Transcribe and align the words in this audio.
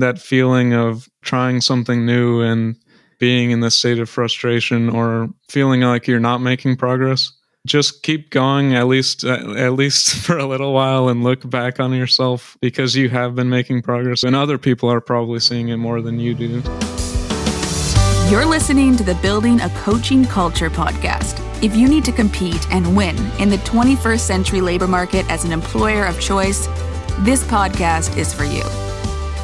that 0.00 0.18
feeling 0.18 0.74
of 0.74 1.08
trying 1.22 1.60
something 1.60 2.06
new 2.06 2.40
and 2.40 2.76
being 3.18 3.50
in 3.50 3.60
this 3.60 3.76
state 3.76 3.98
of 3.98 4.08
frustration 4.08 4.88
or 4.90 5.28
feeling 5.48 5.80
like 5.80 6.06
you're 6.06 6.20
not 6.20 6.38
making 6.38 6.76
progress, 6.76 7.32
just 7.66 8.02
keep 8.02 8.30
going 8.30 8.74
at 8.74 8.86
least 8.86 9.24
uh, 9.24 9.54
at 9.56 9.72
least 9.72 10.14
for 10.24 10.38
a 10.38 10.46
little 10.46 10.72
while 10.72 11.08
and 11.08 11.24
look 11.24 11.48
back 11.48 11.80
on 11.80 11.92
yourself 11.92 12.56
because 12.60 12.94
you 12.94 13.08
have 13.08 13.34
been 13.34 13.48
making 13.48 13.82
progress 13.82 14.22
and 14.22 14.36
other 14.36 14.58
people 14.58 14.90
are 14.90 15.00
probably 15.00 15.40
seeing 15.40 15.68
it 15.68 15.76
more 15.76 16.00
than 16.00 16.20
you 16.20 16.34
do. 16.34 16.62
You're 18.30 18.44
listening 18.44 18.96
to 18.96 19.04
the 19.04 19.16
Building 19.22 19.60
a 19.60 19.68
Coaching 19.70 20.24
Culture 20.24 20.68
podcast. 20.68 21.40
If 21.62 21.76
you 21.76 21.88
need 21.88 22.04
to 22.06 22.12
compete 22.12 22.66
and 22.72 22.96
win 22.96 23.16
in 23.38 23.48
the 23.48 23.58
21st 23.58 24.20
century 24.20 24.60
labor 24.60 24.88
market 24.88 25.28
as 25.30 25.44
an 25.44 25.52
employer 25.52 26.04
of 26.04 26.20
choice, 26.20 26.66
this 27.20 27.44
podcast 27.44 28.16
is 28.18 28.34
for 28.34 28.44
you. 28.44 28.85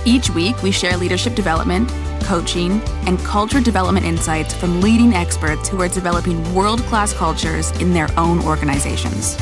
Each 0.05 0.31
week, 0.31 0.61
we 0.65 0.73
share 0.73 0.97
leadership 0.97 1.37
development, 1.37 1.89
coaching, 2.25 2.81
and 3.07 3.21
culture 3.21 3.61
development 3.61 4.05
insights 4.05 4.53
from 4.53 4.81
leading 4.81 5.15
experts 5.15 5.69
who 5.69 5.81
are 5.81 5.89
developing 5.89 6.53
world 6.53 6.81
class 6.81 7.13
cultures 7.13 7.71
in 7.81 7.93
their 7.93 8.09
own 8.19 8.41
organizations. 8.41 9.37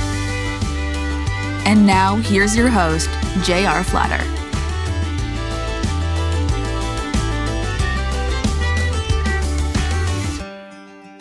And 1.64 1.86
now, 1.86 2.16
here's 2.16 2.54
your 2.54 2.68
host, 2.68 3.08
J.R. 3.42 3.82
Flatter. 3.84 4.22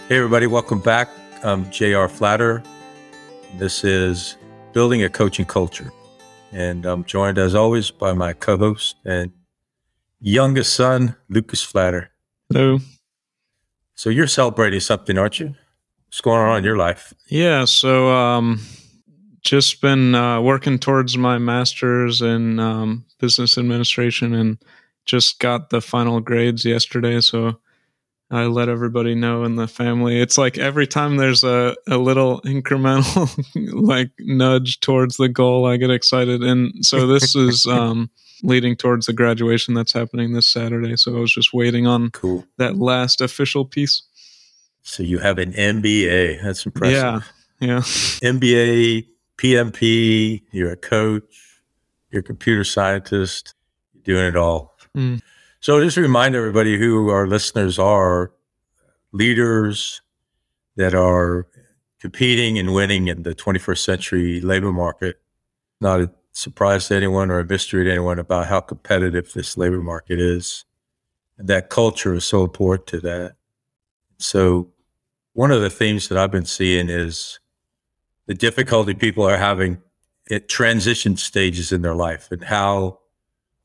Hey, 0.09 0.17
everybody, 0.17 0.47
welcome 0.47 0.81
back. 0.81 1.09
I'm 1.44 1.71
J.R. 1.71 2.09
Flatter. 2.09 2.61
This 3.55 3.85
is 3.85 4.35
Building 4.73 5.03
a 5.03 5.09
Coaching 5.09 5.45
Culture. 5.45 5.94
And 6.52 6.85
I'm 6.85 7.03
joined, 7.03 7.38
as 7.38 7.53
always, 7.53 7.91
by 7.91 8.13
my 8.13 8.34
co 8.34 8.58
host 8.58 8.95
and 9.05 9.31
youngest 10.20 10.73
son, 10.73 11.16
Lucas 11.30 11.63
Flatter. 11.63 12.12
Hello. 12.49 12.80
So 13.95 14.09
you're 14.09 14.28
celebrating 14.28 14.80
something, 14.80 15.17
aren't 15.17 15.39
you? 15.39 15.56
What's 16.08 16.22
going 16.22 16.39
on 16.39 16.58
in 16.59 16.64
your 16.64 16.78
life? 16.78 17.14
Yeah. 17.28 17.66
So, 17.66 18.09
um, 18.09 18.61
just 19.41 19.81
been 19.81 20.16
uh, 20.16 20.41
working 20.41 20.80
towards 20.80 21.17
my 21.17 21.38
master's 21.38 22.22
in 22.22 22.59
um, 22.59 23.06
business 23.19 23.58
administration 23.58 24.34
and 24.34 24.58
just 25.06 25.39
got 25.39 25.69
the 25.69 25.81
final 25.81 26.19
grades 26.19 26.66
yesterday. 26.66 27.22
So, 27.22 27.59
I 28.31 28.44
let 28.44 28.69
everybody 28.69 29.16
know 29.16 29.44
in 29.44 29.55
the 29.55 29.67
family. 29.67 30.22
It's 30.22 30.38
like 30.38 30.58
every 30.58 30.85
time 30.85 31.17
there's 31.17 31.44
a, 31.44 31.75
a 31.88 31.97
little 31.97 32.41
incremental 32.45 33.30
like 33.73 34.11
nudge 34.19 34.80
towards 34.80 35.17
the 35.17 35.30
goal, 35.30 35.66
I 35.66 35.77
get 35.77 35.89
excited. 35.89 36.44
And 36.44 36.85
so 36.85 37.07
this 37.07 37.35
is 37.35 37.66
um, 37.66 38.09
leading 38.44 38.75
towards 38.75 39.07
the 39.07 39.13
graduation 39.13 39.73
that's 39.73 39.94
happening 39.94 40.33
this 40.33 40.47
Saturday. 40.47 40.95
So 40.95 41.17
I 41.17 41.19
was 41.19 41.33
just 41.33 41.53
waiting 41.53 41.88
on 41.88 42.11
cool. 42.11 42.45
that 42.57 42.77
last 42.77 43.22
official 43.22 43.66
piece. 43.66 44.03
So 44.83 45.03
you 45.03 45.19
have 45.19 45.39
an 45.39 45.53
MBA. 45.53 46.41
That's 46.44 46.66
impressive. 46.66 46.97
Yeah. 46.97 47.22
Yeah. 47.59 47.80
MBA, 47.80 49.07
PMP, 49.38 50.44
you're 50.52 50.72
a 50.72 50.77
coach, 50.77 51.59
you're 52.09 52.22
a 52.22 52.23
computer 52.23 52.63
scientist, 52.63 53.53
you're 53.94 54.16
doing 54.16 54.27
it 54.27 54.35
all. 54.35 54.77
Mm. 54.95 55.22
So 55.61 55.81
just 55.83 55.95
to 55.95 56.02
remind 56.02 56.35
everybody 56.35 56.77
who 56.77 57.09
our 57.09 57.27
listeners 57.27 57.77
are 57.77 58.31
leaders 59.11 60.01
that 60.77 60.95
are 60.95 61.47
competing 61.99 62.57
and 62.57 62.73
winning 62.73 63.09
in 63.09 63.23
the 63.23 63.35
21st 63.35 63.77
century 63.79 64.39
labor 64.39 64.71
market. 64.71 65.19
Not 65.81 65.99
a 65.99 66.11
surprise 66.31 66.88
to 66.88 66.95
anyone 66.95 67.29
or 67.29 67.39
a 67.39 67.45
mystery 67.45 67.83
to 67.83 67.91
anyone 67.91 68.19
about 68.19 68.47
how 68.47 68.61
competitive 68.61 69.33
this 69.33 69.57
labor 69.57 69.81
market 69.81 70.19
is. 70.19 70.63
And 71.38 71.49
that 71.49 71.69
culture 71.69 72.13
is 72.13 72.23
so 72.23 72.44
important 72.44 72.88
to 72.88 72.99
that. 73.01 73.35
So 74.17 74.69
one 75.33 75.51
of 75.51 75.61
the 75.61 75.69
themes 75.69 76.07
that 76.07 76.17
I've 76.17 76.31
been 76.31 76.45
seeing 76.45 76.89
is 76.89 77.39
the 78.28 78.34
difficulty 78.34 78.94
people 78.94 79.25
are 79.25 79.38
having 79.38 79.81
at 80.31 80.47
transition 80.47 81.17
stages 81.17 81.73
in 81.73 81.81
their 81.81 81.95
life 81.95 82.31
and 82.31 82.44
how 82.44 83.00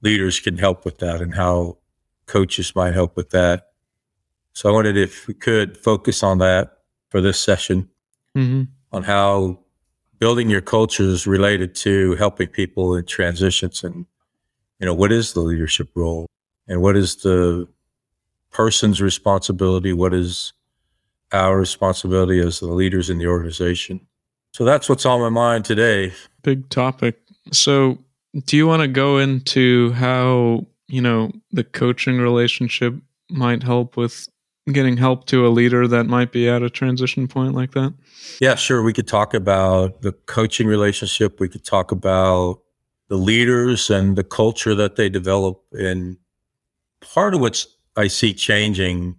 leaders 0.02 0.40
can 0.40 0.58
help 0.58 0.84
with 0.84 0.98
that 0.98 1.20
and 1.20 1.34
how 1.34 1.78
coaches 2.26 2.74
might 2.74 2.94
help 2.94 3.16
with 3.16 3.30
that. 3.30 3.68
So 4.52 4.68
I 4.68 4.72
wanted 4.72 4.96
if 4.96 5.26
we 5.26 5.34
could 5.34 5.76
focus 5.76 6.22
on 6.22 6.38
that 6.38 6.78
for 7.10 7.20
this 7.20 7.38
session 7.38 7.88
mm-hmm. 8.36 8.64
on 8.92 9.02
how 9.02 9.58
building 10.18 10.48
your 10.48 10.60
culture 10.60 11.02
is 11.02 11.26
related 11.26 11.74
to 11.74 12.14
helping 12.16 12.48
people 12.48 12.96
in 12.96 13.04
transitions 13.04 13.84
and 13.84 14.06
you 14.80 14.86
know 14.86 14.94
what 14.94 15.12
is 15.12 15.32
the 15.32 15.40
leadership 15.40 15.90
role 15.94 16.26
and 16.66 16.80
what 16.80 16.96
is 16.96 17.16
the 17.16 17.68
person's 18.50 19.00
responsibility 19.00 19.92
what 19.92 20.14
is 20.14 20.52
our 21.32 21.58
responsibility 21.58 22.38
as 22.38 22.60
the 22.60 22.66
leaders 22.66 23.10
in 23.10 23.18
the 23.18 23.26
organization 23.26 24.00
so 24.52 24.64
that's 24.64 24.88
what's 24.88 25.04
on 25.04 25.20
my 25.20 25.28
mind 25.28 25.64
today 25.64 26.12
big 26.42 26.68
topic 26.68 27.20
so 27.52 27.98
do 28.46 28.56
you 28.56 28.66
want 28.66 28.82
to 28.82 28.88
go 28.88 29.18
into 29.18 29.92
how 29.92 30.64
you 30.88 31.00
know, 31.00 31.32
the 31.52 31.64
coaching 31.64 32.18
relationship 32.18 32.94
might 33.30 33.62
help 33.62 33.96
with 33.96 34.28
getting 34.72 34.96
help 34.96 35.26
to 35.26 35.46
a 35.46 35.48
leader 35.48 35.86
that 35.86 36.04
might 36.04 36.32
be 36.32 36.48
at 36.48 36.62
a 36.62 36.70
transition 36.70 37.28
point 37.28 37.54
like 37.54 37.72
that? 37.72 37.94
Yeah, 38.40 38.54
sure. 38.54 38.82
We 38.82 38.92
could 38.92 39.06
talk 39.06 39.34
about 39.34 40.02
the 40.02 40.12
coaching 40.12 40.66
relationship. 40.66 41.38
We 41.38 41.48
could 41.48 41.64
talk 41.64 41.92
about 41.92 42.60
the 43.08 43.16
leaders 43.16 43.90
and 43.90 44.16
the 44.16 44.24
culture 44.24 44.74
that 44.74 44.96
they 44.96 45.08
develop. 45.08 45.62
And 45.72 46.16
part 47.00 47.34
of 47.34 47.40
what 47.40 47.66
I 47.96 48.08
see 48.08 48.32
changing 48.32 49.16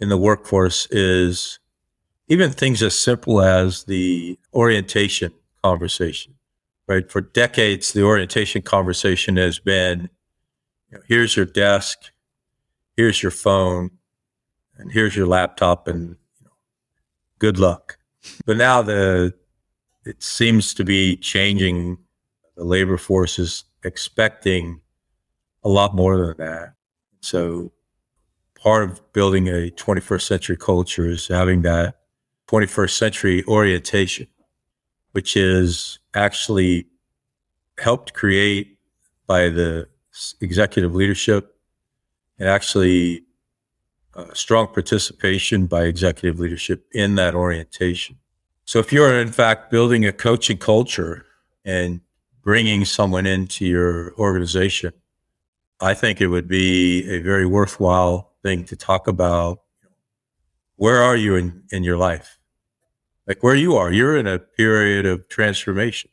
in 0.00 0.08
the 0.08 0.16
workforce 0.16 0.86
is 0.90 1.58
even 2.28 2.50
things 2.50 2.82
as 2.82 2.98
simple 2.98 3.42
as 3.42 3.84
the 3.84 4.38
orientation 4.54 5.32
conversation, 5.62 6.34
right? 6.88 7.10
For 7.10 7.20
decades, 7.20 7.92
the 7.92 8.02
orientation 8.02 8.62
conversation 8.62 9.36
has 9.36 9.58
been 9.58 10.08
know, 10.94 11.00
here's 11.06 11.36
your 11.36 11.46
desk, 11.46 12.10
here's 12.96 13.22
your 13.22 13.32
phone, 13.32 13.90
and 14.76 14.90
here's 14.90 15.16
your 15.16 15.26
laptop, 15.26 15.88
and 15.88 16.16
you 16.40 16.44
know, 16.44 16.52
good 17.38 17.58
luck. 17.58 17.98
But 18.46 18.56
now 18.56 18.82
the 18.82 19.34
it 20.04 20.22
seems 20.22 20.74
to 20.74 20.84
be 20.84 21.16
changing. 21.16 21.98
The 22.56 22.64
labor 22.64 22.98
force 22.98 23.38
is 23.38 23.64
expecting 23.82 24.80
a 25.64 25.68
lot 25.68 25.94
more 25.94 26.16
than 26.16 26.36
that. 26.38 26.74
So 27.20 27.72
part 28.54 28.84
of 28.84 29.12
building 29.12 29.48
a 29.48 29.70
21st 29.70 30.22
century 30.22 30.56
culture 30.56 31.08
is 31.08 31.26
having 31.26 31.62
that 31.62 32.00
21st 32.48 32.90
century 32.90 33.44
orientation, 33.46 34.28
which 35.12 35.36
is 35.36 35.98
actually 36.14 36.86
helped 37.78 38.12
create 38.14 38.78
by 39.26 39.48
the 39.48 39.88
executive 40.40 40.94
leadership 40.94 41.56
and 42.38 42.48
actually 42.48 43.24
uh, 44.14 44.32
strong 44.32 44.66
participation 44.68 45.66
by 45.66 45.84
executive 45.84 46.38
leadership 46.38 46.86
in 46.92 47.16
that 47.16 47.34
orientation. 47.34 48.16
So 48.64 48.78
if 48.78 48.92
you're 48.92 49.20
in 49.20 49.32
fact 49.32 49.70
building 49.70 50.06
a 50.06 50.12
coaching 50.12 50.56
culture 50.56 51.26
and 51.64 52.00
bringing 52.42 52.84
someone 52.84 53.26
into 53.26 53.66
your 53.66 54.14
organization, 54.14 54.92
I 55.80 55.94
think 55.94 56.20
it 56.20 56.28
would 56.28 56.48
be 56.48 57.08
a 57.08 57.20
very 57.20 57.46
worthwhile 57.46 58.32
thing 58.42 58.64
to 58.66 58.76
talk 58.76 59.08
about. 59.08 59.60
Where 60.76 61.02
are 61.02 61.16
you 61.16 61.36
in, 61.36 61.62
in 61.70 61.84
your 61.84 61.96
life? 61.96 62.38
Like 63.26 63.42
where 63.42 63.54
you 63.54 63.76
are, 63.76 63.92
you're 63.92 64.16
in 64.16 64.26
a 64.26 64.38
period 64.38 65.06
of 65.06 65.28
transformation. 65.28 66.10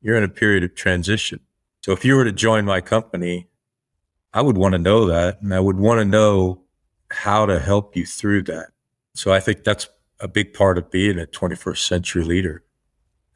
You're 0.00 0.16
in 0.16 0.24
a 0.24 0.28
period 0.28 0.64
of 0.64 0.74
transition. 0.74 1.40
So 1.88 1.94
if 1.94 2.04
you 2.04 2.16
were 2.16 2.24
to 2.24 2.32
join 2.32 2.66
my 2.66 2.82
company, 2.82 3.48
I 4.34 4.42
would 4.42 4.58
want 4.58 4.72
to 4.72 4.78
know 4.78 5.06
that 5.06 5.40
and 5.40 5.54
I 5.54 5.60
would 5.60 5.78
want 5.78 6.00
to 6.00 6.04
know 6.04 6.60
how 7.08 7.46
to 7.46 7.58
help 7.58 7.96
you 7.96 8.04
through 8.04 8.42
that. 8.42 8.72
So 9.14 9.32
I 9.32 9.40
think 9.40 9.64
that's 9.64 9.88
a 10.20 10.28
big 10.28 10.52
part 10.52 10.76
of 10.76 10.90
being 10.90 11.18
a 11.18 11.24
21st 11.24 11.78
century 11.78 12.24
leader, 12.24 12.62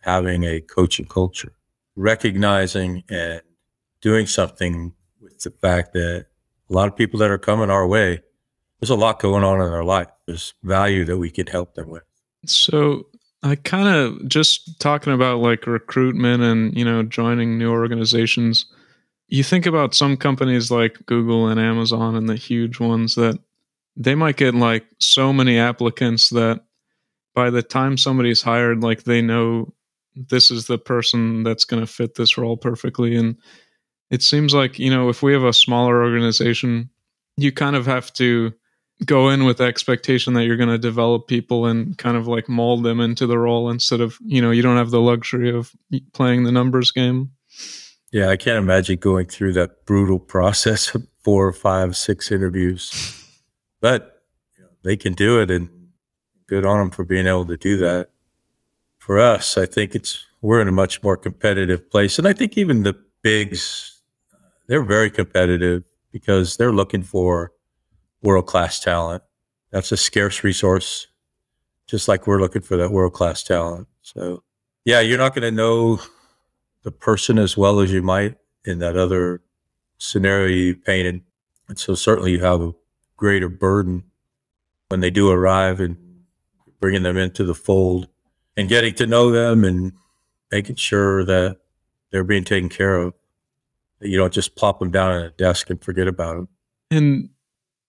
having 0.00 0.44
a 0.44 0.60
coaching 0.60 1.06
culture, 1.06 1.54
recognizing 1.96 3.04
and 3.08 3.40
doing 4.02 4.26
something 4.26 4.92
with 5.18 5.40
the 5.40 5.50
fact 5.50 5.94
that 5.94 6.26
a 6.68 6.72
lot 6.74 6.88
of 6.88 6.94
people 6.94 7.18
that 7.20 7.30
are 7.30 7.38
coming 7.38 7.70
our 7.70 7.86
way, 7.86 8.20
there's 8.80 8.90
a 8.90 8.94
lot 8.94 9.18
going 9.18 9.44
on 9.44 9.62
in 9.62 9.70
their 9.70 9.82
life. 9.82 10.08
There's 10.26 10.52
value 10.62 11.06
that 11.06 11.16
we 11.16 11.30
could 11.30 11.48
help 11.48 11.72
them 11.72 11.88
with. 11.88 12.04
So 12.44 13.06
I 13.42 13.56
kind 13.56 13.88
of 13.88 14.28
just 14.28 14.78
talking 14.80 15.12
about 15.12 15.40
like 15.40 15.66
recruitment 15.66 16.42
and, 16.42 16.76
you 16.76 16.84
know, 16.84 17.02
joining 17.02 17.58
new 17.58 17.70
organizations. 17.70 18.66
You 19.28 19.42
think 19.42 19.66
about 19.66 19.94
some 19.94 20.16
companies 20.16 20.70
like 20.70 21.04
Google 21.06 21.48
and 21.48 21.58
Amazon 21.58 22.14
and 22.14 22.28
the 22.28 22.36
huge 22.36 22.78
ones 22.78 23.14
that 23.16 23.38
they 23.96 24.14
might 24.14 24.36
get 24.36 24.54
like 24.54 24.86
so 24.98 25.32
many 25.32 25.58
applicants 25.58 26.30
that 26.30 26.62
by 27.34 27.50
the 27.50 27.62
time 27.62 27.96
somebody's 27.96 28.42
hired, 28.42 28.82
like 28.82 29.04
they 29.04 29.22
know 29.22 29.72
this 30.14 30.50
is 30.50 30.66
the 30.66 30.78
person 30.78 31.42
that's 31.42 31.64
going 31.64 31.80
to 31.84 31.92
fit 31.92 32.14
this 32.14 32.36
role 32.38 32.56
perfectly. 32.56 33.16
And, 33.16 33.36
it 34.10 34.22
seems 34.22 34.52
like, 34.52 34.78
you 34.78 34.90
know, 34.90 35.08
if 35.08 35.22
we 35.22 35.32
have 35.32 35.42
a 35.42 35.54
smaller 35.54 36.02
organization, 36.02 36.90
you 37.38 37.50
kind 37.50 37.74
of 37.74 37.86
have 37.86 38.12
to 38.12 38.52
go 39.04 39.28
in 39.28 39.44
with 39.44 39.58
the 39.58 39.64
expectation 39.64 40.34
that 40.34 40.44
you're 40.44 40.56
going 40.56 40.68
to 40.68 40.78
develop 40.78 41.26
people 41.26 41.66
and 41.66 41.96
kind 41.98 42.16
of 42.16 42.26
like 42.26 42.48
mold 42.48 42.82
them 42.84 43.00
into 43.00 43.26
the 43.26 43.38
role 43.38 43.70
instead 43.70 44.00
of, 44.00 44.18
you 44.24 44.40
know, 44.40 44.50
you 44.50 44.62
don't 44.62 44.76
have 44.76 44.90
the 44.90 45.00
luxury 45.00 45.50
of 45.50 45.72
playing 46.12 46.44
the 46.44 46.52
numbers 46.52 46.90
game. 46.90 47.30
Yeah, 48.12 48.28
I 48.28 48.36
can't 48.36 48.58
imagine 48.58 48.98
going 48.98 49.26
through 49.26 49.54
that 49.54 49.86
brutal 49.86 50.18
process 50.18 50.94
of 50.94 51.06
four, 51.22 51.50
five, 51.52 51.96
six 51.96 52.30
interviews. 52.30 53.18
But 53.80 54.22
you 54.56 54.64
know, 54.64 54.70
they 54.82 54.96
can 54.96 55.14
do 55.14 55.40
it, 55.40 55.50
and 55.50 55.68
good 56.46 56.66
on 56.66 56.78
them 56.78 56.90
for 56.90 57.04
being 57.04 57.26
able 57.26 57.46
to 57.46 57.56
do 57.56 57.78
that. 57.78 58.10
For 58.98 59.18
us, 59.18 59.56
I 59.56 59.66
think 59.66 59.94
it's 59.94 60.24
we're 60.42 60.60
in 60.60 60.68
a 60.68 60.72
much 60.72 61.02
more 61.02 61.16
competitive 61.16 61.90
place, 61.90 62.18
and 62.18 62.28
I 62.28 62.32
think 62.34 62.58
even 62.58 62.82
the 62.82 62.94
bigs, 63.22 64.02
they're 64.66 64.84
very 64.84 65.10
competitive 65.10 65.84
because 66.12 66.56
they're 66.58 66.72
looking 66.72 67.02
for 67.02 67.52
world 68.22 68.46
class 68.46 68.80
talent. 68.80 69.22
That's 69.70 69.92
a 69.92 69.96
scarce 69.96 70.44
resource, 70.44 71.06
just 71.86 72.08
like 72.08 72.26
we're 72.26 72.40
looking 72.40 72.62
for 72.62 72.76
that 72.76 72.90
world 72.90 73.12
class 73.12 73.42
talent. 73.42 73.88
So, 74.02 74.42
yeah, 74.84 75.00
you're 75.00 75.18
not 75.18 75.34
going 75.34 75.42
to 75.42 75.50
know 75.50 76.00
the 76.82 76.92
person 76.92 77.38
as 77.38 77.56
well 77.56 77.80
as 77.80 77.92
you 77.92 78.02
might 78.02 78.36
in 78.64 78.78
that 78.78 78.96
other 78.96 79.42
scenario 79.98 80.48
you 80.48 80.76
painted. 80.76 81.22
And 81.68 81.78
so, 81.78 81.94
certainly, 81.94 82.32
you 82.32 82.40
have 82.40 82.60
a 82.60 82.72
greater 83.16 83.48
burden 83.48 84.04
when 84.88 85.00
they 85.00 85.10
do 85.10 85.30
arrive 85.30 85.80
and 85.80 85.96
bringing 86.80 87.02
them 87.02 87.16
into 87.16 87.44
the 87.44 87.54
fold 87.54 88.08
and 88.56 88.68
getting 88.68 88.94
to 88.94 89.06
know 89.06 89.30
them 89.30 89.64
and 89.64 89.92
making 90.50 90.76
sure 90.76 91.24
that 91.24 91.56
they're 92.10 92.24
being 92.24 92.44
taken 92.44 92.68
care 92.68 92.96
of. 92.96 93.14
You 94.00 94.18
don't 94.18 94.32
just 94.32 94.56
plop 94.56 94.80
them 94.80 94.90
down 94.90 95.12
on 95.12 95.22
a 95.22 95.30
desk 95.30 95.70
and 95.70 95.82
forget 95.82 96.08
about 96.08 96.36
them. 96.36 96.48
And 96.90 97.30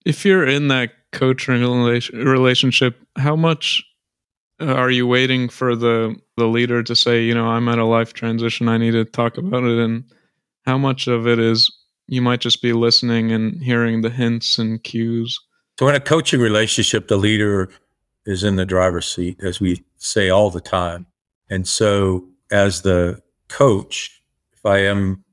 if 0.04 0.24
you're 0.24 0.46
in 0.46 0.68
that 0.68 0.90
coaching 1.12 1.62
relationship, 1.62 3.00
how 3.16 3.36
much 3.36 3.84
uh, 4.60 4.66
are 4.66 4.90
you 4.90 5.06
waiting 5.06 5.48
for 5.48 5.74
the 5.74 6.16
the 6.36 6.46
leader 6.46 6.82
to 6.82 6.96
say, 6.96 7.22
you 7.22 7.34
know, 7.34 7.46
I'm 7.46 7.68
at 7.68 7.78
a 7.78 7.84
life 7.84 8.12
transition, 8.12 8.68
I 8.68 8.78
need 8.78 8.92
to 8.92 9.04
talk 9.04 9.38
about 9.38 9.64
it, 9.64 9.78
and 9.78 10.04
how 10.66 10.78
much 10.78 11.06
of 11.06 11.26
it 11.26 11.38
is 11.38 11.72
you 12.06 12.20
might 12.20 12.40
just 12.40 12.62
be 12.62 12.72
listening 12.72 13.32
and 13.32 13.62
hearing 13.62 14.02
the 14.02 14.10
hints 14.10 14.58
and 14.58 14.82
cues? 14.82 15.38
So, 15.78 15.88
in 15.88 15.94
a 15.94 16.00
coaching 16.00 16.40
relationship, 16.40 17.08
the 17.08 17.16
leader 17.16 17.70
is 18.26 18.44
in 18.44 18.56
the 18.56 18.66
driver's 18.66 19.06
seat, 19.06 19.38
as 19.42 19.60
we 19.60 19.84
say 19.96 20.28
all 20.28 20.50
the 20.50 20.60
time, 20.60 21.06
and 21.48 21.66
so 21.66 22.28
as 22.50 22.82
the 22.82 23.20
coach, 23.48 24.22
if 24.52 24.64
I 24.64 24.78
am 24.78 25.24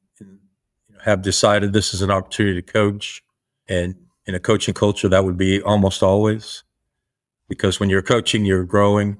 have 1.03 1.21
decided 1.21 1.73
this 1.73 1.93
is 1.93 2.01
an 2.01 2.11
opportunity 2.11 2.61
to 2.61 2.71
coach 2.71 3.23
and 3.67 3.95
in 4.25 4.35
a 4.35 4.39
coaching 4.39 4.73
culture, 4.73 5.09
that 5.09 5.25
would 5.25 5.37
be 5.37 5.61
almost 5.61 6.03
always 6.03 6.63
because 7.51 7.79
when 7.79 7.89
you're 7.89 8.01
coaching, 8.01 8.45
you're 8.45 8.63
growing 8.63 9.17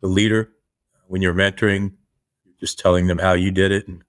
the 0.00 0.06
leader. 0.06 0.50
When 1.08 1.20
you're 1.20 1.34
mentoring, 1.34 1.92
you're 2.44 2.54
just 2.58 2.78
telling 2.78 3.06
them 3.06 3.18
how 3.18 3.34
you 3.34 3.50
did 3.50 3.70
it 3.70 3.86
and 3.86 4.02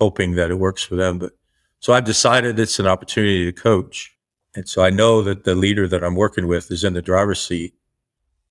hoping 0.00 0.34
that 0.34 0.50
it 0.50 0.58
works 0.58 0.82
for 0.82 0.96
them. 0.96 1.18
But 1.18 1.32
so 1.78 1.92
I've 1.92 2.04
decided 2.04 2.58
it's 2.58 2.80
an 2.80 2.86
opportunity 2.86 3.44
to 3.44 3.52
coach. 3.52 4.16
And 4.56 4.68
so 4.68 4.82
I 4.82 4.90
know 4.90 5.22
that 5.22 5.44
the 5.44 5.54
leader 5.54 5.86
that 5.88 6.02
I'm 6.02 6.16
working 6.16 6.46
with 6.46 6.70
is 6.70 6.82
in 6.82 6.94
the 6.94 7.02
driver's 7.02 7.40
seat. 7.40 7.74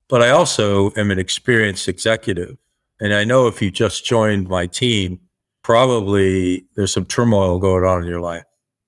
But 0.07 0.21
I 0.21 0.29
also 0.29 0.91
am 0.95 1.11
an 1.11 1.19
experienced 1.19 1.87
executive. 1.87 2.57
And 2.99 3.13
I 3.13 3.23
know 3.23 3.47
if 3.47 3.61
you 3.61 3.71
just 3.71 4.05
joined 4.05 4.47
my 4.47 4.65
team, 4.65 5.19
probably 5.63 6.65
there's 6.75 6.93
some 6.93 7.05
turmoil 7.05 7.59
going 7.59 7.83
on 7.83 8.03
in 8.03 8.07
your 8.07 8.21
life. 8.21 8.45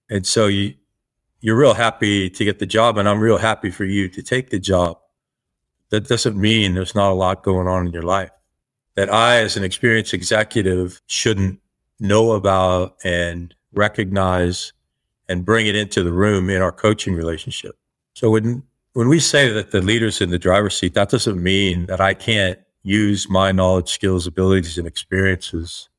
And 0.09 0.25
so 0.25 0.47
you, 0.47 0.75
you're 1.45 1.55
real 1.55 1.75
happy 1.75 2.27
to 2.27 2.43
get 2.43 2.57
the 2.57 2.65
job 2.65 2.97
and 2.97 3.07
I'm 3.07 3.19
real 3.19 3.37
happy 3.37 3.69
for 3.69 3.85
you 3.85 4.09
to 4.09 4.23
take 4.23 4.49
the 4.49 4.57
job. 4.57 4.97
That 5.91 6.07
doesn't 6.07 6.35
mean 6.35 6.73
there's 6.73 6.95
not 6.95 7.11
a 7.11 7.13
lot 7.13 7.43
going 7.43 7.67
on 7.67 7.85
in 7.85 7.93
your 7.93 8.01
life 8.01 8.31
that 8.95 9.13
I, 9.13 9.41
as 9.41 9.55
an 9.55 9.63
experienced 9.63 10.11
executive, 10.11 11.03
shouldn't 11.05 11.59
know 11.99 12.31
about 12.31 12.95
and 13.03 13.53
recognize 13.73 14.73
and 15.29 15.45
bring 15.45 15.67
it 15.67 15.75
into 15.75 16.01
the 16.01 16.11
room 16.11 16.49
in 16.49 16.63
our 16.63 16.71
coaching 16.71 17.13
relationship. 17.13 17.77
So 18.15 18.31
when 18.31 18.63
when 18.93 19.07
we 19.07 19.19
say 19.19 19.49
that 19.49 19.69
the 19.69 19.81
leader's 19.81 20.21
in 20.21 20.31
the 20.31 20.39
driver's 20.39 20.75
seat, 20.75 20.95
that 20.95 21.09
doesn't 21.09 21.43
mean 21.43 21.85
that 21.85 22.01
I 22.01 22.15
can't 22.15 22.57
use 22.81 23.29
my 23.29 23.51
knowledge, 23.51 23.89
skills, 23.89 24.25
abilities, 24.25 24.79
and 24.79 24.87
experiences 24.87 25.89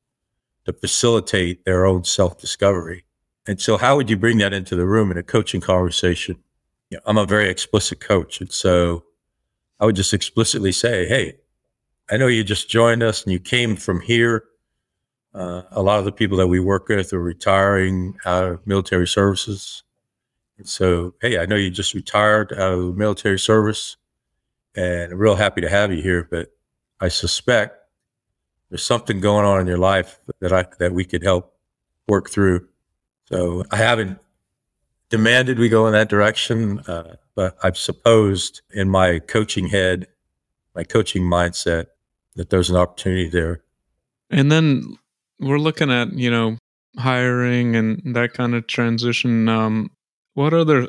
to 0.65 0.73
facilitate 0.73 1.63
their 1.63 1.85
own 1.85 2.03
self 2.03 2.37
discovery. 2.37 3.05
And 3.47 3.61
so, 3.61 3.77
how 3.77 3.95
would 3.95 4.09
you 4.09 4.17
bring 4.17 4.37
that 4.39 4.53
into 4.53 4.75
the 4.75 4.85
room 4.85 5.11
in 5.11 5.17
a 5.17 5.23
coaching 5.23 5.61
conversation? 5.61 6.37
You 6.89 6.97
know, 6.97 7.01
I'm 7.05 7.17
a 7.17 7.25
very 7.25 7.49
explicit 7.49 7.99
coach. 7.99 8.41
And 8.41 8.51
so, 8.51 9.03
I 9.79 9.85
would 9.85 9.95
just 9.95 10.13
explicitly 10.13 10.71
say, 10.71 11.07
Hey, 11.07 11.37
I 12.09 12.17
know 12.17 12.27
you 12.27 12.43
just 12.43 12.69
joined 12.69 13.03
us 13.03 13.23
and 13.23 13.31
you 13.31 13.39
came 13.39 13.75
from 13.75 14.01
here. 14.01 14.43
Uh, 15.33 15.63
a 15.71 15.81
lot 15.81 15.99
of 15.99 16.05
the 16.05 16.11
people 16.11 16.37
that 16.37 16.47
we 16.47 16.59
work 16.59 16.87
with 16.87 17.13
are 17.13 17.21
retiring 17.21 18.17
out 18.25 18.43
of 18.43 18.67
military 18.67 19.07
services. 19.07 19.83
And 20.57 20.67
so, 20.67 21.13
hey, 21.21 21.37
I 21.37 21.45
know 21.45 21.55
you 21.55 21.69
just 21.69 21.93
retired 21.93 22.53
out 22.53 22.71
of 22.73 22.97
military 22.97 23.37
service 23.37 23.97
and 24.75 25.11
I'm 25.11 25.17
real 25.17 25.35
happy 25.35 25.61
to 25.61 25.69
have 25.69 25.91
you 25.91 26.01
here. 26.01 26.27
But 26.29 26.49
I 26.99 27.09
suspect 27.09 27.77
there's 28.69 28.83
something 28.83 29.19
going 29.19 29.45
on 29.45 29.59
in 29.59 29.67
your 29.67 29.77
life 29.77 30.19
that 30.39 30.53
I 30.53 30.65
that 30.79 30.93
we 30.93 31.03
could 31.05 31.23
help 31.23 31.53
work 32.07 32.29
through. 32.29 32.67
So 33.29 33.63
I 33.71 33.77
haven't 33.77 34.19
demanded 35.09 35.59
we 35.59 35.69
go 35.69 35.87
in 35.87 35.93
that 35.93 36.09
direction, 36.09 36.79
uh, 36.81 37.15
but 37.35 37.57
I've 37.63 37.77
supposed 37.77 38.61
in 38.73 38.89
my 38.89 39.19
coaching 39.19 39.67
head, 39.67 40.07
my 40.75 40.83
coaching 40.83 41.23
mindset, 41.23 41.87
that 42.35 42.49
there's 42.49 42.69
an 42.69 42.75
opportunity 42.75 43.29
there. 43.29 43.61
And 44.29 44.51
then 44.51 44.97
we're 45.39 45.59
looking 45.59 45.91
at 45.91 46.13
you 46.13 46.31
know 46.31 46.57
hiring 46.97 47.75
and 47.75 48.15
that 48.15 48.33
kind 48.33 48.55
of 48.55 48.67
transition. 48.67 49.49
Um, 49.49 49.91
what 50.33 50.53
other 50.53 50.87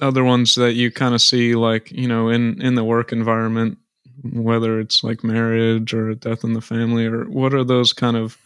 other 0.00 0.24
ones 0.24 0.54
that 0.56 0.74
you 0.74 0.90
kind 0.90 1.14
of 1.14 1.22
see 1.22 1.54
like 1.54 1.90
you 1.92 2.08
know 2.08 2.28
in 2.28 2.60
in 2.60 2.74
the 2.74 2.84
work 2.84 3.12
environment, 3.12 3.78
whether 4.22 4.80
it's 4.80 5.04
like 5.04 5.24
marriage 5.24 5.94
or 5.94 6.14
death 6.14 6.44
in 6.44 6.54
the 6.54 6.60
family, 6.60 7.06
or 7.06 7.24
what 7.24 7.54
are 7.54 7.64
those 7.64 7.92
kind 7.92 8.16
of 8.16 8.38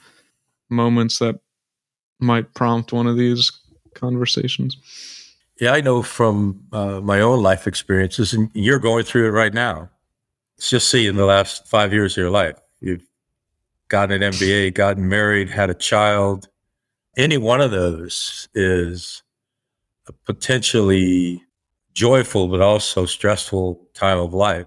moments 0.69 1.19
that 1.19 1.41
might 2.19 2.55
prompt 2.55 2.93
one 2.93 3.07
of 3.07 3.17
these 3.17 3.53
conversations. 3.95 4.77
Yeah, 5.61 5.73
I 5.73 5.81
know 5.81 6.03
from 6.03 6.65
uh, 6.73 7.01
my 7.01 7.20
own 7.20 7.43
life 7.43 7.67
experiences, 7.67 8.35
and 8.35 8.51
you're 8.53 8.79
going 8.79 9.05
through 9.05 9.27
it 9.27 9.31
right 9.31 9.55
now. 9.55 9.91
It's 10.58 10.70
just 10.70 10.91
see 10.91 11.06
in 11.06 11.17
the 11.17 11.25
last 11.25 11.67
five 11.67 11.93
years 11.93 12.13
of 12.15 12.23
your 12.23 12.31
life, 12.31 12.58
you've 12.81 13.06
gotten 13.89 14.23
an 14.23 14.32
MBA, 14.32 14.75
gotten 14.75 15.08
married, 15.08 15.51
had 15.51 15.70
a 15.70 15.75
child. 15.75 16.49
Any 17.17 17.39
one 17.39 17.61
of 17.61 17.70
those 17.70 18.49
is 18.55 19.23
a 20.06 20.13
potentially 20.13 21.43
joyful, 21.94 22.49
but 22.49 22.61
also 22.61 23.06
stressful 23.06 23.89
time 23.94 24.19
of 24.19 24.35
life. 24.35 24.67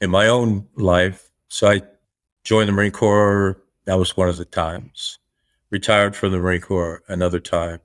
In 0.00 0.10
my 0.10 0.28
own 0.28 0.66
life, 0.76 1.30
so 1.48 1.68
I 1.68 1.82
joined 2.44 2.68
the 2.68 2.72
Marine 2.72 2.92
Corps. 2.92 3.60
That 3.84 3.98
was 3.98 4.16
one 4.16 4.28
of 4.28 4.36
the 4.36 4.44
times 4.44 5.18
retired 5.70 6.16
from 6.16 6.32
the 6.32 6.38
Marine 6.38 6.60
Corps 6.60 7.02
another 7.08 7.40
time 7.40 7.80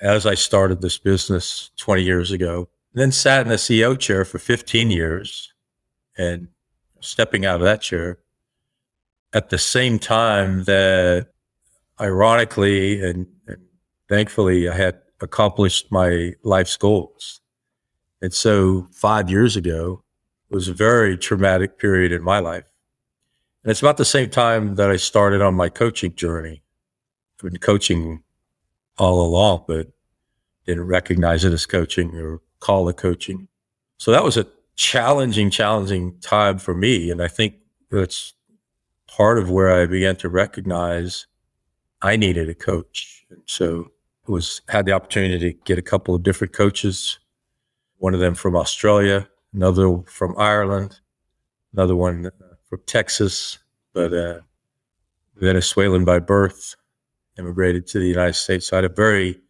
as 0.00 0.26
I 0.26 0.34
started 0.34 0.82
this 0.82 0.98
business 0.98 1.70
20 1.78 2.02
years 2.02 2.30
ago. 2.30 2.68
Then 2.92 3.10
sat 3.10 3.42
in 3.42 3.48
the 3.48 3.56
CEO 3.56 3.98
chair 3.98 4.24
for 4.24 4.38
15 4.38 4.90
years 4.90 5.52
and 6.16 6.48
stepping 7.00 7.44
out 7.44 7.56
of 7.56 7.62
that 7.62 7.80
chair 7.80 8.18
at 9.32 9.50
the 9.50 9.58
same 9.58 9.98
time 9.98 10.64
that 10.64 11.28
ironically 12.00 13.02
and, 13.02 13.26
and 13.46 13.62
thankfully 14.08 14.68
I 14.68 14.74
had 14.74 15.00
accomplished 15.20 15.90
my 15.90 16.34
life's 16.42 16.76
goals. 16.76 17.40
And 18.22 18.32
so 18.32 18.88
five 18.92 19.28
years 19.28 19.56
ago 19.56 20.02
was 20.50 20.68
a 20.68 20.74
very 20.74 21.16
traumatic 21.18 21.78
period 21.78 22.12
in 22.12 22.22
my 22.22 22.38
life. 22.38 22.64
And 23.62 23.70
it's 23.70 23.80
about 23.80 23.96
the 23.96 24.04
same 24.04 24.30
time 24.30 24.76
that 24.76 24.90
I 24.90 24.96
started 24.96 25.42
on 25.42 25.54
my 25.54 25.68
coaching 25.68 26.14
journey 26.14 26.63
been 27.42 27.58
coaching 27.58 28.22
all 28.98 29.20
along, 29.26 29.64
but 29.66 29.88
didn't 30.66 30.86
recognize 30.86 31.44
it 31.44 31.52
as 31.52 31.66
coaching 31.66 32.16
or 32.16 32.40
call 32.60 32.88
it 32.88 32.96
coaching. 32.96 33.48
So 33.98 34.10
that 34.10 34.24
was 34.24 34.36
a 34.36 34.46
challenging, 34.76 35.50
challenging 35.50 36.18
time 36.20 36.58
for 36.58 36.74
me. 36.74 37.10
And 37.10 37.22
I 37.22 37.28
think 37.28 37.56
that's 37.90 38.34
part 39.06 39.38
of 39.38 39.50
where 39.50 39.72
I 39.72 39.86
began 39.86 40.16
to 40.16 40.28
recognize 40.28 41.26
I 42.02 42.16
needed 42.16 42.48
a 42.48 42.54
coach. 42.54 43.24
And 43.30 43.42
so 43.46 43.90
I 44.28 44.32
was 44.32 44.62
had 44.68 44.86
the 44.86 44.92
opportunity 44.92 45.52
to 45.52 45.58
get 45.64 45.78
a 45.78 45.82
couple 45.82 46.14
of 46.14 46.22
different 46.22 46.52
coaches, 46.52 47.18
one 47.98 48.14
of 48.14 48.20
them 48.20 48.34
from 48.34 48.56
Australia, 48.56 49.28
another 49.52 49.98
from 50.06 50.34
Ireland, 50.38 51.00
another 51.72 51.96
one 51.96 52.30
from 52.68 52.80
Texas, 52.86 53.58
but 53.92 54.12
uh, 54.12 54.40
Venezuelan 55.36 56.04
by 56.04 56.18
birth 56.18 56.74
immigrated 57.38 57.86
to 57.88 57.98
the 57.98 58.06
United 58.06 58.34
States. 58.34 58.68
So 58.68 58.76
I 58.76 58.78
had 58.78 58.90
a 58.90 58.94
very 58.94 59.40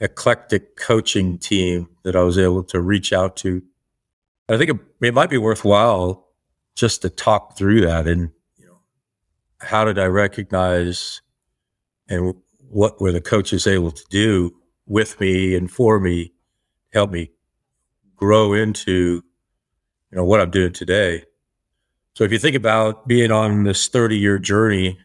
eclectic 0.00 0.76
coaching 0.76 1.38
team 1.38 1.88
that 2.02 2.16
I 2.16 2.22
was 2.22 2.38
able 2.38 2.64
to 2.64 2.80
reach 2.80 3.12
out 3.12 3.36
to. 3.38 3.62
I 4.48 4.56
think 4.56 4.70
it, 4.70 4.76
it 5.00 5.14
might 5.14 5.30
be 5.30 5.38
worthwhile 5.38 6.26
just 6.74 7.02
to 7.02 7.10
talk 7.10 7.56
through 7.56 7.82
that 7.82 8.06
and 8.06 8.30
you 8.56 8.66
know 8.66 8.78
how 9.60 9.84
did 9.84 9.98
I 9.98 10.06
recognize 10.06 11.20
and 12.08 12.34
what 12.58 13.00
were 13.00 13.12
the 13.12 13.20
coaches 13.20 13.66
able 13.66 13.90
to 13.90 14.04
do 14.10 14.54
with 14.86 15.20
me 15.20 15.54
and 15.54 15.70
for 15.70 16.00
me, 16.00 16.32
help 16.92 17.10
me 17.10 17.30
grow 18.16 18.52
into 18.52 19.22
you 20.10 20.16
know 20.16 20.24
what 20.24 20.40
I'm 20.40 20.50
doing 20.50 20.72
today. 20.72 21.24
So 22.14 22.24
if 22.24 22.32
you 22.32 22.38
think 22.38 22.56
about 22.56 23.06
being 23.06 23.30
on 23.30 23.62
this 23.62 23.86
30 23.88 24.16
year 24.16 24.38
journey 24.38 24.98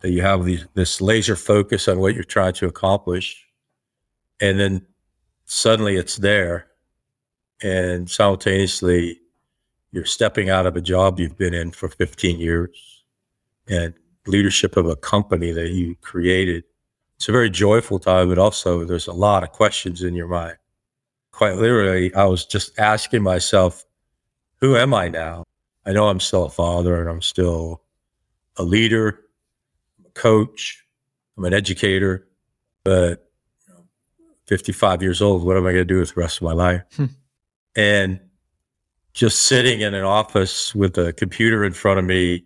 that 0.00 0.10
you 0.10 0.22
have 0.22 0.44
these, 0.44 0.66
this 0.74 1.00
laser 1.00 1.36
focus 1.36 1.88
on 1.88 1.98
what 1.98 2.14
you're 2.14 2.24
trying 2.24 2.52
to 2.54 2.66
accomplish, 2.66 3.46
and 4.40 4.60
then 4.60 4.86
suddenly 5.44 5.96
it's 5.96 6.16
there, 6.16 6.66
and 7.62 8.10
simultaneously 8.10 9.20
you're 9.92 10.04
stepping 10.04 10.50
out 10.50 10.66
of 10.66 10.76
a 10.76 10.80
job 10.80 11.18
you've 11.18 11.38
been 11.38 11.54
in 11.54 11.70
for 11.70 11.88
15 11.88 12.38
years 12.38 13.04
and 13.68 13.94
leadership 14.26 14.76
of 14.76 14.86
a 14.86 14.96
company 14.96 15.52
that 15.52 15.70
you 15.70 15.96
created. 16.02 16.64
It's 17.16 17.28
a 17.28 17.32
very 17.32 17.48
joyful 17.48 17.98
time, 17.98 18.28
but 18.28 18.38
also 18.38 18.84
there's 18.84 19.06
a 19.06 19.12
lot 19.12 19.42
of 19.42 19.52
questions 19.52 20.02
in 20.02 20.14
your 20.14 20.28
mind. 20.28 20.56
Quite 21.30 21.56
literally, 21.56 22.14
I 22.14 22.24
was 22.24 22.44
just 22.44 22.78
asking 22.78 23.22
myself, 23.22 23.84
who 24.60 24.76
am 24.76 24.92
I 24.92 25.08
now? 25.08 25.44
I 25.86 25.92
know 25.92 26.08
I'm 26.08 26.20
still 26.20 26.44
a 26.44 26.50
father 26.50 27.00
and 27.00 27.08
I'm 27.08 27.22
still 27.22 27.82
a 28.56 28.62
leader, 28.62 29.20
coach, 30.16 30.84
I'm 31.36 31.44
an 31.44 31.54
educator, 31.54 32.26
but 32.82 33.30
you 33.68 33.74
know, 33.74 33.84
55 34.46 35.02
years 35.02 35.22
old, 35.22 35.44
what 35.44 35.56
am 35.56 35.66
I 35.66 35.72
going 35.72 35.76
to 35.76 35.94
do 35.94 36.00
with 36.00 36.14
the 36.14 36.20
rest 36.20 36.38
of 36.38 36.42
my 36.42 36.52
life? 36.52 36.82
Hmm. 36.96 37.04
And 37.76 38.20
just 39.12 39.42
sitting 39.42 39.82
in 39.82 39.94
an 39.94 40.04
office 40.04 40.74
with 40.74 40.98
a 40.98 41.12
computer 41.12 41.64
in 41.64 41.72
front 41.72 41.98
of 41.98 42.04
me, 42.04 42.44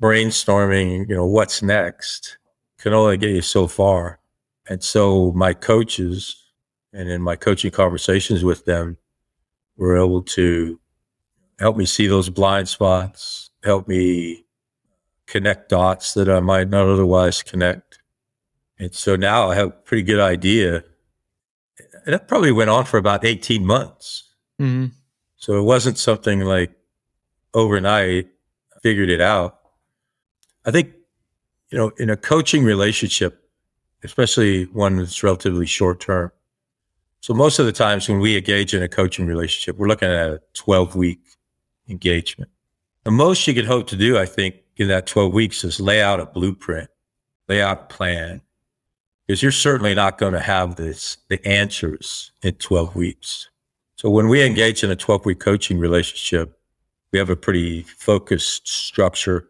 brainstorming, 0.00 1.08
you 1.08 1.14
know, 1.14 1.26
what's 1.26 1.62
next 1.62 2.38
can 2.78 2.92
only 2.92 3.16
get 3.16 3.30
you 3.30 3.42
so 3.42 3.66
far. 3.66 4.20
And 4.68 4.82
so 4.82 5.32
my 5.32 5.54
coaches 5.54 6.44
and 6.92 7.08
in 7.08 7.22
my 7.22 7.36
coaching 7.36 7.70
conversations 7.70 8.44
with 8.44 8.64
them 8.64 8.96
were 9.76 9.96
able 9.96 10.22
to 10.22 10.78
help 11.58 11.76
me 11.76 11.86
see 11.86 12.06
those 12.06 12.28
blind 12.28 12.68
spots, 12.68 13.50
help 13.64 13.88
me 13.88 14.44
connect 15.28 15.68
dots 15.68 16.14
that 16.14 16.28
I 16.28 16.40
might 16.40 16.68
not 16.68 16.88
otherwise 16.88 17.42
connect. 17.42 18.00
And 18.78 18.94
so 18.94 19.14
now 19.14 19.50
I 19.50 19.54
have 19.54 19.68
a 19.68 19.72
pretty 19.72 20.02
good 20.02 20.20
idea. 20.20 20.82
And 22.04 22.14
that 22.14 22.26
probably 22.26 22.50
went 22.50 22.70
on 22.70 22.86
for 22.86 22.96
about 22.96 23.24
18 23.24 23.64
months. 23.64 24.24
Mm-hmm. 24.60 24.86
So 25.36 25.58
it 25.58 25.62
wasn't 25.62 25.98
something 25.98 26.40
like 26.40 26.72
overnight, 27.54 28.28
I 28.74 28.80
figured 28.80 29.10
it 29.10 29.20
out. 29.20 29.58
I 30.64 30.70
think, 30.70 30.92
you 31.70 31.78
know, 31.78 31.92
in 31.98 32.10
a 32.10 32.16
coaching 32.16 32.64
relationship, 32.64 33.48
especially 34.02 34.64
one 34.64 34.96
that's 34.96 35.22
relatively 35.22 35.66
short 35.66 36.00
term. 36.00 36.32
So 37.20 37.34
most 37.34 37.58
of 37.58 37.66
the 37.66 37.72
times 37.72 38.08
when 38.08 38.20
we 38.20 38.36
engage 38.36 38.74
in 38.74 38.82
a 38.82 38.88
coaching 38.88 39.26
relationship, 39.26 39.76
we're 39.76 39.88
looking 39.88 40.08
at 40.08 40.30
a 40.30 40.40
12 40.54 40.96
week 40.96 41.20
engagement. 41.88 42.50
The 43.04 43.10
most 43.10 43.46
you 43.46 43.54
could 43.54 43.66
hope 43.66 43.86
to 43.88 43.96
do, 43.96 44.18
I 44.18 44.26
think, 44.26 44.56
in 44.78 44.88
that 44.88 45.06
12 45.06 45.32
weeks 45.32 45.64
is 45.64 45.80
lay 45.80 46.02
out 46.02 46.20
a 46.20 46.26
blueprint, 46.26 46.88
lay 47.48 47.60
out 47.60 47.80
a 47.80 47.94
plan, 47.94 48.40
because 49.26 49.42
you're 49.42 49.52
certainly 49.52 49.94
not 49.94 50.18
going 50.18 50.32
to 50.32 50.40
have 50.40 50.76
this, 50.76 51.18
the 51.28 51.44
answers 51.46 52.32
in 52.42 52.54
12 52.54 52.94
weeks. 52.94 53.50
So 53.96 54.08
when 54.08 54.28
we 54.28 54.42
engage 54.42 54.84
in 54.84 54.90
a 54.90 54.96
12 54.96 55.26
week 55.26 55.40
coaching 55.40 55.78
relationship, 55.78 56.58
we 57.12 57.18
have 57.18 57.30
a 57.30 57.36
pretty 57.36 57.82
focused 57.82 58.68
structure 58.68 59.48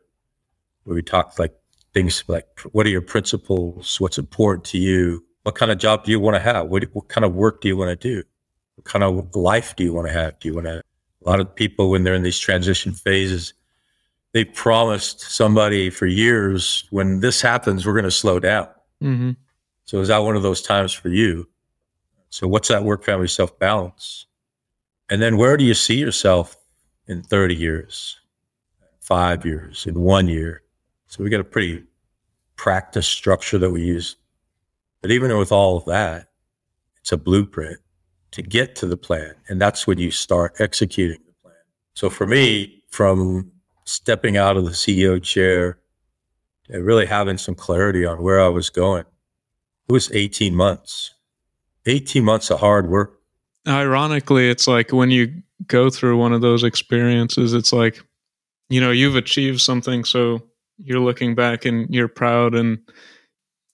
where 0.84 0.94
we 0.94 1.02
talk 1.02 1.38
like 1.38 1.54
things 1.92 2.24
like 2.28 2.46
what 2.72 2.86
are 2.86 2.90
your 2.90 3.02
principles? 3.02 4.00
What's 4.00 4.18
important 4.18 4.64
to 4.66 4.78
you? 4.78 5.24
What 5.42 5.54
kind 5.54 5.70
of 5.70 5.78
job 5.78 6.04
do 6.04 6.10
you 6.10 6.20
want 6.20 6.36
to 6.36 6.40
have? 6.40 6.68
What, 6.68 6.84
what 6.92 7.08
kind 7.08 7.24
of 7.24 7.34
work 7.34 7.60
do 7.60 7.68
you 7.68 7.76
want 7.76 7.90
to 7.90 7.96
do? 7.96 8.22
What 8.76 8.84
kind 8.84 9.04
of 9.04 9.34
life 9.34 9.76
do 9.76 9.84
you 9.84 9.92
want 9.92 10.06
to 10.06 10.12
have? 10.12 10.38
Do 10.38 10.48
you 10.48 10.54
want 10.54 10.66
to 10.66 10.82
a 11.24 11.28
lot 11.28 11.40
of 11.40 11.54
people, 11.54 11.90
when 11.90 12.04
they're 12.04 12.14
in 12.14 12.22
these 12.22 12.38
transition 12.38 12.92
phases, 12.92 13.52
they 14.32 14.44
promised 14.44 15.20
somebody 15.20 15.90
for 15.90 16.06
years, 16.06 16.84
when 16.90 17.20
this 17.20 17.40
happens, 17.40 17.86
we're 17.86 17.94
going 17.94 18.04
to 18.04 18.10
slow 18.10 18.38
down. 18.38 18.68
Mm-hmm. 19.02 19.30
So 19.84 20.00
is 20.00 20.08
that 20.08 20.18
one 20.18 20.36
of 20.36 20.42
those 20.42 20.60
times 20.60 20.92
for 20.92 21.08
you? 21.08 21.48
So 22.30 22.46
what's 22.46 22.68
that 22.68 22.84
work 22.84 23.04
family 23.04 23.28
self 23.28 23.58
balance? 23.58 24.26
And 25.08 25.22
then 25.22 25.38
where 25.38 25.56
do 25.56 25.64
you 25.64 25.74
see 25.74 25.96
yourself 25.96 26.56
in 27.06 27.22
30 27.22 27.54
years, 27.54 28.20
five 29.00 29.46
years, 29.46 29.86
in 29.86 30.00
one 30.00 30.28
year? 30.28 30.62
So 31.06 31.24
we 31.24 31.30
got 31.30 31.40
a 31.40 31.44
pretty 31.44 31.84
practice 32.56 33.06
structure 33.06 33.56
that 33.56 33.70
we 33.70 33.82
use. 33.82 34.16
But 35.00 35.10
even 35.10 35.36
with 35.38 35.52
all 35.52 35.78
of 35.78 35.86
that, 35.86 36.28
it's 37.00 37.12
a 37.12 37.16
blueprint 37.16 37.78
to 38.32 38.42
get 38.42 38.76
to 38.76 38.86
the 38.86 38.96
plan. 38.96 39.34
And 39.48 39.58
that's 39.58 39.86
when 39.86 39.96
you 39.96 40.10
start 40.10 40.56
executing 40.58 41.20
the 41.24 41.32
plan. 41.32 41.54
So 41.94 42.10
for 42.10 42.26
me, 42.26 42.82
from 42.90 43.50
stepping 43.88 44.36
out 44.36 44.56
of 44.56 44.64
the 44.66 44.70
CEO 44.72 45.22
chair 45.22 45.78
and 46.68 46.84
really 46.84 47.06
having 47.06 47.38
some 47.38 47.54
clarity 47.54 48.04
on 48.04 48.22
where 48.22 48.40
I 48.40 48.48
was 48.48 48.68
going, 48.68 49.04
it 49.88 49.92
was 49.92 50.12
18 50.12 50.54
months. 50.54 51.14
18 51.86 52.22
months 52.22 52.50
of 52.50 52.60
hard 52.60 52.90
work. 52.90 53.18
Ironically, 53.66 54.50
it's 54.50 54.68
like 54.68 54.92
when 54.92 55.10
you 55.10 55.42
go 55.66 55.88
through 55.88 56.18
one 56.18 56.34
of 56.34 56.42
those 56.42 56.64
experiences, 56.64 57.54
it's 57.54 57.72
like, 57.72 58.02
you 58.68 58.78
know, 58.78 58.90
you've 58.90 59.16
achieved 59.16 59.60
something. 59.60 60.04
So 60.04 60.42
you're 60.76 61.00
looking 61.00 61.34
back 61.34 61.64
and 61.64 61.88
you're 61.88 62.08
proud 62.08 62.54
and, 62.54 62.78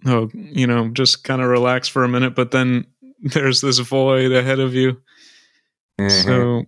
oh, 0.07 0.31
you 0.33 0.69
know, 0.69 0.89
just 0.91 1.25
kind 1.25 1.43
of 1.43 1.49
relax 1.49 1.89
for 1.89 2.05
a 2.05 2.09
minute. 2.09 2.37
But 2.37 2.53
then 2.53 2.87
there's 3.21 3.61
this 3.61 3.81
void 3.81 4.31
ahead 4.31 4.61
of 4.61 4.75
you. 4.75 5.01
Mm-hmm. 5.99 6.29
So 6.29 6.65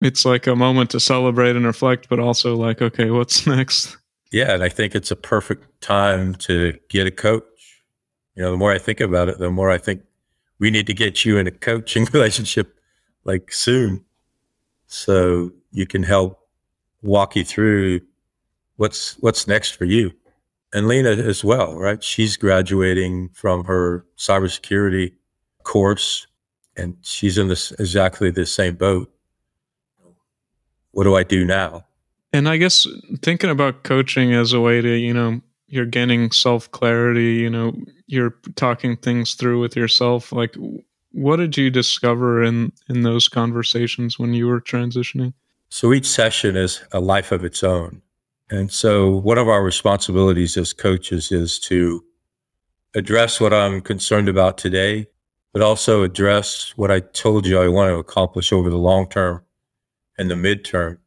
it's 0.00 0.24
like 0.24 0.46
a 0.46 0.56
moment 0.56 0.90
to 0.90 1.00
celebrate 1.00 1.56
and 1.56 1.66
reflect, 1.66 2.08
but 2.08 2.20
also 2.20 2.56
like, 2.56 2.80
okay, 2.80 3.10
what's 3.10 3.46
next? 3.46 3.96
Yeah, 4.30 4.52
and 4.52 4.62
I 4.62 4.68
think 4.68 4.94
it's 4.94 5.10
a 5.10 5.16
perfect 5.16 5.80
time 5.80 6.34
to 6.36 6.78
get 6.88 7.06
a 7.06 7.10
coach. 7.10 7.44
You 8.34 8.42
know, 8.42 8.50
the 8.52 8.56
more 8.56 8.72
I 8.72 8.78
think 8.78 9.00
about 9.00 9.28
it, 9.28 9.38
the 9.38 9.50
more 9.50 9.70
I 9.70 9.78
think 9.78 10.02
we 10.58 10.70
need 10.70 10.86
to 10.86 10.94
get 10.94 11.24
you 11.24 11.38
in 11.38 11.46
a 11.46 11.50
coaching 11.50 12.04
relationship 12.12 12.78
like 13.24 13.52
soon. 13.52 14.04
So 14.86 15.52
you 15.72 15.86
can 15.86 16.02
help 16.02 16.38
walk 17.02 17.36
you 17.36 17.44
through 17.44 18.00
what's 18.76 19.18
what's 19.20 19.46
next 19.46 19.72
for 19.72 19.84
you. 19.84 20.12
And 20.72 20.86
Lena 20.86 21.10
as 21.10 21.42
well, 21.42 21.76
right? 21.76 22.02
She's 22.02 22.36
graduating 22.36 23.30
from 23.30 23.64
her 23.64 24.04
cybersecurity 24.18 25.14
course, 25.62 26.26
and 26.76 26.96
she's 27.02 27.38
in 27.38 27.48
this 27.48 27.72
exactly 27.72 28.30
the 28.30 28.44
same 28.44 28.74
boat. 28.74 29.10
What 30.98 31.04
do 31.04 31.14
I 31.14 31.22
do 31.22 31.44
now? 31.44 31.84
And 32.32 32.48
I 32.48 32.56
guess 32.56 32.84
thinking 33.22 33.50
about 33.50 33.84
coaching 33.84 34.34
as 34.34 34.52
a 34.52 34.58
way 34.60 34.80
to, 34.80 34.96
you 34.96 35.14
know, 35.14 35.40
you're 35.68 35.86
gaining 35.86 36.32
self 36.32 36.68
clarity, 36.72 37.34
you 37.34 37.48
know, 37.48 37.72
you're 38.08 38.34
talking 38.56 38.96
things 38.96 39.34
through 39.34 39.60
with 39.60 39.76
yourself. 39.76 40.32
Like, 40.32 40.56
what 41.12 41.36
did 41.36 41.56
you 41.56 41.70
discover 41.70 42.42
in 42.42 42.72
in 42.88 43.02
those 43.02 43.28
conversations 43.28 44.18
when 44.18 44.34
you 44.34 44.48
were 44.48 44.60
transitioning? 44.60 45.34
So 45.68 45.92
each 45.92 46.08
session 46.08 46.56
is 46.56 46.82
a 46.90 46.98
life 46.98 47.30
of 47.30 47.44
its 47.44 47.62
own. 47.62 48.02
And 48.50 48.72
so 48.72 49.08
one 49.08 49.38
of 49.38 49.46
our 49.46 49.62
responsibilities 49.62 50.56
as 50.56 50.72
coaches 50.72 51.30
is 51.30 51.60
to 51.60 52.04
address 52.96 53.40
what 53.40 53.54
I'm 53.54 53.82
concerned 53.82 54.28
about 54.28 54.58
today 54.58 55.06
but 55.52 55.62
also 55.62 56.02
address 56.02 56.72
what 56.76 56.90
I 56.90 57.00
told 57.00 57.46
you 57.46 57.60
I 57.60 57.68
want 57.68 57.88
to 57.90 57.98
accomplish 57.98 58.52
over 58.52 58.68
the 58.68 58.76
long 58.76 59.08
term 59.08 59.42
and 60.18 60.30
the 60.30 60.34
midterm. 60.34 60.98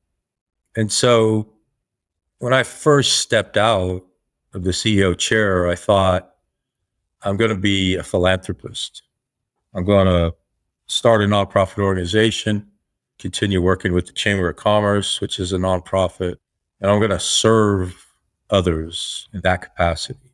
And 0.75 0.91
so 0.91 1.49
when 2.39 2.53
I 2.53 2.63
first 2.63 3.19
stepped 3.19 3.57
out 3.57 4.03
of 4.53 4.63
the 4.63 4.71
CEO 4.71 5.17
chair, 5.17 5.67
I 5.69 5.75
thought, 5.75 6.33
I'm 7.23 7.37
going 7.37 7.51
to 7.51 7.57
be 7.57 7.95
a 7.95 8.03
philanthropist. 8.03 9.03
I'm 9.73 9.85
going 9.85 10.07
to 10.07 10.33
start 10.87 11.21
a 11.21 11.25
nonprofit 11.25 11.83
organization, 11.83 12.67
continue 13.19 13.61
working 13.61 13.93
with 13.93 14.07
the 14.07 14.13
Chamber 14.13 14.49
of 14.49 14.55
Commerce, 14.55 15.21
which 15.21 15.39
is 15.39 15.53
a 15.53 15.57
nonprofit, 15.57 16.35
and 16.79 16.89
I'm 16.89 16.99
going 16.99 17.11
to 17.11 17.19
serve 17.19 18.07
others 18.49 19.29
in 19.33 19.41
that 19.41 19.61
capacity. 19.61 20.33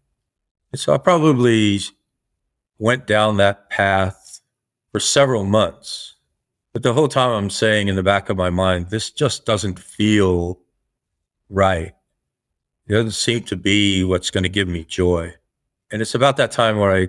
And 0.71 0.79
so 0.79 0.93
I 0.93 0.97
probably 0.97 1.79
went 2.79 3.05
down 3.05 3.37
that 3.37 3.69
path 3.69 4.41
for 4.91 4.99
several 4.99 5.43
months. 5.43 6.15
But 6.77 6.83
the 6.83 6.93
whole 6.93 7.07
time 7.07 7.31
I'm 7.31 7.49
saying 7.49 7.87
in 7.87 7.95
the 7.95 8.03
back 8.03 8.29
of 8.29 8.37
my 8.37 8.51
mind, 8.51 8.91
this 8.91 9.09
just 9.09 9.47
doesn't 9.47 9.79
feel 9.79 10.59
right. 11.49 11.91
It 12.85 12.93
doesn't 12.93 13.13
seem 13.13 13.41
to 13.45 13.55
be 13.55 14.03
what's 14.03 14.29
going 14.29 14.43
to 14.43 14.47
give 14.47 14.67
me 14.67 14.83
joy. 14.83 15.33
And 15.89 16.03
it's 16.03 16.13
about 16.13 16.37
that 16.37 16.51
time 16.51 16.77
where 16.77 16.95
I 16.95 17.07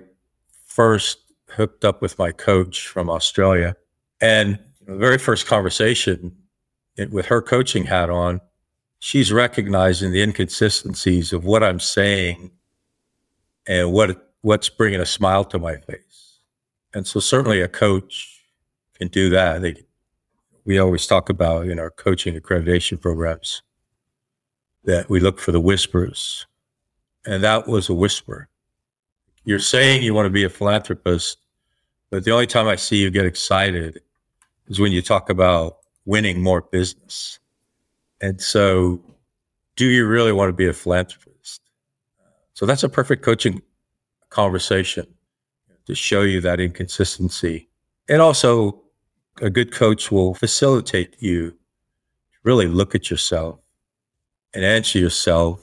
first 0.65 1.19
hooked 1.49 1.85
up 1.85 2.01
with 2.01 2.17
my 2.17 2.31
coach 2.31 2.87
from 2.87 3.11
Australia. 3.11 3.75
And 4.19 4.57
the 4.87 4.95
very 4.95 5.19
first 5.19 5.45
conversation 5.45 6.35
with 7.11 7.27
her 7.27 7.39
coaching 7.39 7.83
hat 7.83 8.09
on, 8.09 8.41
she's 8.97 9.31
recognizing 9.31 10.11
the 10.11 10.23
inconsistencies 10.23 11.31
of 11.31 11.45
what 11.45 11.63
I'm 11.63 11.79
saying 11.79 12.49
and 13.67 13.93
what 13.93 14.31
what's 14.41 14.67
bringing 14.67 14.99
a 14.99 15.05
smile 15.05 15.45
to 15.45 15.59
my 15.59 15.75
face. 15.75 16.39
And 16.91 17.05
so 17.05 17.19
certainly 17.19 17.61
a 17.61 17.67
coach 17.67 18.38
can 18.99 19.07
do 19.07 19.29
that. 19.29 19.61
They, 19.61 19.75
we 20.65 20.77
always 20.77 21.07
talk 21.07 21.29
about 21.29 21.67
in 21.67 21.79
our 21.79 21.89
coaching 21.89 22.35
accreditation 22.35 23.01
programs 23.01 23.63
that 24.83 25.09
we 25.09 25.19
look 25.19 25.39
for 25.39 25.51
the 25.51 25.59
whispers. 25.59 26.45
And 27.25 27.43
that 27.43 27.67
was 27.67 27.89
a 27.89 27.93
whisper. 27.93 28.49
You're 29.43 29.59
saying 29.59 30.03
you 30.03 30.13
want 30.13 30.25
to 30.25 30.31
be 30.31 30.43
a 30.43 30.49
philanthropist, 30.49 31.37
but 32.09 32.23
the 32.23 32.31
only 32.31 32.47
time 32.47 32.67
I 32.67 32.75
see 32.75 32.97
you 32.97 33.09
get 33.09 33.25
excited 33.25 33.99
is 34.67 34.79
when 34.79 34.91
you 34.91 35.01
talk 35.01 35.29
about 35.29 35.77
winning 36.05 36.41
more 36.41 36.61
business. 36.61 37.39
And 38.21 38.41
so, 38.41 39.01
do 39.75 39.85
you 39.85 40.05
really 40.07 40.33
want 40.33 40.49
to 40.49 40.53
be 40.53 40.67
a 40.67 40.73
philanthropist? 40.73 41.61
So, 42.53 42.65
that's 42.65 42.83
a 42.83 42.89
perfect 42.89 43.23
coaching 43.23 43.61
conversation 44.29 45.07
to 45.85 45.95
show 45.95 46.21
you 46.21 46.41
that 46.41 46.59
inconsistency. 46.59 47.69
And 48.09 48.21
also, 48.21 48.81
a 49.41 49.49
good 49.49 49.71
coach 49.71 50.11
will 50.11 50.33
facilitate 50.33 51.15
you 51.19 51.51
to 51.51 51.57
really 52.43 52.67
look 52.67 52.95
at 52.95 53.09
yourself 53.09 53.59
and 54.53 54.63
answer 54.63 54.99
yourself 54.99 55.61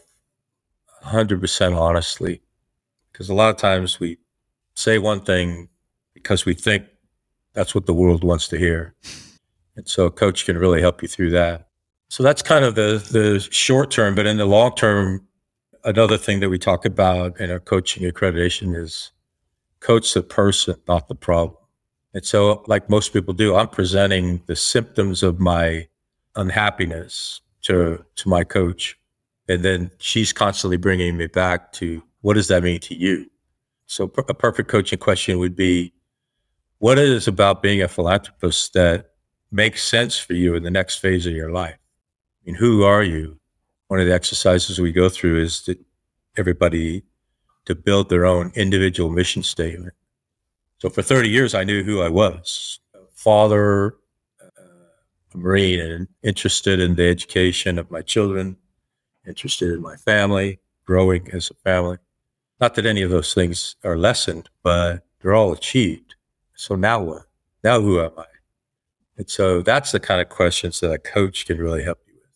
100% 1.04 1.76
honestly. 1.76 2.42
Because 3.12 3.28
a 3.28 3.35
lot 3.35 3.50
of 3.50 3.56
times 3.56 3.99
we 4.00 4.18
say 4.75 4.99
one 4.99 5.21
thing 5.21 5.68
because 6.14 6.45
we 6.45 6.54
think 6.54 6.85
that's 7.54 7.75
what 7.75 7.87
the 7.87 7.95
world 7.95 8.25
wants 8.25 8.49
to 8.49 8.59
hear. 8.59 8.95
And 9.76 9.88
so 9.88 10.06
a 10.06 10.11
coach 10.11 10.45
can 10.45 10.59
really 10.59 10.80
help 10.80 11.02
you 11.02 11.09
through 11.09 11.30
that. 11.30 11.68
So 12.09 12.23
that's 12.23 12.42
kind 12.42 12.64
of 12.64 12.75
the 12.75 13.04
the 13.11 13.40
short 13.50 13.90
term, 13.90 14.14
but 14.14 14.26
in 14.26 14.37
the 14.37 14.47
long 14.47 14.75
term, 14.75 15.26
another 15.85 16.16
thing 16.16 16.40
that 16.40 16.49
we 16.49 16.59
talk 16.59 16.85
about 16.85 17.40
in 17.40 17.50
our 17.50 17.59
coaching 17.59 18.09
accreditation 18.09 18.76
is 18.76 19.12
coach 19.80 20.14
the 20.14 20.23
person, 20.23 20.76
not 20.87 21.09
the 21.09 21.14
problem. 21.14 21.56
And 22.16 22.25
so 22.25 22.64
like 22.66 22.88
most 22.88 23.12
people 23.12 23.35
do, 23.35 23.54
I'm 23.54 23.68
presenting 23.68 24.40
the 24.46 24.56
symptoms 24.56 25.23
of 25.23 25.38
my 25.38 25.87
unhappiness 26.35 27.42
to 27.64 28.02
to 28.14 28.28
my 28.28 28.42
coach 28.42 28.99
and 29.49 29.62
then 29.62 29.90
she's 29.99 30.32
constantly 30.32 30.78
bringing 30.78 31.18
me 31.18 31.26
back 31.26 31.73
to 31.73 32.02
what 32.23 32.35
does 32.35 32.49
that 32.49 32.62
mean 32.62 32.80
to 32.80 32.94
you? 32.94 33.30
So 33.85 34.11
a 34.16 34.32
perfect 34.32 34.70
coaching 34.70 34.99
question 34.99 35.38
would 35.38 35.54
be, 35.54 35.92
what 36.78 36.99
is 36.99 37.28
about 37.28 37.62
being 37.62 37.82
a 37.82 37.88
philanthropist 37.88 38.73
that 38.73 39.11
makes 39.52 39.85
sense 39.85 40.18
for 40.18 40.32
you 40.32 40.54
in 40.54 40.62
the 40.62 40.70
next 40.70 40.96
phase 40.96 41.26
of 41.26 41.35
your 41.35 41.52
life? 41.52 41.76
I 41.76 42.46
mean, 42.46 42.54
who 42.54 42.82
are 42.82 43.02
you? 43.02 43.38
One 43.88 44.00
of 44.00 44.06
the 44.06 44.14
exercises 44.14 44.80
we 44.80 44.90
go 44.90 45.11
through 45.11 45.42
is 45.42 45.66
that 45.66 45.78
everybody 46.38 47.02
to 47.66 47.75
build 47.75 48.08
their 48.08 48.25
own 48.25 48.52
individual 48.54 49.11
mission 49.11 49.42
statement. 49.42 49.92
So 50.78 50.90
for 50.90 51.02
30 51.02 51.28
years, 51.28 51.54
I 51.54 51.64
knew 51.64 51.83
who 51.83 52.02
I 52.02 52.09
was, 52.09 52.80
father, 53.14 53.97
a 54.40 55.37
Marine, 55.37 55.80
and 55.80 56.09
interested 56.23 56.80
in 56.80 56.97
the 56.97 57.09
education 57.09 57.78
of 57.78 57.90
my 57.90 58.02
children, 58.02 58.56
interested 59.26 59.73
in 59.73 59.80
my 59.80 59.97
family, 59.97 60.61
growing 60.85 61.30
as 61.33 61.50
a 61.50 61.54
family. 61.54 61.97
Not 62.61 62.75
that 62.75 62.87
any 62.87 63.02
of 63.02 63.11
those 63.11 63.35
things 63.35 63.76
are 63.85 63.97
lessened, 63.97 64.49
but 64.62 65.06
they're 65.21 65.35
all 65.35 65.52
achieved. 65.52 66.14
So 66.54 66.75
now 66.75 67.02
what? 67.02 67.23
Now 67.64 67.80
who 67.80 68.00
am 68.00 68.12
I? 68.16 68.26
And 69.16 69.28
so 69.28 69.62
that's 69.62 69.92
the 69.92 70.00
kind 70.00 70.21
of 70.21 70.28
questions 70.28 70.80
that 70.80 70.92
a 70.92 70.99
coach 70.99 71.47
can 71.47 71.59
really 71.59 71.82
help 71.82 72.00
you 72.06 72.15
with. 72.15 72.30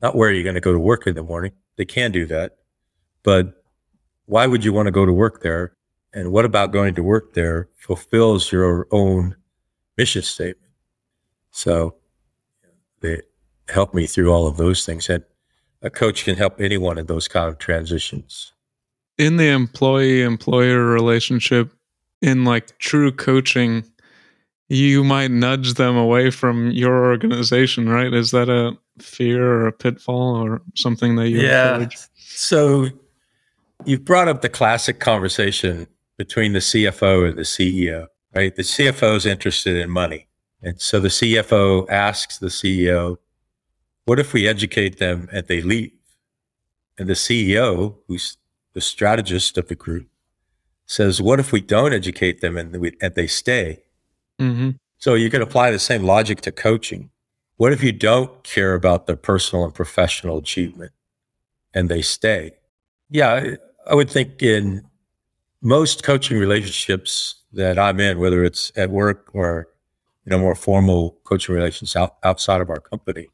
Not 0.00 0.14
where 0.14 0.30
are 0.30 0.32
you're 0.32 0.44
going 0.44 0.54
to 0.54 0.60
go 0.60 0.72
to 0.72 0.78
work 0.78 1.06
in 1.06 1.16
the 1.16 1.22
morning. 1.22 1.52
They 1.76 1.84
can 1.84 2.12
do 2.12 2.24
that. 2.26 2.56
But 3.22 3.62
why 4.26 4.46
would 4.46 4.64
you 4.64 4.72
want 4.72 4.86
to 4.86 4.92
go 4.92 5.04
to 5.04 5.12
work 5.12 5.42
there? 5.42 5.76
And 6.12 6.32
what 6.32 6.44
about 6.44 6.72
going 6.72 6.94
to 6.96 7.02
work 7.02 7.34
there 7.34 7.68
fulfills 7.76 8.50
your 8.50 8.86
own 8.90 9.36
mission 9.96 10.22
statement? 10.22 10.72
So 11.50 11.94
they 13.00 13.22
help 13.68 13.94
me 13.94 14.06
through 14.06 14.32
all 14.32 14.46
of 14.46 14.56
those 14.56 14.84
things. 14.84 15.08
And 15.08 15.24
a 15.82 15.90
coach 15.90 16.24
can 16.24 16.36
help 16.36 16.60
anyone 16.60 16.98
in 16.98 17.06
those 17.06 17.28
kind 17.28 17.48
of 17.48 17.58
transitions. 17.58 18.52
In 19.18 19.36
the 19.36 19.48
employee 19.48 20.22
employer 20.22 20.84
relationship, 20.84 21.72
in 22.22 22.44
like 22.44 22.76
true 22.78 23.12
coaching, 23.12 23.84
you 24.68 25.02
might 25.04 25.30
nudge 25.30 25.74
them 25.74 25.96
away 25.96 26.30
from 26.30 26.70
your 26.70 27.04
organization, 27.06 27.88
right? 27.88 28.12
Is 28.12 28.30
that 28.30 28.48
a 28.48 28.76
fear 29.02 29.44
or 29.44 29.66
a 29.66 29.72
pitfall 29.72 30.36
or 30.36 30.62
something 30.74 31.16
that 31.16 31.28
you 31.28 31.40
yeah. 31.40 31.74
Encourage? 31.74 31.98
So 32.16 32.88
you've 33.84 34.04
brought 34.04 34.28
up 34.28 34.42
the 34.42 34.48
classic 34.48 35.00
conversation 35.00 35.86
between 36.20 36.52
the 36.52 36.58
CFO 36.58 37.26
and 37.26 37.38
the 37.38 37.44
CEO, 37.44 38.06
right? 38.34 38.54
The 38.54 38.60
CFO 38.60 39.16
is 39.16 39.24
interested 39.24 39.74
in 39.78 39.88
money. 39.88 40.26
And 40.60 40.78
so 40.78 41.00
the 41.00 41.08
CFO 41.08 41.88
asks 41.88 42.36
the 42.36 42.48
CEO, 42.48 43.16
what 44.04 44.18
if 44.18 44.34
we 44.34 44.46
educate 44.46 44.98
them 44.98 45.30
and 45.32 45.46
they 45.46 45.62
leave? 45.62 45.92
And 46.98 47.08
the 47.08 47.14
CEO, 47.14 47.96
who's 48.06 48.36
the 48.74 48.82
strategist 48.82 49.56
of 49.56 49.68
the 49.68 49.74
group, 49.74 50.08
says, 50.84 51.22
What 51.22 51.40
if 51.40 51.52
we 51.52 51.62
don't 51.62 51.94
educate 51.94 52.42
them 52.42 52.58
and, 52.58 52.76
we, 52.76 52.94
and 53.00 53.14
they 53.14 53.26
stay? 53.26 53.82
Mm-hmm. 54.38 54.72
So 54.98 55.14
you 55.14 55.30
can 55.30 55.40
apply 55.40 55.70
the 55.70 55.78
same 55.78 56.02
logic 56.02 56.42
to 56.42 56.52
coaching. 56.52 57.08
What 57.56 57.72
if 57.72 57.82
you 57.82 57.92
don't 57.92 58.44
care 58.44 58.74
about 58.74 59.06
their 59.06 59.16
personal 59.16 59.64
and 59.64 59.74
professional 59.74 60.36
achievement 60.36 60.92
and 61.72 61.88
they 61.88 62.02
stay? 62.02 62.56
Yeah, 63.08 63.54
I 63.90 63.94
would 63.94 64.10
think 64.10 64.42
in 64.42 64.84
most 65.62 66.02
coaching 66.02 66.38
relationships 66.38 67.36
that 67.52 67.78
I'm 67.78 68.00
in, 68.00 68.18
whether 68.18 68.44
it's 68.44 68.72
at 68.76 68.90
work 68.90 69.30
or 69.32 69.68
you 70.24 70.30
know 70.30 70.38
more 70.38 70.54
formal 70.54 71.18
coaching 71.24 71.54
relations 71.54 71.96
out, 71.96 72.16
outside 72.22 72.60
of 72.60 72.70
our 72.70 72.80
company, 72.80 73.28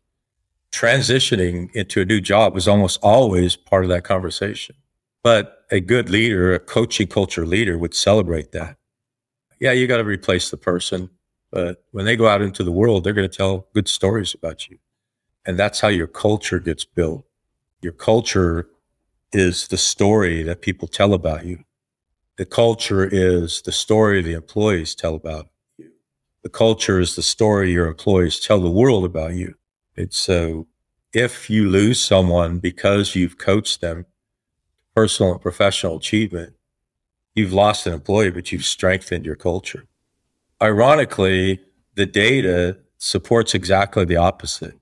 transitioning 0.72 1.74
into 1.74 2.00
a 2.00 2.04
new 2.04 2.20
job 2.20 2.56
is 2.56 2.68
almost 2.68 2.98
always 3.02 3.56
part 3.56 3.84
of 3.84 3.90
that 3.90 4.04
conversation. 4.04 4.76
But 5.22 5.64
a 5.70 5.80
good 5.80 6.08
leader, 6.08 6.54
a 6.54 6.60
coaching 6.60 7.08
culture 7.08 7.46
leader 7.46 7.76
would 7.78 7.94
celebrate 7.94 8.52
that. 8.52 8.76
Yeah, 9.58 9.72
you 9.72 9.86
got 9.86 9.96
to 9.96 10.04
replace 10.04 10.50
the 10.50 10.56
person, 10.56 11.10
but 11.50 11.84
when 11.90 12.04
they 12.04 12.16
go 12.16 12.28
out 12.28 12.42
into 12.42 12.62
the 12.62 12.72
world, 12.72 13.02
they're 13.02 13.12
going 13.12 13.28
to 13.28 13.36
tell 13.36 13.66
good 13.74 13.88
stories 13.88 14.34
about 14.34 14.68
you. 14.68 14.78
And 15.44 15.58
that's 15.58 15.80
how 15.80 15.88
your 15.88 16.06
culture 16.06 16.58
gets 16.58 16.84
built. 16.84 17.24
Your 17.80 17.92
culture 17.92 18.68
is 19.32 19.68
the 19.68 19.76
story 19.76 20.42
that 20.42 20.60
people 20.60 20.88
tell 20.88 21.14
about 21.14 21.44
you. 21.44 21.64
The 22.36 22.44
culture 22.46 23.08
is 23.10 23.62
the 23.62 23.72
story 23.72 24.20
the 24.20 24.34
employees 24.34 24.94
tell 24.94 25.14
about 25.14 25.48
you. 25.78 25.90
The 26.42 26.50
culture 26.50 27.00
is 27.00 27.16
the 27.16 27.22
story 27.22 27.72
your 27.72 27.86
employees 27.86 28.38
tell 28.38 28.60
the 28.60 28.70
world 28.70 29.06
about 29.06 29.34
you. 29.34 29.54
It's 29.94 30.18
so 30.18 30.66
if 31.14 31.48
you 31.48 31.66
lose 31.66 31.98
someone 31.98 32.58
because 32.58 33.14
you've 33.14 33.38
coached 33.38 33.80
them, 33.80 34.04
personal 34.94 35.32
and 35.32 35.40
professional 35.40 35.96
achievement, 35.96 36.54
you've 37.34 37.54
lost 37.54 37.86
an 37.86 37.94
employee, 37.94 38.30
but 38.30 38.52
you've 38.52 38.66
strengthened 38.66 39.24
your 39.24 39.36
culture. 39.36 39.86
Ironically, 40.62 41.60
the 41.94 42.04
data 42.04 42.76
supports 42.98 43.54
exactly 43.54 44.04
the 44.04 44.16
opposite. 44.16 44.74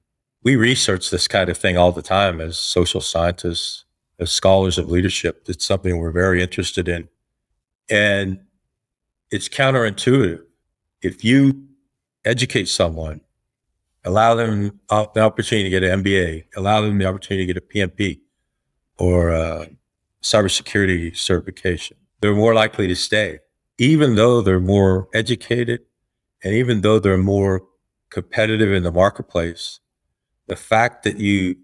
We 0.43 0.57
research 0.57 1.11
this 1.11 1.29
kind 1.29 1.49
of 1.49 1.57
thing 1.57 1.77
all 1.77 1.93
the 1.93 2.03
time 2.03 2.41
as 2.41 2.59
social 2.59 3.01
scientists, 3.01 3.85
as 4.19 4.33
scholars 4.33 4.77
of 4.77 4.91
leadership. 4.91 5.45
It's 5.49 5.65
something 5.65 5.99
we're 5.99 6.11
very 6.11 6.43
interested 6.43 6.89
in. 6.89 7.09
And 7.91 8.41
it's 9.31 9.49
counterintuitive. 9.49 10.43
If 11.03 11.25
you 11.25 11.69
educate 12.25 12.69
someone 12.69 13.21
allow 14.05 14.35
them 14.35 14.81
the 14.89 15.21
opportunity 15.21 15.65
to 15.65 15.71
get 15.71 15.83
an 15.83 16.03
MBA, 16.03 16.45
allow 16.57 16.83
them 16.83 16.99
the 16.99 17.07
opportunity 17.07 17.47
to 17.47 17.55
get 17.55 17.63
a 17.63 17.67
PMP 17.67 18.21
or 18.99 19.31
a 19.31 19.69
cybersecurity 20.23 21.17
certification. 21.17 21.97
They're 22.21 22.35
more 22.35 22.55
likely 22.55 22.87
to 22.89 22.97
stay, 22.97 23.41
even 23.79 24.15
though 24.15 24.41
they're 24.41 24.61
more 24.61 25.09
educated 25.15 25.81
and 26.43 26.55
even 26.55 26.83
though 26.83 26.99
they're 26.99 27.17
more 27.17 27.63
competitive 28.11 28.73
in 28.73 28.83
the 28.83 28.93
marketplace. 28.93 29.81
The 30.47 30.57
fact 30.57 31.03
that 31.05 31.19
you 31.19 31.57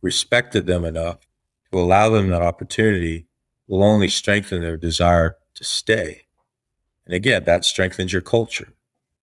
respected 0.00 0.66
them 0.66 0.84
enough 0.84 1.26
to 1.70 1.78
allow 1.78 2.10
them 2.10 2.30
that 2.30 2.42
opportunity 2.42 3.26
will 3.66 3.82
only 3.82 4.08
strengthen 4.08 4.62
their 4.62 4.76
desire 4.76 5.36
to 5.54 5.64
stay. 5.64 6.22
And 7.06 7.14
again, 7.14 7.44
that 7.44 7.64
strengthens 7.64 8.12
your 8.12 8.22
culture. 8.22 8.72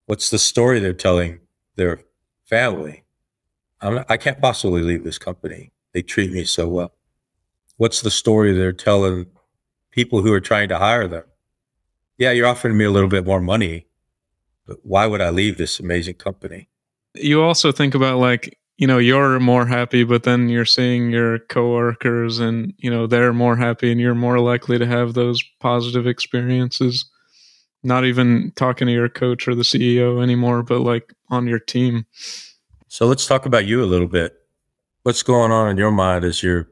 What's 0.06 0.30
the 0.30 0.40
story 0.40 0.80
they're 0.80 0.94
telling 0.94 1.40
their 1.76 2.02
family. 2.44 3.04
I'm, 3.80 4.04
I 4.10 4.18
can't 4.18 4.42
possibly 4.42 4.82
leave 4.82 5.04
this 5.04 5.18
company. 5.18 5.72
They 5.94 6.02
treat 6.02 6.32
me 6.32 6.44
so 6.44 6.68
well. 6.68 6.94
What's 7.78 8.02
the 8.02 8.12
story 8.12 8.54
they're 8.54 8.74
telling 8.74 9.28
people 9.92 10.22
who 10.22 10.32
are 10.34 10.42
trying 10.42 10.70
to 10.70 10.78
hire 10.78 11.08
them. 11.08 11.24
Yeah, 12.18 12.32
you're 12.32 12.48
offering 12.48 12.78
me 12.78 12.86
a 12.86 12.92
little 12.92 13.10
bit 13.10 13.26
more 13.26 13.42
money, 13.42 13.88
but 14.66 14.78
why 14.84 15.08
would 15.08 15.22
I 15.22 15.30
leave 15.30 15.58
this 15.58 15.80
amazing 15.80 16.16
company? 16.16 16.70
You 17.16 17.42
also 17.42 17.72
think 17.72 17.96
about 17.96 18.20
like, 18.20 18.58
you 18.82 18.88
know, 18.88 18.98
you're 18.98 19.40
more 19.40 19.68
happy, 19.68 20.04
but 20.04 20.24
then 20.24 20.50
you're 20.50 20.66
seeing 20.66 21.12
your 21.12 21.38
coworkers 21.38 22.40
and, 22.40 22.74
you 22.80 22.90
know, 22.90 23.06
they're 23.06 23.32
more 23.32 23.56
happy 23.56 23.92
and 23.92 24.02
you're 24.02 24.16
more 24.16 24.40
likely 24.40 24.80
to 24.80 24.88
have 24.88 25.14
those 25.14 25.44
positive 25.60 26.08
experiences. 26.08 27.06
Not 27.84 28.06
even 28.06 28.52
talking 28.56 28.88
to 28.88 28.92
your 28.92 29.08
coach 29.08 29.48
or 29.48 29.54
the 29.54 29.62
CEO 29.62 30.24
anymore, 30.24 30.64
but 30.64 30.80
like 30.80 31.14
on 31.30 31.46
your 31.46 31.60
team. 31.60 32.08
So 32.88 33.06
let's 33.06 33.28
talk 33.28 33.46
about 33.46 33.68
you 33.68 33.84
a 33.84 33.86
little 33.86 34.08
bit. 34.08 34.34
What's 35.04 35.22
going 35.22 35.52
on 35.52 35.70
in 35.70 35.78
your 35.78 35.92
mind 35.92 36.26
as 36.26 36.42
you're 36.42 36.68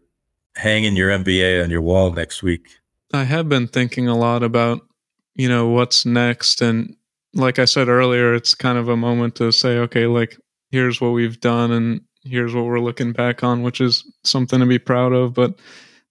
hanging 0.55 0.95
your 0.95 1.11
MBA 1.11 1.63
on 1.63 1.69
your 1.69 1.83
wall 1.83 2.11
next 2.11 2.41
week? 2.41 2.69
I 3.13 3.25
have 3.25 3.47
been 3.47 3.67
thinking 3.67 4.07
a 4.07 4.17
lot 4.17 4.41
about, 4.41 4.81
you 5.35 5.47
know, 5.47 5.67
what's 5.67 6.07
next. 6.07 6.59
And 6.59 6.95
like 7.35 7.59
I 7.59 7.65
said 7.65 7.87
earlier, 7.87 8.33
it's 8.33 8.55
kind 8.55 8.79
of 8.79 8.89
a 8.89 8.97
moment 8.97 9.35
to 9.35 9.51
say, 9.51 9.77
okay, 9.77 10.07
like, 10.07 10.39
here's 10.71 11.01
what 11.01 11.09
we've 11.09 11.39
done 11.39 11.71
and 11.71 12.01
here's 12.23 12.53
what 12.53 12.65
we're 12.65 12.79
looking 12.79 13.11
back 13.11 13.43
on, 13.43 13.63
which 13.63 13.81
is 13.81 14.09
something 14.23 14.59
to 14.59 14.65
be 14.65 14.79
proud 14.79 15.13
of. 15.13 15.33
But 15.33 15.59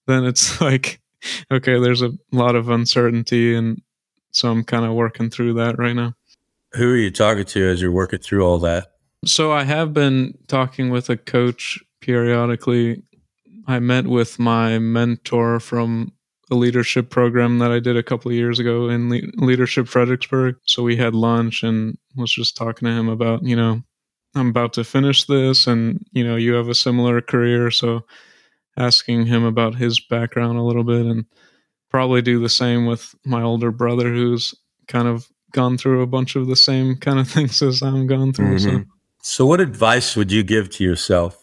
then 0.06 0.24
it's 0.24 0.60
like, 0.60 1.00
okay, 1.50 1.78
there's 1.78 2.02
a 2.02 2.12
lot 2.32 2.54
of 2.54 2.68
uncertainty. 2.68 3.54
And 3.54 3.80
so 4.32 4.50
I'm 4.50 4.64
kind 4.64 4.84
of 4.84 4.92
working 4.92 5.30
through 5.30 5.54
that 5.54 5.78
right 5.78 5.94
now. 5.94 6.14
Who 6.72 6.92
are 6.92 6.96
you 6.96 7.10
talking 7.10 7.46
to 7.46 7.68
as 7.68 7.80
you're 7.80 7.92
working 7.92 8.18
through 8.18 8.44
all 8.44 8.58
that? 8.58 8.92
So 9.24 9.52
I 9.52 9.64
have 9.64 9.92
been 9.92 10.34
talking 10.48 10.90
with 10.90 11.08
a 11.10 11.16
coach 11.16 11.78
periodically. 12.00 13.02
I 13.66 13.80
met 13.80 14.06
with 14.06 14.38
my 14.38 14.78
mentor 14.78 15.60
from 15.60 16.12
a 16.50 16.54
leadership 16.54 17.10
program 17.10 17.58
that 17.58 17.70
I 17.70 17.78
did 17.78 17.96
a 17.96 18.02
couple 18.02 18.30
of 18.30 18.36
years 18.36 18.58
ago 18.58 18.88
in 18.88 19.10
Le- 19.10 19.44
Leadership 19.44 19.88
Fredericksburg. 19.88 20.56
So 20.66 20.82
we 20.82 20.96
had 20.96 21.14
lunch 21.14 21.62
and 21.62 21.98
was 22.16 22.32
just 22.32 22.56
talking 22.56 22.86
to 22.86 22.92
him 22.92 23.08
about, 23.08 23.42
you 23.42 23.56
know, 23.56 23.82
I'm 24.38 24.48
about 24.48 24.72
to 24.74 24.84
finish 24.84 25.24
this 25.24 25.66
and, 25.66 26.04
you 26.12 26.24
know, 26.24 26.36
you 26.36 26.54
have 26.54 26.68
a 26.68 26.74
similar 26.74 27.20
career. 27.20 27.70
So 27.70 28.04
asking 28.76 29.26
him 29.26 29.44
about 29.44 29.74
his 29.74 30.00
background 30.00 30.58
a 30.58 30.62
little 30.62 30.84
bit 30.84 31.04
and 31.04 31.26
probably 31.90 32.22
do 32.22 32.38
the 32.38 32.48
same 32.48 32.86
with 32.86 33.14
my 33.24 33.42
older 33.42 33.70
brother 33.70 34.12
who's 34.12 34.54
kind 34.86 35.08
of 35.08 35.28
gone 35.52 35.76
through 35.78 36.02
a 36.02 36.06
bunch 36.06 36.36
of 36.36 36.46
the 36.46 36.56
same 36.56 36.96
kind 37.00 37.18
of 37.18 37.28
things 37.28 37.60
as 37.62 37.82
I'm 37.82 38.06
gone 38.06 38.32
through. 38.32 38.58
Mm-hmm. 38.58 38.78
So. 38.78 38.84
so 39.22 39.46
what 39.46 39.60
advice 39.60 40.16
would 40.16 40.30
you 40.30 40.42
give 40.42 40.70
to 40.70 40.84
yourself 40.84 41.36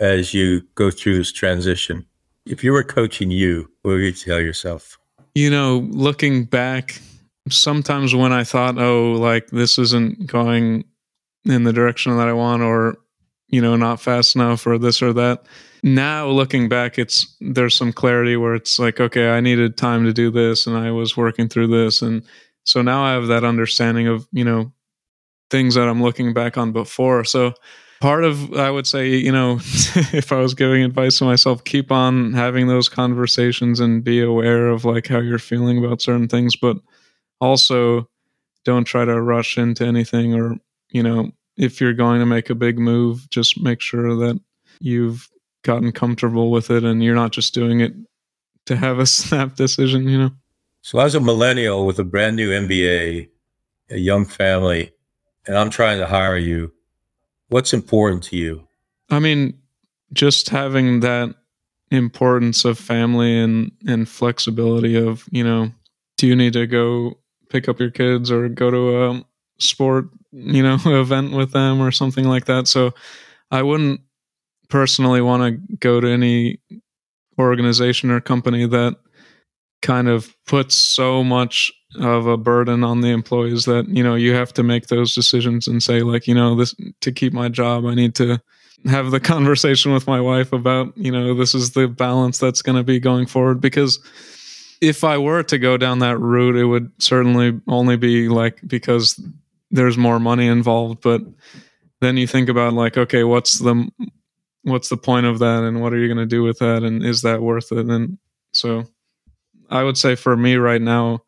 as 0.00 0.34
you 0.34 0.62
go 0.74 0.90
through 0.90 1.18
this 1.18 1.32
transition? 1.32 2.06
If 2.46 2.62
you 2.62 2.72
were 2.72 2.84
coaching 2.84 3.30
you, 3.30 3.70
what 3.82 3.92
would 3.92 4.02
you 4.02 4.12
tell 4.12 4.40
yourself? 4.40 4.98
You 5.34 5.50
know, 5.50 5.88
looking 5.90 6.44
back, 6.44 7.00
sometimes 7.48 8.14
when 8.14 8.32
I 8.32 8.44
thought, 8.44 8.78
oh, 8.78 9.12
like 9.12 9.48
this 9.48 9.78
isn't 9.78 10.26
going 10.26 10.84
in 11.44 11.64
the 11.64 11.72
direction 11.72 12.16
that 12.16 12.28
I 12.28 12.32
want, 12.32 12.62
or, 12.62 12.96
you 13.48 13.60
know, 13.60 13.76
not 13.76 14.00
fast 14.00 14.34
enough, 14.34 14.66
or 14.66 14.78
this 14.78 15.02
or 15.02 15.12
that. 15.12 15.46
Now 15.82 16.28
looking 16.28 16.68
back, 16.68 16.98
it's 16.98 17.36
there's 17.40 17.74
some 17.74 17.92
clarity 17.92 18.36
where 18.36 18.54
it's 18.54 18.78
like, 18.78 19.00
okay, 19.00 19.30
I 19.30 19.40
needed 19.40 19.76
time 19.76 20.04
to 20.04 20.12
do 20.12 20.30
this 20.30 20.66
and 20.66 20.76
I 20.76 20.90
was 20.90 21.16
working 21.16 21.48
through 21.48 21.66
this. 21.66 22.00
And 22.00 22.22
so 22.64 22.80
now 22.80 23.04
I 23.04 23.12
have 23.12 23.26
that 23.26 23.44
understanding 23.44 24.06
of, 24.08 24.26
you 24.32 24.44
know, 24.44 24.72
things 25.50 25.74
that 25.74 25.88
I'm 25.88 26.02
looking 26.02 26.32
back 26.32 26.56
on 26.56 26.72
before. 26.72 27.24
So 27.24 27.52
part 28.00 28.24
of 28.24 28.52
i 28.52 28.70
would 28.70 28.86
say 28.86 29.08
you 29.08 29.32
know 29.32 29.54
if 30.12 30.30
i 30.30 30.36
was 30.36 30.52
giving 30.52 30.82
advice 30.82 31.16
to 31.18 31.24
myself 31.24 31.64
keep 31.64 31.90
on 31.90 32.34
having 32.34 32.66
those 32.66 32.86
conversations 32.86 33.80
and 33.80 34.04
be 34.04 34.20
aware 34.20 34.68
of 34.68 34.84
like 34.84 35.06
how 35.06 35.18
you're 35.18 35.38
feeling 35.38 35.82
about 35.82 36.02
certain 36.02 36.28
things 36.28 36.54
but 36.54 36.76
also 37.40 38.06
don't 38.66 38.84
try 38.84 39.06
to 39.06 39.20
rush 39.20 39.56
into 39.56 39.86
anything 39.86 40.34
or 40.34 40.56
you 40.94 41.02
know 41.02 41.30
if 41.56 41.80
you're 41.80 41.92
going 41.92 42.20
to 42.20 42.26
make 42.26 42.48
a 42.48 42.54
big 42.54 42.78
move 42.78 43.28
just 43.28 43.60
make 43.60 43.82
sure 43.82 44.16
that 44.16 44.40
you've 44.80 45.28
gotten 45.62 45.92
comfortable 45.92 46.50
with 46.50 46.70
it 46.70 46.82
and 46.82 47.04
you're 47.04 47.14
not 47.14 47.32
just 47.32 47.52
doing 47.52 47.80
it 47.80 47.92
to 48.64 48.76
have 48.76 48.98
a 48.98 49.06
snap 49.18 49.54
decision 49.56 50.08
you 50.08 50.18
know 50.18 50.30
so 50.80 50.98
as 50.98 51.14
a 51.14 51.20
millennial 51.20 51.84
with 51.84 51.98
a 51.98 52.04
brand 52.04 52.36
new 52.36 52.50
mba 52.50 53.28
a 53.90 53.98
young 53.98 54.24
family 54.24 54.92
and 55.46 55.58
i'm 55.58 55.68
trying 55.68 55.98
to 55.98 56.06
hire 56.06 56.38
you 56.38 56.72
What's 57.54 57.72
important 57.72 58.24
to 58.24 58.36
you? 58.36 58.66
I 59.10 59.18
mean, 59.18 59.58
just 60.12 60.48
having 60.48 61.00
that 61.00 61.34
importance 61.90 62.64
of 62.64 62.78
family 62.78 63.38
and 63.38 63.70
and 63.86 64.08
flexibility 64.08 64.96
of 64.96 65.24
you 65.30 65.44
know, 65.44 65.70
do 66.16 66.26
you 66.26 66.34
need 66.34 66.54
to 66.54 66.66
go 66.66 67.18
pick 67.50 67.68
up 67.68 67.78
your 67.78 67.90
kids 67.90 68.30
or 68.30 68.48
go 68.48 68.70
to 68.70 69.04
a 69.04 69.24
sport 69.58 70.06
you 70.32 70.62
know 70.62 70.78
event 70.86 71.32
with 71.32 71.52
them 71.52 71.80
or 71.80 71.90
something 71.90 72.24
like 72.24 72.46
that? 72.46 72.68
So 72.68 72.92
I 73.50 73.62
wouldn't 73.62 74.00
personally 74.68 75.20
want 75.20 75.42
to 75.42 75.76
go 75.76 76.00
to 76.00 76.08
any 76.08 76.60
organization 77.38 78.10
or 78.10 78.20
company 78.20 78.66
that 78.66 78.96
kind 79.82 80.08
of 80.08 80.34
puts 80.46 80.74
so 80.74 81.22
much 81.22 81.70
of 82.00 82.26
a 82.26 82.36
burden 82.36 82.82
on 82.82 83.02
the 83.02 83.08
employees 83.08 83.66
that 83.66 83.86
you 83.88 84.02
know 84.02 84.14
you 84.14 84.32
have 84.32 84.52
to 84.52 84.62
make 84.62 84.86
those 84.86 85.14
decisions 85.14 85.68
and 85.68 85.82
say 85.82 86.00
like 86.00 86.26
you 86.26 86.34
know 86.34 86.56
this 86.56 86.74
to 87.00 87.12
keep 87.12 87.32
my 87.32 87.48
job 87.48 87.84
i 87.84 87.94
need 87.94 88.14
to 88.14 88.40
have 88.86 89.10
the 89.10 89.20
conversation 89.34 89.92
with 89.92 90.06
my 90.06 90.20
wife 90.20 90.52
about 90.52 90.96
you 90.96 91.12
know 91.12 91.34
this 91.34 91.54
is 91.54 91.72
the 91.72 91.86
balance 91.86 92.38
that's 92.38 92.62
going 92.62 92.76
to 92.76 92.82
be 92.82 92.98
going 92.98 93.26
forward 93.26 93.60
because 93.60 94.00
if 94.80 95.04
i 95.04 95.16
were 95.16 95.42
to 95.42 95.58
go 95.58 95.76
down 95.76 95.98
that 95.98 96.18
route 96.18 96.56
it 96.56 96.64
would 96.64 96.90
certainly 96.98 97.60
only 97.68 97.96
be 97.96 98.28
like 98.28 98.60
because 98.66 99.20
there's 99.74 99.98
more 99.98 100.18
money 100.18 100.46
involved 100.46 101.00
but 101.02 101.20
then 102.00 102.16
you 102.16 102.26
think 102.26 102.48
about 102.48 102.72
like 102.72 102.96
okay 102.96 103.24
what's 103.24 103.58
the 103.58 103.88
what's 104.62 104.88
the 104.88 104.96
point 104.96 105.26
of 105.26 105.38
that 105.38 105.62
and 105.62 105.82
what 105.82 105.92
are 105.92 105.98
you 105.98 106.08
going 106.08 106.16
to 106.16 106.26
do 106.26 106.42
with 106.42 106.58
that 106.58 106.82
and 106.82 107.04
is 107.04 107.22
that 107.22 107.42
worth 107.42 107.70
it 107.72 107.86
and 107.86 108.18
so 108.52 108.84
I 109.70 109.82
would 109.82 109.98
say 109.98 110.14
for 110.14 110.36
me 110.36 110.56
right 110.56 110.80
now, 110.80 111.24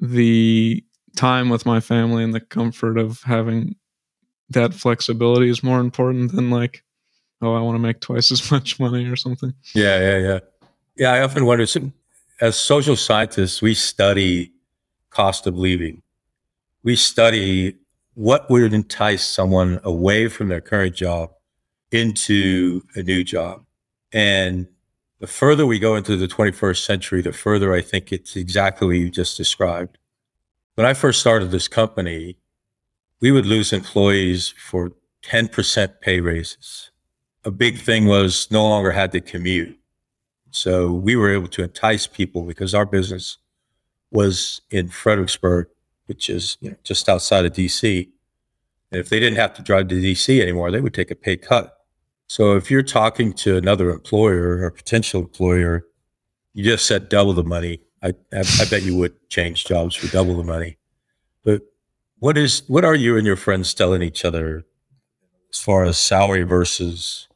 the 0.00 0.84
time 1.16 1.48
with 1.48 1.66
my 1.66 1.80
family 1.80 2.24
and 2.24 2.34
the 2.34 2.40
comfort 2.40 2.98
of 2.98 3.20
having 3.22 3.76
that 4.50 4.74
flexibility 4.74 5.48
is 5.48 5.62
more 5.62 5.80
important 5.80 6.32
than 6.32 6.50
like, 6.50 6.84
oh, 7.42 7.54
I 7.54 7.60
want 7.60 7.76
to 7.76 7.80
make 7.80 8.00
twice 8.00 8.30
as 8.32 8.50
much 8.50 8.78
money 8.78 9.06
or 9.06 9.16
something. 9.16 9.52
Yeah, 9.74 9.98
yeah, 9.98 10.18
yeah. 10.18 10.38
Yeah, 10.96 11.12
I 11.12 11.22
often 11.22 11.44
wonder 11.44 11.66
as 12.40 12.56
social 12.56 12.94
scientists, 12.94 13.60
we 13.60 13.74
study 13.74 14.52
cost 15.10 15.46
of 15.48 15.58
leaving. 15.58 16.02
We 16.84 16.96
study 16.96 17.76
what 18.14 18.48
would 18.48 18.72
entice 18.72 19.26
someone 19.26 19.80
away 19.82 20.28
from 20.28 20.48
their 20.48 20.60
current 20.60 20.94
job 20.94 21.30
into 21.90 22.82
a 22.94 23.02
new 23.02 23.24
job. 23.24 23.64
And 24.12 24.68
the 25.18 25.26
further 25.26 25.66
we 25.66 25.78
go 25.78 25.96
into 25.96 26.16
the 26.16 26.28
21st 26.28 26.84
century, 26.84 27.22
the 27.22 27.32
further 27.32 27.74
I 27.74 27.80
think 27.80 28.12
it's 28.12 28.36
exactly 28.36 28.86
what 28.86 28.96
you 28.96 29.10
just 29.10 29.36
described. 29.36 29.98
When 30.74 30.86
I 30.86 30.94
first 30.94 31.20
started 31.20 31.50
this 31.50 31.68
company, 31.68 32.36
we 33.20 33.32
would 33.32 33.46
lose 33.46 33.72
employees 33.72 34.54
for 34.58 34.92
10% 35.24 36.00
pay 36.00 36.20
raises. 36.20 36.90
A 37.44 37.50
big 37.50 37.78
thing 37.78 38.06
was 38.06 38.48
no 38.50 38.62
longer 38.68 38.90
had 38.90 39.12
to 39.12 39.20
commute. 39.20 39.78
So 40.50 40.92
we 40.92 41.16
were 41.16 41.32
able 41.32 41.48
to 41.48 41.62
entice 41.62 42.06
people 42.06 42.42
because 42.42 42.74
our 42.74 42.86
business 42.86 43.38
was 44.10 44.60
in 44.70 44.88
Fredericksburg, 44.88 45.68
which 46.06 46.28
is 46.28 46.56
you 46.60 46.70
know, 46.70 46.76
just 46.82 47.08
outside 47.08 47.44
of 47.44 47.52
DC. 47.52 48.08
And 48.90 49.00
if 49.00 49.08
they 49.08 49.20
didn't 49.20 49.38
have 49.38 49.54
to 49.54 49.62
drive 49.62 49.88
to 49.88 49.94
DC 49.96 50.40
anymore, 50.40 50.70
they 50.70 50.80
would 50.80 50.94
take 50.94 51.10
a 51.10 51.14
pay 51.14 51.36
cut. 51.36 51.78
So 52.26 52.56
if 52.56 52.70
you're 52.70 52.82
talking 52.82 53.32
to 53.34 53.56
another 53.56 53.90
employer 53.90 54.62
or 54.62 54.70
potential 54.70 55.20
employer, 55.22 55.86
you 56.52 56.64
just 56.64 56.86
said 56.86 57.08
double 57.08 57.32
the 57.32 57.44
money. 57.44 57.80
I, 58.02 58.14
I, 58.32 58.40
I 58.60 58.64
bet 58.70 58.82
you 58.82 58.96
would 58.96 59.28
change 59.28 59.64
jobs 59.64 59.94
for 59.94 60.10
double 60.12 60.36
the 60.36 60.44
money. 60.44 60.78
But 61.42 61.62
what 62.18 62.38
is 62.38 62.62
what 62.68 62.84
are 62.84 62.94
you 62.94 63.16
and 63.16 63.26
your 63.26 63.36
friends 63.36 63.74
telling 63.74 64.02
each 64.02 64.24
other 64.24 64.64
as 65.52 65.58
far 65.58 65.84
as 65.84 65.98
salary 65.98 66.42
versus 66.42 67.28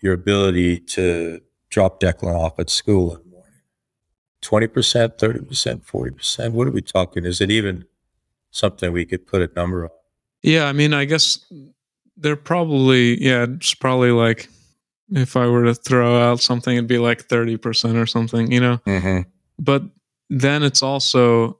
your 0.00 0.12
ability 0.12 0.78
to 0.78 1.40
drop 1.70 2.00
Declan 2.00 2.34
off 2.34 2.58
at 2.58 2.70
school 2.70 3.18
in 4.44 4.52
the 4.52 4.60
morning? 4.60 4.66
Twenty 4.66 4.66
percent, 4.68 5.18
thirty 5.18 5.44
percent, 5.44 5.84
forty 5.84 6.10
percent. 6.10 6.54
What 6.54 6.68
are 6.68 6.72
we 6.72 6.82
talking? 6.82 7.24
Is 7.24 7.40
it 7.40 7.50
even 7.50 7.84
something 8.50 8.92
we 8.92 9.04
could 9.04 9.26
put 9.26 9.42
a 9.42 9.50
number 9.54 9.84
on? 9.84 9.90
Yeah, 10.42 10.66
I 10.66 10.72
mean, 10.72 10.92
I 10.92 11.06
guess 11.06 11.44
they're 12.16 12.36
probably 12.36 13.22
yeah 13.22 13.46
it's 13.48 13.74
probably 13.74 14.10
like 14.10 14.48
if 15.10 15.36
i 15.36 15.46
were 15.46 15.64
to 15.64 15.74
throw 15.74 16.20
out 16.20 16.40
something 16.40 16.76
it'd 16.76 16.86
be 16.86 16.98
like 16.98 17.26
30% 17.28 18.00
or 18.00 18.06
something 18.06 18.50
you 18.50 18.60
know 18.60 18.78
mm-hmm. 18.86 19.28
but 19.58 19.82
then 20.30 20.62
it's 20.62 20.82
also 20.82 21.58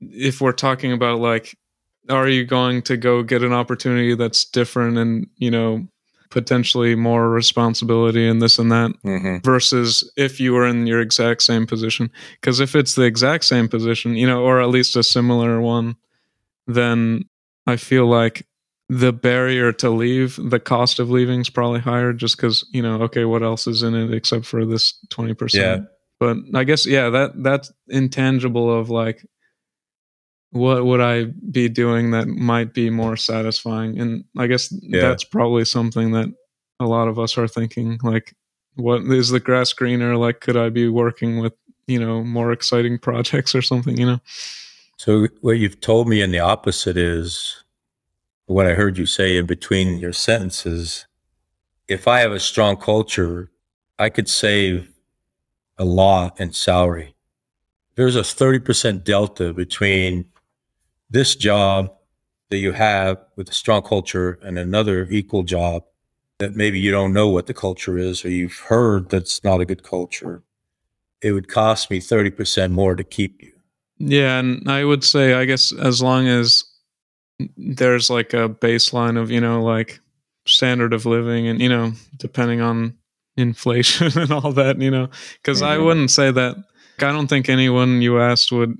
if 0.00 0.40
we're 0.40 0.52
talking 0.52 0.92
about 0.92 1.20
like 1.20 1.56
are 2.10 2.28
you 2.28 2.44
going 2.44 2.82
to 2.82 2.96
go 2.96 3.22
get 3.22 3.42
an 3.42 3.52
opportunity 3.52 4.14
that's 4.14 4.44
different 4.44 4.98
and 4.98 5.26
you 5.36 5.50
know 5.50 5.86
potentially 6.34 6.96
more 6.96 7.30
responsibility 7.30 8.28
and 8.28 8.42
this 8.42 8.58
and 8.58 8.70
that 8.70 8.90
Mm-hmm. 9.04 9.38
versus 9.44 10.12
if 10.16 10.40
you 10.40 10.52
were 10.52 10.66
in 10.66 10.86
your 10.86 11.00
exact 11.00 11.42
same 11.42 11.66
position. 11.66 12.10
Because 12.40 12.60
if 12.60 12.74
it's 12.74 12.96
the 12.96 13.04
exact 13.04 13.44
same 13.44 13.68
position, 13.68 14.16
you 14.16 14.26
know, 14.26 14.42
or 14.42 14.60
at 14.60 14.68
least 14.68 14.96
a 14.96 15.02
similar 15.02 15.60
one, 15.60 15.96
then 16.66 17.24
I 17.66 17.76
feel 17.76 18.06
like 18.06 18.46
the 18.88 19.12
barrier 19.12 19.72
to 19.72 19.88
leave, 19.88 20.38
the 20.42 20.60
cost 20.60 20.98
of 20.98 21.08
leaving 21.08 21.40
is 21.40 21.48
probably 21.48 21.80
higher 21.80 22.12
just 22.12 22.36
because, 22.36 22.66
you 22.72 22.82
know, 22.82 23.00
okay, 23.02 23.24
what 23.24 23.42
else 23.42 23.66
is 23.66 23.82
in 23.82 23.94
it 23.94 24.12
except 24.12 24.44
for 24.44 24.66
this 24.66 24.98
20%? 25.08 25.54
Yeah. 25.54 25.78
But 26.18 26.38
I 26.54 26.64
guess, 26.64 26.84
yeah, 26.84 27.10
that 27.10 27.42
that's 27.42 27.72
intangible 27.88 28.72
of 28.72 28.90
like, 28.90 29.24
what 30.54 30.86
would 30.86 31.00
I 31.00 31.24
be 31.50 31.68
doing 31.68 32.12
that 32.12 32.28
might 32.28 32.72
be 32.74 32.88
more 32.88 33.16
satisfying? 33.16 33.98
And 33.98 34.24
I 34.38 34.46
guess 34.46 34.72
Yeah. 34.82 35.00
that's 35.00 35.24
probably 35.24 35.64
something 35.64 36.12
that 36.12 36.32
a 36.78 36.86
lot 36.86 37.08
of 37.08 37.18
us 37.18 37.36
are 37.36 37.48
thinking 37.48 37.98
like, 38.04 38.36
what 38.76 39.02
is 39.02 39.30
the 39.30 39.40
grass 39.40 39.72
greener? 39.72 40.16
Like, 40.16 40.40
could 40.40 40.56
I 40.56 40.68
be 40.68 40.88
working 40.88 41.40
with, 41.40 41.54
you 41.88 41.98
know, 41.98 42.22
more 42.22 42.52
exciting 42.52 42.98
projects 43.08 43.52
or 43.52 43.62
something, 43.62 43.98
you 43.98 44.06
know? 44.06 44.20
So 44.96 45.26
what 45.40 45.58
you've 45.58 45.80
told 45.80 46.06
me 46.08 46.22
in 46.22 46.30
the 46.30 46.38
opposite 46.38 46.96
is 46.96 47.64
what 48.46 48.66
I 48.66 48.74
heard 48.74 48.96
you 48.96 49.06
say 49.06 49.36
in 49.36 49.46
between 49.46 49.98
your 49.98 50.12
sentences. 50.12 51.06
If 51.88 52.06
I 52.06 52.20
have 52.20 52.30
a 52.30 52.38
strong 52.38 52.76
culture, 52.76 53.50
I 53.98 54.08
could 54.08 54.28
save 54.28 54.92
a 55.78 55.84
lot 55.84 56.38
in 56.40 56.52
salary. 56.52 57.16
There's 57.96 58.14
a 58.14 58.20
30% 58.20 59.02
delta 59.02 59.52
between 59.52 60.26
this 61.10 61.36
job 61.36 61.92
that 62.50 62.58
you 62.58 62.72
have 62.72 63.18
with 63.36 63.48
a 63.48 63.54
strong 63.54 63.82
culture 63.82 64.38
and 64.42 64.58
another 64.58 65.06
equal 65.10 65.42
job 65.42 65.84
that 66.38 66.54
maybe 66.54 66.78
you 66.80 66.90
don't 66.90 67.12
know 67.12 67.28
what 67.28 67.46
the 67.46 67.54
culture 67.54 67.96
is 67.96 68.24
or 68.24 68.28
you've 68.30 68.58
heard 68.58 69.08
that's 69.08 69.42
not 69.44 69.60
a 69.60 69.64
good 69.64 69.82
culture. 69.82 70.42
It 71.22 71.32
would 71.32 71.48
cost 71.48 71.90
me 71.90 72.00
30% 72.00 72.72
more 72.72 72.96
to 72.96 73.04
keep 73.04 73.42
you. 73.42 73.52
Yeah, 73.98 74.38
and 74.40 74.68
I 74.68 74.84
would 74.84 75.04
say, 75.04 75.34
I 75.34 75.44
guess, 75.44 75.72
as 75.72 76.02
long 76.02 76.26
as 76.26 76.64
there's 77.56 78.10
like 78.10 78.34
a 78.34 78.48
baseline 78.48 79.16
of, 79.20 79.30
you 79.30 79.40
know, 79.40 79.62
like 79.62 80.00
standard 80.46 80.92
of 80.92 81.06
living 81.06 81.46
and, 81.48 81.60
you 81.60 81.68
know, 81.68 81.92
depending 82.18 82.60
on 82.60 82.96
inflation 83.36 84.18
and 84.20 84.30
all 84.32 84.52
that, 84.52 84.80
you 84.80 84.90
know, 84.90 85.08
because 85.40 85.62
I 85.62 85.76
Mhm. 85.76 85.84
wouldn't 85.84 86.10
say 86.10 86.30
that. 86.30 86.56
I 86.98 87.12
don't 87.12 87.26
think 87.28 87.48
anyone 87.48 88.02
you 88.02 88.20
asked 88.20 88.52
would 88.52 88.76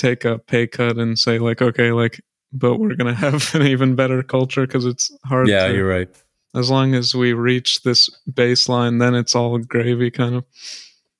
take 0.00 0.24
a 0.24 0.38
pay 0.38 0.66
cut 0.66 0.96
and 0.96 1.18
say, 1.18 1.38
like, 1.38 1.60
okay, 1.62 1.92
like, 1.92 2.20
but 2.52 2.78
we're 2.78 2.94
going 2.94 3.14
to 3.14 3.20
have 3.20 3.54
an 3.54 3.62
even 3.66 3.94
better 3.94 4.22
culture 4.22 4.66
because 4.66 4.86
it's 4.86 5.10
hard 5.24 5.48
Yeah, 5.48 5.68
to, 5.68 5.74
you're 5.74 5.88
right. 5.88 6.08
as 6.54 6.70
long 6.70 6.94
as 6.94 7.14
we 7.14 7.32
reach 7.32 7.82
this 7.82 8.08
baseline, 8.30 8.98
then 9.00 9.14
it's 9.14 9.34
all 9.34 9.58
gravy 9.58 10.10
kind 10.10 10.34
of. 10.36 10.44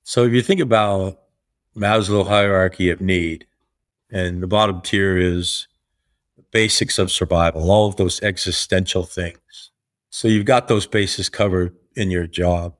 So 0.03 0.25
if 0.25 0.33
you 0.33 0.41
think 0.41 0.59
about 0.59 1.19
Maslow 1.75 2.27
hierarchy 2.27 2.89
of 2.89 2.99
need, 3.01 3.45
and 4.11 4.43
the 4.43 4.47
bottom 4.47 4.81
tier 4.81 5.17
is 5.17 5.67
the 6.35 6.43
basics 6.51 6.99
of 6.99 7.09
survival, 7.11 7.71
all 7.71 7.87
of 7.87 7.95
those 7.95 8.21
existential 8.21 9.03
things. 9.03 9.71
So 10.09 10.27
you've 10.27 10.45
got 10.45 10.67
those 10.67 10.85
bases 10.85 11.29
covered 11.29 11.73
in 11.95 12.11
your 12.11 12.27
job. 12.27 12.75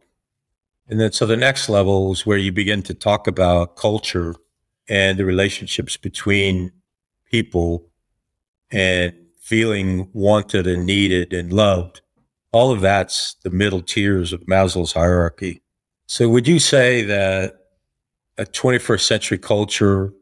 And 0.90 1.00
then 1.00 1.14
so 1.14 1.26
the 1.26 1.38
next 1.38 1.70
level 1.70 2.12
is 2.12 2.26
where 2.26 2.38
you 2.38 2.52
begin 2.52 2.82
to 2.84 2.94
talk 2.94 3.28
about 3.28 3.78
culture 3.78 4.36
and 4.91 5.17
the 5.17 5.23
relationships 5.23 5.95
between 5.95 6.69
people 7.32 7.88
and 8.71 9.13
feeling 9.39 10.10
wanted 10.12 10.67
and 10.67 10.86
needed 10.86 11.32
and 11.32 11.54
loved. 11.54 12.01
All 12.51 12.73
of 12.73 12.82
that's 12.82 13.36
the 13.36 13.49
middle 13.49 13.82
tiers 13.82 14.34
of 14.34 14.41
Maslow's 14.47 14.91
hierarchy. 14.91 15.62
So 16.08 16.27
would 16.27 16.45
you 16.45 16.60
say 16.60 17.04
that 17.04 17.54
a 18.38 18.43
21st 18.43 18.99
century 18.99 19.38
culture 19.38 20.13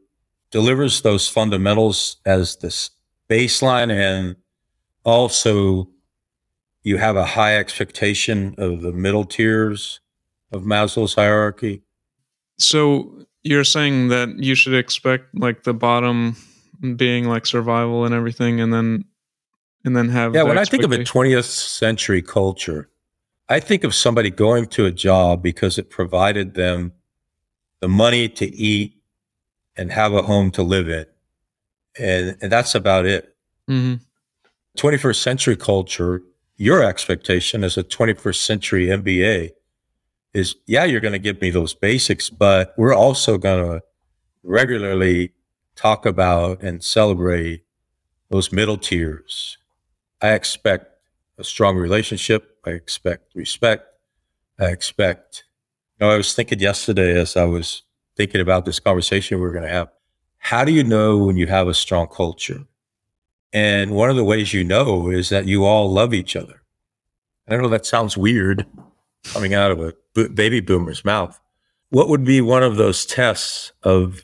delivers 0.52 1.02
those 1.02 1.26
fundamentals 1.28 2.18
as 2.24 2.54
this 2.56 2.90
baseline 3.28 3.92
and 3.92 4.36
also 5.04 5.88
you 6.84 6.96
have 6.96 7.16
a 7.16 7.26
high 7.26 7.56
expectation 7.56 8.54
of 8.56 8.82
the 8.82 8.92
middle 8.92 9.24
tiers 9.24 9.98
of 10.52 10.62
Maslow's 10.62 11.16
hierarchy? 11.16 11.82
So 12.58 13.26
you're 13.42 13.64
saying 13.64 14.08
that 14.08 14.28
you 14.38 14.54
should 14.54 14.74
expect 14.74 15.34
like 15.34 15.62
the 15.64 15.74
bottom 15.74 16.36
being 16.96 17.28
like 17.28 17.46
survival 17.46 18.04
and 18.04 18.14
everything, 18.14 18.60
and 18.60 18.72
then 18.72 19.04
and 19.84 19.96
then 19.96 20.08
have 20.08 20.34
Yeah, 20.34 20.42
when 20.42 20.58
I 20.58 20.64
think 20.64 20.82
of 20.82 20.92
a 20.92 20.98
20th 20.98 21.44
century 21.44 22.22
culture, 22.22 22.90
I 23.48 23.60
think 23.60 23.84
of 23.84 23.94
somebody 23.94 24.30
going 24.30 24.66
to 24.66 24.86
a 24.86 24.90
job 24.90 25.42
because 25.42 25.78
it 25.78 25.90
provided 25.90 26.54
them 26.54 26.92
the 27.80 27.88
money 27.88 28.28
to 28.28 28.46
eat 28.54 28.94
and 29.76 29.90
have 29.90 30.12
a 30.12 30.22
home 30.22 30.50
to 30.52 30.62
live 30.62 30.88
in. 30.88 31.06
And, 31.98 32.36
and 32.40 32.52
that's 32.52 32.74
about 32.74 33.06
it. 33.06 33.34
Mhm. 33.68 34.00
21st 34.76 35.22
century 35.22 35.56
culture, 35.56 36.22
your 36.56 36.82
expectation 36.82 37.64
as 37.64 37.76
a 37.76 37.82
21st 37.82 38.42
century 38.42 38.86
MBA 38.86 39.50
is, 40.32 40.56
yeah, 40.66 40.84
you're 40.84 41.00
going 41.00 41.12
to 41.12 41.18
give 41.18 41.40
me 41.40 41.50
those 41.50 41.74
basics, 41.74 42.30
but 42.30 42.74
we're 42.76 42.94
also 42.94 43.38
going 43.38 43.64
to 43.64 43.82
regularly 44.42 45.32
talk 45.76 46.06
about 46.06 46.62
and 46.62 46.82
celebrate 46.84 47.64
those 48.28 48.52
middle 48.52 48.76
tiers. 48.76 49.58
I 50.22 50.32
expect 50.32 50.86
a 51.38 51.44
strong 51.44 51.76
relationship. 51.76 52.58
I 52.64 52.70
expect 52.70 53.34
respect. 53.34 53.86
I 54.58 54.66
expect, 54.66 55.44
you 55.98 56.06
know, 56.06 56.12
I 56.12 56.16
was 56.16 56.34
thinking 56.34 56.60
yesterday 56.60 57.18
as 57.18 57.36
I 57.36 57.44
was 57.44 57.82
thinking 58.16 58.40
about 58.40 58.66
this 58.66 58.78
conversation 58.78 59.38
we 59.38 59.42
we're 59.42 59.52
going 59.52 59.64
to 59.64 59.70
have, 59.70 59.88
how 60.38 60.64
do 60.64 60.72
you 60.72 60.84
know 60.84 61.18
when 61.18 61.36
you 61.36 61.46
have 61.46 61.68
a 61.68 61.74
strong 61.74 62.06
culture? 62.06 62.66
And 63.52 63.92
one 63.92 64.10
of 64.10 64.16
the 64.16 64.24
ways 64.24 64.52
you 64.52 64.62
know 64.62 65.10
is 65.10 65.30
that 65.30 65.46
you 65.46 65.64
all 65.64 65.90
love 65.90 66.14
each 66.14 66.36
other. 66.36 66.62
I 67.48 67.56
know 67.56 67.68
that 67.68 67.86
sounds 67.86 68.16
weird 68.16 68.64
coming 69.24 69.54
out 69.54 69.70
of 69.70 69.80
a 69.80 69.94
bo- 70.14 70.28
baby 70.28 70.60
boomer's 70.60 71.04
mouth. 71.04 71.38
What 71.90 72.08
would 72.08 72.24
be 72.24 72.40
one 72.40 72.62
of 72.62 72.76
those 72.76 73.04
tests 73.04 73.72
of 73.82 74.22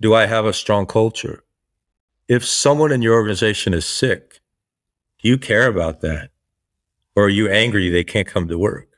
do 0.00 0.14
I 0.14 0.26
have 0.26 0.44
a 0.46 0.52
strong 0.52 0.86
culture? 0.86 1.42
If 2.28 2.44
someone 2.44 2.92
in 2.92 3.02
your 3.02 3.14
organization 3.14 3.72
is 3.74 3.86
sick, 3.86 4.40
do 5.22 5.28
you 5.28 5.38
care 5.38 5.66
about 5.68 6.00
that? 6.00 6.30
Or 7.14 7.24
are 7.24 7.28
you 7.30 7.48
angry 7.50 7.88
they 7.88 8.04
can't 8.04 8.26
come 8.26 8.48
to 8.48 8.58
work? 8.58 8.88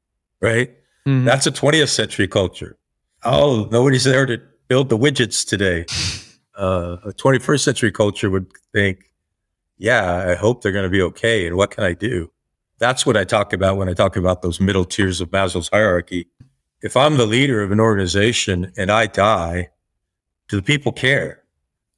Right? 0.40 0.74
Mhm. 1.06 1.24
That's 1.24 1.46
a 1.46 1.52
20th 1.52 1.88
century 1.90 2.26
culture. 2.28 2.76
Oh, 3.24 3.68
nobody's 3.70 4.04
there 4.04 4.26
to 4.26 4.40
build 4.68 4.88
the 4.88 4.98
widgets 4.98 5.46
today. 5.46 5.86
Uh, 6.58 6.96
a 7.04 7.12
21st 7.12 7.60
century 7.60 7.92
culture 7.92 8.28
would 8.30 8.50
think, 8.72 9.12
yeah, 9.76 10.26
I 10.28 10.34
hope 10.34 10.60
they're 10.60 10.72
going 10.72 10.82
to 10.82 10.88
be 10.90 11.00
okay. 11.02 11.46
And 11.46 11.56
what 11.56 11.70
can 11.70 11.84
I 11.84 11.92
do? 11.94 12.32
That's 12.78 13.04
what 13.04 13.16
I 13.16 13.24
talk 13.24 13.52
about 13.52 13.76
when 13.76 13.88
I 13.88 13.94
talk 13.94 14.16
about 14.16 14.42
those 14.42 14.60
middle 14.60 14.84
tiers 14.84 15.20
of 15.20 15.30
Maslow's 15.30 15.68
hierarchy. 15.68 16.28
If 16.80 16.96
I'm 16.96 17.16
the 17.16 17.26
leader 17.26 17.62
of 17.62 17.72
an 17.72 17.80
organization 17.80 18.72
and 18.76 18.90
I 18.90 19.06
die, 19.06 19.70
do 20.48 20.56
the 20.56 20.62
people 20.62 20.92
care? 20.92 21.42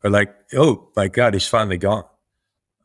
Or 0.03 0.11
like, 0.11 0.35
oh 0.55 0.89
my 0.97 1.09
God, 1.09 1.35
he's 1.35 1.47
finally 1.47 1.77
gone. 1.77 2.05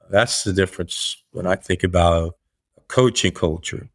That's 0.09 0.43
the 0.43 0.51
difference 0.51 1.23
when 1.31 1.47
I 1.47 1.55
think 1.55 1.83
about 1.83 2.35
a 2.77 2.81
coaching 2.87 3.31
culture 3.31 3.89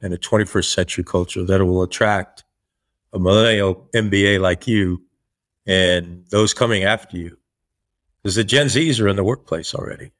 and 0.00 0.12
a 0.12 0.18
21st 0.18 0.74
century 0.74 1.04
culture 1.04 1.44
that 1.44 1.64
will 1.64 1.82
attract 1.82 2.44
a 3.12 3.18
millennial 3.18 3.88
MBA 3.94 4.40
like 4.40 4.66
you 4.66 5.02
and 5.66 6.24
those 6.30 6.52
coming 6.52 6.82
after 6.82 7.16
you. 7.16 7.38
Because 8.22 8.34
the 8.34 8.44
Gen 8.44 8.66
Zs 8.66 9.00
are 9.00 9.08
in 9.08 9.16
the 9.16 9.24
workplace 9.24 9.72
already. 9.74 10.10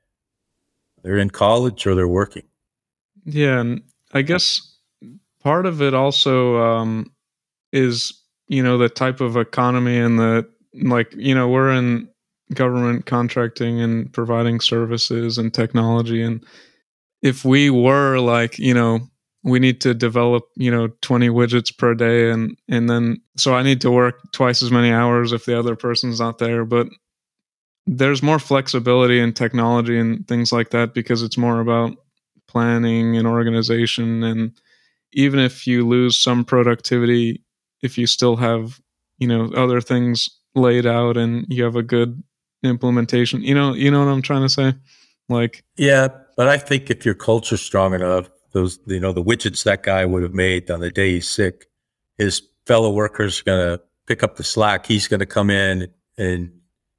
They're 1.03 1.19
in 1.19 1.31
college 1.31 1.87
or 1.87 1.95
they're 1.97 2.09
working. 2.09 2.45
Yeah, 3.27 3.61
and 3.61 3.83
I 4.15 4.23
guess 4.23 4.77
part 5.43 5.67
of 5.67 5.83
it 5.83 5.95
also 5.95 6.59
um, 6.59 7.13
is 7.73 8.15
you 8.49 8.63
know 8.63 8.79
the 8.79 8.89
type 8.89 9.21
of 9.21 9.37
economy 9.37 9.99
and 9.99 10.19
the 10.19 10.49
like. 10.83 11.15
You 11.17 11.35
know, 11.35 11.49
we're 11.49 11.73
in 11.73 12.09
government 12.55 13.07
contracting 13.07 13.81
and 13.81 14.13
providing 14.13 14.61
services 14.61 15.39
and 15.39 15.55
technology, 15.55 16.23
and 16.23 16.45
if 17.23 17.45
we 17.45 17.71
were 17.71 18.19
like 18.21 18.59
you 18.59 18.75
know 18.75 19.01
we 19.45 19.59
need 19.61 19.81
to 19.83 19.95
develop 19.95 20.45
you 20.57 20.71
know 20.71 20.89
20 21.03 21.29
widgets 21.31 21.77
per 21.77 21.95
day 21.95 22.31
and 22.31 22.57
and 22.69 22.91
then 22.91 23.21
so 23.37 23.55
i 23.55 23.63
need 23.63 23.81
to 23.81 23.91
work 23.91 24.21
twice 24.33 24.63
as 24.63 24.71
many 24.73 24.91
hours 24.93 25.33
if 25.33 25.47
the 25.47 25.59
other 25.59 25.77
person's 25.77 26.21
not 26.21 26.39
there 26.39 26.65
but 26.65 26.89
there's 27.87 28.23
more 28.23 28.39
flexibility 28.39 29.21
in 29.21 29.33
technology 29.33 29.99
and 29.99 30.27
things 30.27 30.53
like 30.53 30.71
that 30.71 30.95
because 30.95 31.23
it's 31.23 31.39
more 31.39 31.61
about 31.61 31.97
planning 32.49 33.17
and 33.17 33.27
organization 33.27 34.23
and 34.23 34.53
even 35.13 35.39
if 35.39 35.67
you 35.67 35.87
lose 35.87 36.19
some 36.19 36.45
productivity 36.45 37.43
if 37.83 37.97
you 37.99 38.07
still 38.07 38.37
have 38.37 38.81
you 39.19 39.27
know 39.27 39.51
other 39.55 39.81
things 39.81 40.29
laid 40.55 40.87
out 40.87 41.17
and 41.17 41.47
you 41.49 41.65
have 41.65 41.77
a 41.77 41.83
good 41.83 42.23
implementation 42.63 43.43
you 43.43 43.55
know 43.55 43.75
you 43.75 43.91
know 43.91 44.05
what 44.05 44.11
i'm 44.11 44.23
trying 44.23 44.43
to 44.43 44.49
say 44.49 44.73
like 45.29 45.65
Yeah, 45.77 46.09
but 46.37 46.49
I 46.49 46.59
think 46.59 46.91
if 46.91 47.05
your 47.05 47.15
culture's 47.15 47.63
strong 47.63 47.95
enough, 47.95 48.29
those, 48.53 48.79
you 48.87 49.01
know, 49.01 49.13
the 49.13 49.23
widgets 49.23 49.65
that 49.65 49.83
guy 49.83 50.05
would 50.05 50.23
have 50.23 50.35
made 50.35 50.71
on 50.71 50.81
the 50.81 50.91
day 50.91 51.15
he's 51.15 51.29
sick. 51.29 51.67
His 52.17 52.43
fellow 52.67 52.93
workers 52.93 53.43
going 53.43 53.61
to 53.61 53.83
pick 54.07 54.23
up 54.23 54.37
the 54.37 54.45
slack. 54.45 54.87
He's 54.87 55.09
going 55.09 55.21
to 55.21 55.27
come 55.27 55.51
in 55.51 55.89
and 56.17 56.53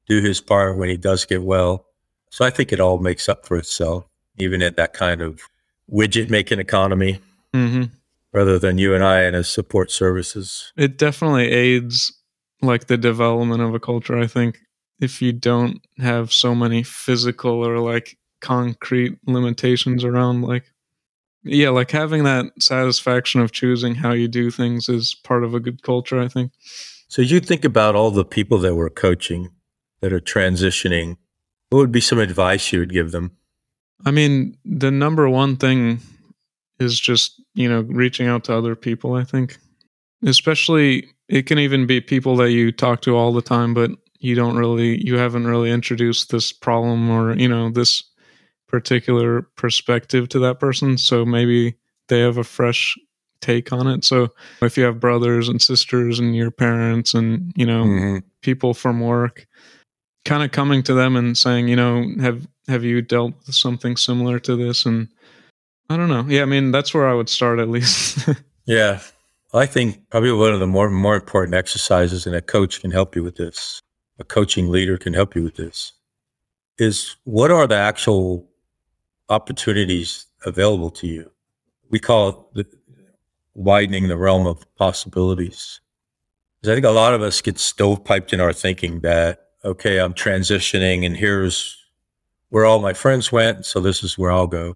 do 0.07 0.21
his 0.21 0.41
part 0.41 0.77
when 0.77 0.89
he 0.89 0.97
does 0.97 1.25
get 1.25 1.43
well. 1.43 1.86
So 2.29 2.45
I 2.45 2.49
think 2.49 2.71
it 2.71 2.79
all 2.79 2.99
makes 2.99 3.29
up 3.29 3.45
for 3.45 3.57
itself, 3.57 4.05
even 4.38 4.62
in 4.62 4.73
that 4.76 4.93
kind 4.93 5.21
of 5.21 5.41
widget 5.91 6.30
making 6.30 6.60
economy, 6.60 7.19
hmm 7.54 7.84
rather 8.34 8.60
than 8.60 8.78
you 8.78 8.93
and 8.93 9.04
I 9.04 9.23
in 9.23 9.34
a 9.34 9.43
support 9.43 9.89
services. 9.89 10.71
It 10.76 10.97
definitely 10.97 11.50
aids 11.50 12.12
like 12.62 12.88
the 12.88 12.97
development 12.97 13.62
of 13.62 13.73
a 13.73 13.80
culture. 13.80 14.19
I 14.19 14.28
think 14.28 14.60
if 15.00 15.21
you 15.21 15.32
don't 15.32 15.80
have 15.97 16.32
so 16.32 16.54
many 16.54 16.84
physical 16.84 17.65
or 17.65 17.80
like 17.80 18.17
concrete 18.41 19.17
limitations 19.26 20.04
around 20.04 20.43
like 20.43 20.71
yeah 21.43 21.69
like 21.69 21.89
having 21.89 22.23
that 22.23 22.45
satisfaction 22.60 23.41
of 23.41 23.52
choosing 23.52 23.95
how 23.95 24.12
you 24.12 24.28
do 24.28 24.52
things 24.52 24.88
is 24.89 25.15
part 25.23 25.43
of 25.43 25.56
a 25.56 25.60
good 25.60 25.82
culture 25.82 26.19
i 26.19 26.28
think 26.28 26.52
So 27.08 27.23
you 27.23 27.39
think 27.39 27.65
about 27.65 27.95
all 27.95 28.12
the 28.12 28.26
people 28.26 28.60
that 28.60 28.76
we're 28.76 28.91
coaching 28.91 29.50
that 30.02 30.13
are 30.13 30.19
transitioning. 30.19 31.17
What 31.69 31.80
would 31.80 31.91
be 31.91 32.02
some 32.02 32.19
advice 32.19 32.71
you 32.71 32.80
would 32.80 32.93
give 32.93 33.12
them? 33.12 33.37
I 34.05 34.12
mean 34.12 34.57
the 34.65 34.91
number 34.91 35.29
one 35.29 35.55
thing 35.57 35.99
is 36.79 36.99
just 36.99 37.41
you 37.55 37.67
know 37.69 37.81
reaching 37.81 38.27
out 38.27 38.43
to 38.45 38.53
other 38.55 38.75
people 38.75 39.13
i 39.13 39.23
think. 39.23 39.57
Especially 40.25 41.07
it 41.29 41.45
can 41.45 41.60
even 41.60 41.86
be 41.86 42.01
people 42.01 42.36
that 42.38 42.51
you 42.51 42.71
talk 42.71 43.01
to 43.01 43.15
all 43.15 43.31
the 43.31 43.41
time 43.41 43.73
but 43.75 43.91
you 44.19 44.33
don't 44.33 44.55
really 44.57 45.03
you 45.05 45.15
haven't 45.15 45.45
really 45.45 45.69
introduced 45.69 46.31
this 46.31 46.51
problem 46.51 47.07
or 47.10 47.36
you 47.36 47.47
know 47.47 47.69
this 47.69 48.03
particular 48.67 49.43
perspective 49.55 50.27
to 50.29 50.39
that 50.39 50.60
person. 50.60 50.97
So 50.97 51.23
maybe 51.23 51.75
they 52.10 52.19
have 52.21 52.38
a 52.38 52.43
fresh 52.43 52.97
take 53.41 53.71
on 53.71 53.88
it. 53.88 54.03
So 54.03 54.29
if 54.62 54.75
you 54.77 54.83
have 54.86 54.99
brothers 54.99 55.47
and 55.49 55.62
sisters 55.62 56.19
and 56.19 56.36
your 56.36 56.49
parents 56.51 57.13
and 57.13 57.53
you 57.55 57.65
know 57.65 57.86
Mhm. 57.86 58.23
people 58.41 58.73
from 58.73 58.99
work 58.99 59.45
kind 60.27 60.43
of 60.43 60.51
coming 60.51 60.83
to 60.83 60.93
them 60.93 61.15
and 61.15 61.37
saying 61.37 61.67
you 61.67 61.75
know 61.75 62.05
have 62.19 62.47
have 62.67 62.83
you 62.83 63.01
dealt 63.01 63.33
with 63.45 63.55
something 63.55 63.95
similar 63.95 64.39
to 64.39 64.55
this 64.55 64.85
and 64.85 65.07
i 65.89 65.95
don't 65.97 66.09
know 66.09 66.25
yeah 66.27 66.41
i 66.41 66.45
mean 66.45 66.71
that's 66.71 66.93
where 66.93 67.07
i 67.07 67.13
would 67.13 67.29
start 67.29 67.59
at 67.59 67.69
least 67.69 68.27
Yeah. 68.67 68.99
I 69.53 69.65
think 69.65 70.09
probably 70.09 70.33
one 70.33 70.53
of 70.53 70.59
the 70.59 70.67
more 70.67 70.89
more 70.89 71.15
important 71.15 71.55
exercises, 71.55 72.27
and 72.27 72.35
a 72.35 72.41
coach 72.41 72.81
can 72.81 72.91
help 72.91 73.15
you 73.15 73.23
with 73.23 73.37
this, 73.37 73.81
a 74.19 74.23
coaching 74.23 74.69
leader 74.69 74.97
can 74.97 75.13
help 75.13 75.35
you 75.35 75.43
with 75.43 75.55
this, 75.55 75.93
is 76.77 77.15
what 77.23 77.49
are 77.49 77.65
the 77.65 77.75
actual 77.75 78.45
opportunities 79.29 80.27
available 80.45 80.91
to 80.91 81.07
you? 81.07 81.31
We 81.89 81.99
call 81.99 82.51
it 82.55 82.69
the, 82.69 82.77
widening 83.55 84.09
the 84.09 84.17
realm 84.17 84.45
of 84.45 84.65
possibilities. 84.75 85.79
Because 86.59 86.71
I 86.71 86.75
think 86.75 86.85
a 86.85 86.91
lot 86.91 87.13
of 87.13 87.21
us 87.21 87.41
get 87.41 87.55
stovepiped 87.55 88.33
in 88.33 88.41
our 88.41 88.53
thinking 88.53 88.99
that, 88.99 89.46
okay, 89.63 90.00
I'm 90.00 90.13
transitioning 90.13 91.06
and 91.06 91.15
here's 91.15 91.78
where 92.50 92.65
all 92.65 92.80
my 92.80 92.93
friends 92.93 93.32
went, 93.32 93.65
so 93.65 93.80
this 93.80 94.04
is 94.04 94.17
where 94.17 94.32
I'll 94.32 94.48
go. 94.48 94.76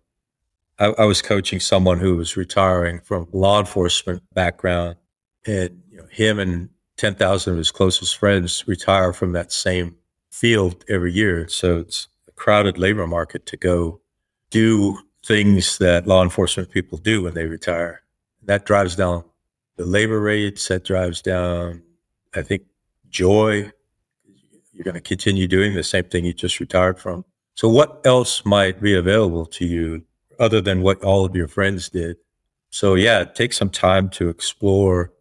I, 0.80 0.88
I 0.98 1.06
was 1.06 1.22
coaching 1.22 1.60
someone 1.60 2.00
who 2.00 2.18
was 2.18 2.36
retiring 2.36 3.00
from 3.00 3.28
law 3.32 3.60
enforcement 3.60 4.22
background, 4.34 4.98
and 5.46 5.82
you 5.90 5.98
know, 5.98 6.08
him 6.10 6.40
and 6.40 6.70
ten 6.98 7.16
thousand 7.16 7.54
of 7.54 7.58
his 7.58 7.72
closest 7.72 8.18
friends 8.18 8.68
retire 8.68 9.14
from 9.14 9.32
that 9.34 9.52
same 9.52 9.96
field 10.32 10.84
every 10.90 11.14
year. 11.14 11.48
So 11.48 11.80
it's 11.80 12.08
a 12.28 12.32
crowded 12.32 12.78
labor 12.78 13.08
market 13.08 13.46
to 13.48 13.58
go 13.58 14.02
do 14.50 14.98
things 15.26 15.78
that 15.78 16.08
law 16.08 16.24
enforcement 16.24 16.72
people 16.72 16.98
do 16.98 17.24
when 17.24 17.36
they 17.36 17.46
retire. 17.46 18.02
That 18.44 18.66
drives 18.66 18.96
down 18.96 19.24
the 19.78 19.86
labor 19.86 20.20
rates. 20.20 20.68
That 20.68 20.84
drives 20.84 21.22
down, 21.22 21.84
I 22.34 22.42
think, 22.42 22.64
joy. 23.10 23.72
You're 24.74 24.84
going 24.84 24.96
to 24.96 25.02
continue 25.02 25.48
doing 25.48 25.76
the 25.76 25.84
same 25.84 26.06
thing 26.06 26.26
you 26.26 26.34
just 26.34 26.60
retired 26.60 27.00
from. 27.00 27.26
So, 27.56 27.68
what 27.68 28.02
else 28.06 28.46
might 28.46 28.82
be 28.82 28.96
available 28.96 29.46
to 29.48 29.66
you 29.66 30.04
other 30.40 30.62
than 30.62 30.82
what 30.82 31.04
all 31.04 31.26
of 31.26 31.36
your 31.36 31.48
friends 31.48 31.90
did? 31.90 32.18
So, 32.70 32.96
yeah, 32.96 33.26
take 33.26 33.54
some 33.54 33.70
time 33.70 34.10
to 34.12 34.30
explore 34.30 35.12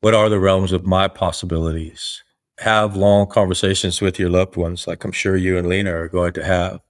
what 0.00 0.14
are 0.14 0.28
the 0.28 0.40
realms 0.40 0.72
of 0.72 0.86
my 0.86 1.08
possibilities. 1.08 2.22
Have 2.58 2.96
long 2.96 3.26
conversations 3.26 4.00
with 4.00 4.18
your 4.18 4.30
loved 4.30 4.56
ones, 4.56 4.86
like 4.86 5.04
I'm 5.04 5.12
sure 5.12 5.36
you 5.36 5.58
and 5.58 5.68
Lena 5.68 5.94
are 5.94 6.08
going 6.08 6.32
to 6.34 6.44
have, 6.44 6.80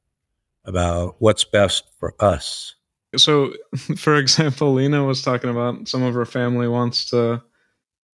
about 0.64 1.16
what's 1.18 1.44
best 1.44 1.84
for 1.98 2.14
us. 2.20 2.74
so 3.16 3.52
for 3.96 4.16
example 4.16 4.72
lena 4.72 5.04
was 5.04 5.22
talking 5.22 5.50
about 5.50 5.88
some 5.88 6.02
of 6.02 6.14
her 6.14 6.26
family 6.26 6.68
wants 6.68 7.08
to 7.10 7.42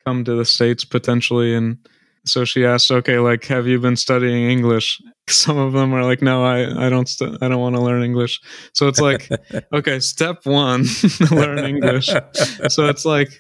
come 0.05 0.25
to 0.25 0.35
the 0.35 0.45
states 0.45 0.85
potentially 0.85 1.55
and 1.55 1.79
so 2.25 2.45
she 2.45 2.65
asked 2.65 2.91
okay 2.91 3.19
like 3.19 3.45
have 3.45 3.67
you 3.67 3.79
been 3.79 3.97
studying 3.97 4.51
english 4.51 5.01
some 5.29 5.57
of 5.57 5.73
them 5.73 5.93
are 5.93 6.05
like 6.05 6.23
no 6.23 6.45
i 6.45 6.87
i 6.87 6.89
don't 6.89 7.09
stu- 7.09 7.39
i 7.41 7.49
don't 7.49 7.61
want 7.61 7.75
to 7.75 7.83
learn 7.83 8.03
english 8.03 8.41
so 8.75 8.89
it's 8.89 9.01
like 9.01 9.29
okay 9.73 10.01
step 10.01 10.45
one 10.45 10.85
learn 11.31 11.59
english 11.59 12.11
so 12.69 12.87
it's 12.87 13.05
like 13.05 13.31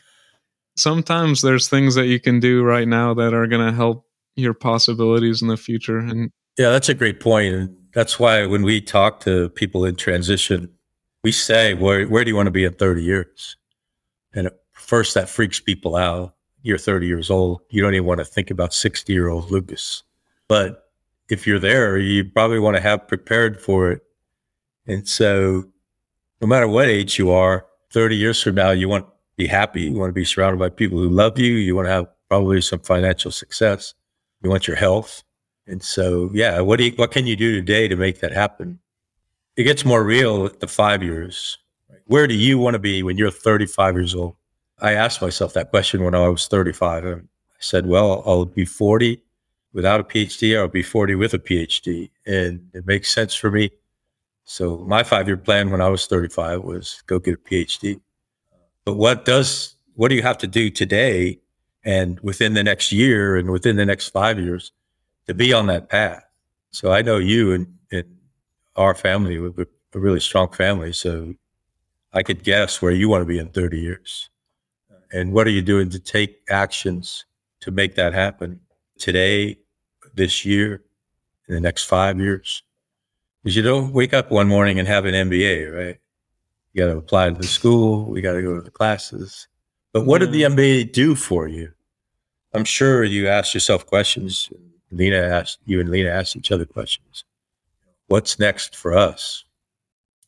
sometimes 0.76 1.42
there's 1.42 1.68
things 1.68 1.94
that 1.94 2.06
you 2.06 2.18
can 2.18 2.40
do 2.40 2.62
right 2.62 2.88
now 2.88 3.14
that 3.14 3.34
are 3.34 3.46
going 3.46 3.64
to 3.64 3.72
help 3.72 4.04
your 4.36 4.54
possibilities 4.54 5.42
in 5.42 5.48
the 5.48 5.56
future 5.56 5.98
and 5.98 6.30
Yeah, 6.58 6.70
that's 6.70 6.88
a 6.88 6.94
great 6.94 7.20
point. 7.20 7.54
And 7.54 7.76
that's 7.94 8.18
why 8.18 8.46
when 8.46 8.62
we 8.62 8.80
talk 8.80 9.20
to 9.20 9.50
people 9.50 9.84
in 9.84 9.96
transition, 9.96 10.70
we 11.22 11.32
say, 11.32 11.74
where, 11.74 12.06
where 12.06 12.24
do 12.24 12.30
you 12.30 12.36
want 12.36 12.46
to 12.46 12.52
be 12.52 12.64
in 12.64 12.72
30 12.72 13.02
years? 13.02 13.56
And 14.32 14.46
at 14.46 14.54
first, 14.72 15.14
that 15.14 15.28
freaks 15.28 15.60
people 15.60 15.96
out. 15.96 16.34
You're 16.62 16.78
30 16.78 17.06
years 17.06 17.30
old. 17.30 17.60
You 17.70 17.82
don't 17.82 17.94
even 17.94 18.06
want 18.06 18.18
to 18.18 18.24
think 18.24 18.50
about 18.50 18.74
60 18.74 19.12
year 19.12 19.28
old 19.28 19.50
Lucas. 19.50 20.02
But 20.48 20.90
if 21.28 21.46
you're 21.46 21.58
there, 21.58 21.96
you 21.96 22.24
probably 22.24 22.58
want 22.58 22.76
to 22.76 22.82
have 22.82 23.08
prepared 23.08 23.60
for 23.60 23.92
it. 23.92 24.02
And 24.86 25.08
so, 25.08 25.64
no 26.40 26.46
matter 26.46 26.66
what 26.66 26.88
age 26.88 27.18
you 27.18 27.30
are, 27.30 27.66
30 27.92 28.16
years 28.16 28.42
from 28.42 28.54
now, 28.56 28.70
you 28.70 28.88
want 28.88 29.06
to 29.06 29.12
be 29.36 29.46
happy. 29.46 29.82
You 29.82 29.98
want 29.98 30.10
to 30.10 30.14
be 30.14 30.24
surrounded 30.24 30.58
by 30.58 30.68
people 30.70 30.98
who 30.98 31.08
love 31.08 31.38
you. 31.38 31.52
You 31.52 31.76
want 31.76 31.86
to 31.86 31.92
have 31.92 32.06
probably 32.28 32.60
some 32.60 32.80
financial 32.80 33.30
success. 33.30 33.94
You 34.42 34.50
want 34.50 34.66
your 34.66 34.76
health. 34.76 35.22
And 35.66 35.82
so, 35.82 36.30
yeah, 36.32 36.60
what 36.60 36.78
do 36.78 36.84
you, 36.84 36.92
what 36.92 37.12
can 37.12 37.26
you 37.26 37.36
do 37.36 37.54
today 37.54 37.88
to 37.88 37.96
make 37.96 38.20
that 38.20 38.32
happen? 38.32 38.80
It 39.56 39.64
gets 39.64 39.84
more 39.84 40.02
real 40.02 40.48
the 40.48 40.66
five 40.66 41.02
years. 41.02 41.58
Where 42.06 42.26
do 42.26 42.34
you 42.34 42.58
want 42.58 42.74
to 42.74 42.78
be 42.78 43.02
when 43.02 43.16
you're 43.16 43.30
35 43.30 43.94
years 43.94 44.14
old? 44.14 44.36
I 44.82 44.94
asked 44.94 45.22
myself 45.22 45.52
that 45.54 45.70
question 45.70 46.04
when 46.04 46.14
I 46.14 46.28
was 46.28 46.46
35. 46.46 47.04
And 47.04 47.22
I 47.22 47.56
said, 47.58 47.86
well, 47.86 48.22
I'll 48.26 48.44
be 48.44 48.64
40 48.64 49.22
without 49.72 50.00
a 50.00 50.04
PhD, 50.04 50.56
or 50.56 50.62
I'll 50.62 50.68
be 50.68 50.82
40 50.82 51.14
with 51.14 51.34
a 51.34 51.38
PhD. 51.38 52.10
And 52.26 52.68
it 52.74 52.86
makes 52.86 53.12
sense 53.12 53.34
for 53.34 53.50
me. 53.50 53.70
So 54.44 54.78
my 54.78 55.02
five 55.02 55.28
year 55.28 55.36
plan 55.36 55.70
when 55.70 55.80
I 55.80 55.88
was 55.88 56.06
35 56.06 56.62
was 56.62 57.02
go 57.06 57.18
get 57.18 57.34
a 57.34 57.36
PhD. 57.36 58.00
But 58.84 58.94
what 58.94 59.24
does, 59.24 59.76
what 59.94 60.08
do 60.08 60.14
you 60.14 60.22
have 60.22 60.38
to 60.38 60.46
do 60.46 60.70
today 60.70 61.38
and 61.84 62.18
within 62.20 62.54
the 62.54 62.64
next 62.64 62.90
year 62.90 63.36
and 63.36 63.50
within 63.50 63.76
the 63.76 63.86
next 63.86 64.08
five 64.08 64.40
years 64.40 64.72
to 65.26 65.34
be 65.34 65.52
on 65.52 65.66
that 65.66 65.88
path? 65.88 66.24
So 66.72 66.90
I 66.92 67.02
know 67.02 67.18
you 67.18 67.52
and, 67.52 67.66
and 67.92 68.04
our 68.76 68.94
family, 68.94 69.38
we're 69.38 69.66
a 69.94 69.98
really 69.98 70.20
strong 70.20 70.50
family. 70.50 70.92
So 70.92 71.34
I 72.12 72.22
could 72.22 72.42
guess 72.42 72.80
where 72.82 72.92
you 72.92 73.08
want 73.08 73.22
to 73.22 73.26
be 73.26 73.38
in 73.38 73.50
30 73.50 73.78
years. 73.78 74.29
And 75.12 75.32
what 75.32 75.46
are 75.46 75.50
you 75.50 75.62
doing 75.62 75.90
to 75.90 75.98
take 75.98 76.40
actions 76.48 77.24
to 77.60 77.70
make 77.70 77.94
that 77.96 78.12
happen 78.12 78.60
today, 78.98 79.58
this 80.14 80.44
year, 80.44 80.82
in 81.48 81.54
the 81.54 81.60
next 81.60 81.84
five 81.84 82.18
years? 82.18 82.62
Because 83.42 83.56
you 83.56 83.62
don't 83.62 83.92
wake 83.92 84.14
up 84.14 84.30
one 84.30 84.48
morning 84.48 84.78
and 84.78 84.86
have 84.86 85.06
an 85.06 85.14
MBA, 85.14 85.74
right? 85.74 85.98
You 86.72 86.82
got 86.84 86.92
to 86.92 86.98
apply 86.98 87.30
to 87.30 87.34
the 87.34 87.46
school. 87.46 88.04
We 88.04 88.20
got 88.20 88.34
to 88.34 88.42
go 88.42 88.54
to 88.54 88.62
the 88.62 88.70
classes. 88.70 89.48
But 89.92 90.06
what 90.06 90.18
did 90.18 90.32
the 90.32 90.42
mm-hmm. 90.42 90.58
MBA 90.58 90.92
do 90.92 91.14
for 91.14 91.48
you? 91.48 91.72
I'm 92.52 92.64
sure 92.64 93.04
you 93.04 93.28
asked 93.28 93.54
yourself 93.54 93.86
questions. 93.86 94.50
Lena 94.90 95.18
asked 95.18 95.58
you 95.66 95.80
and 95.80 95.88
Lena 95.88 96.10
asked 96.10 96.36
each 96.36 96.52
other 96.52 96.64
questions. 96.64 97.24
What's 98.08 98.38
next 98.38 98.76
for 98.76 98.96
us? 98.96 99.44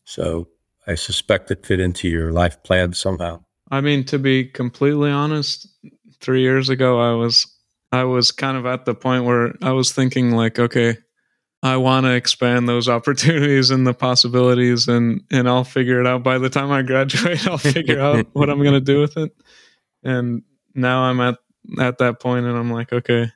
So 0.05 0.49
I 0.87 0.95
suspect 0.95 1.51
it 1.51 1.67
fit 1.67 1.81
into 1.81 2.09
your 2.09 2.33
life 2.33 2.63
plan 2.63 2.93
somehow. 2.93 3.45
I 3.73 3.81
mean, 3.81 4.05
to 4.05 4.19
be 4.19 4.45
completely 4.45 5.11
honest, 5.11 5.67
three 6.21 6.43
years 6.43 6.69
ago, 6.69 7.01
I 7.01 7.15
was 7.15 7.47
I 7.91 8.05
was 8.05 8.31
kind 8.31 8.57
of 8.59 8.67
at 8.67 8.85
the 8.85 8.95
point 8.95 9.25
where 9.25 9.55
I 9.63 9.73
was 9.73 9.93
thinking 9.93 10.33
like, 10.33 10.59
okay, 10.59 10.99
I 11.63 11.79
want 11.79 12.05
to 12.05 12.13
expand 12.13 12.69
those 12.69 12.87
opportunities 12.97 13.71
and 13.71 13.87
the 13.87 13.95
possibilities, 13.95 14.89
and 14.89 15.23
and 15.31 15.49
I'll 15.49 15.65
figure 15.65 16.01
it 16.01 16.07
out. 16.07 16.23
By 16.23 16.37
the 16.37 16.51
time 16.51 16.71
I 16.71 16.83
graduate, 16.83 17.47
I'll 17.49 17.57
figure 17.57 17.99
out 17.99 18.27
what 18.35 18.51
I'm 18.51 18.61
going 18.61 18.75
to 18.75 18.81
do 18.81 19.01
with 19.01 19.17
it. 19.17 19.33
And 20.05 20.43
now 20.75 21.05
I'm 21.05 21.21
at 21.21 21.39
at 21.81 21.97
that 21.97 22.21
point, 22.21 22.45
and 22.45 22.59
I'm 22.59 22.71
like, 22.71 22.93
okay, 22.93 23.33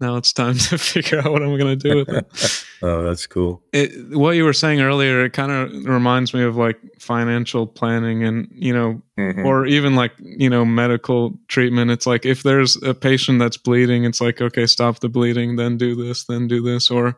now 0.00 0.16
it's 0.16 0.32
time 0.32 0.54
to 0.54 0.78
figure 0.78 1.18
out 1.18 1.30
what 1.30 1.42
I'm 1.42 1.56
going 1.58 1.78
to 1.78 1.88
do 1.88 1.96
with 1.96 2.08
it. 2.08 2.64
oh, 2.82 3.02
that's 3.02 3.26
cool. 3.26 3.62
It, 3.72 4.16
what 4.16 4.32
you 4.32 4.44
were 4.44 4.52
saying 4.52 4.80
earlier, 4.80 5.24
it 5.24 5.32
kind 5.32 5.52
of 5.52 5.84
reminds 5.84 6.32
me 6.32 6.42
of 6.42 6.56
like 6.56 6.78
financial 6.98 7.66
planning 7.66 8.24
and, 8.24 8.48
you 8.50 8.72
know, 8.72 9.02
mm-hmm. 9.18 9.44
or 9.44 9.66
even 9.66 9.94
like, 9.94 10.12
you 10.18 10.48
know, 10.48 10.64
medical 10.64 11.38
treatment. 11.48 11.90
It's 11.90 12.06
like 12.06 12.24
if 12.24 12.42
there's 12.42 12.76
a 12.82 12.94
patient 12.94 13.38
that's 13.38 13.56
bleeding, 13.56 14.04
it's 14.04 14.20
like, 14.20 14.40
okay, 14.40 14.66
stop 14.66 15.00
the 15.00 15.08
bleeding, 15.08 15.56
then 15.56 15.76
do 15.76 15.94
this, 15.94 16.24
then 16.24 16.48
do 16.48 16.62
this. 16.62 16.90
Or 16.90 17.16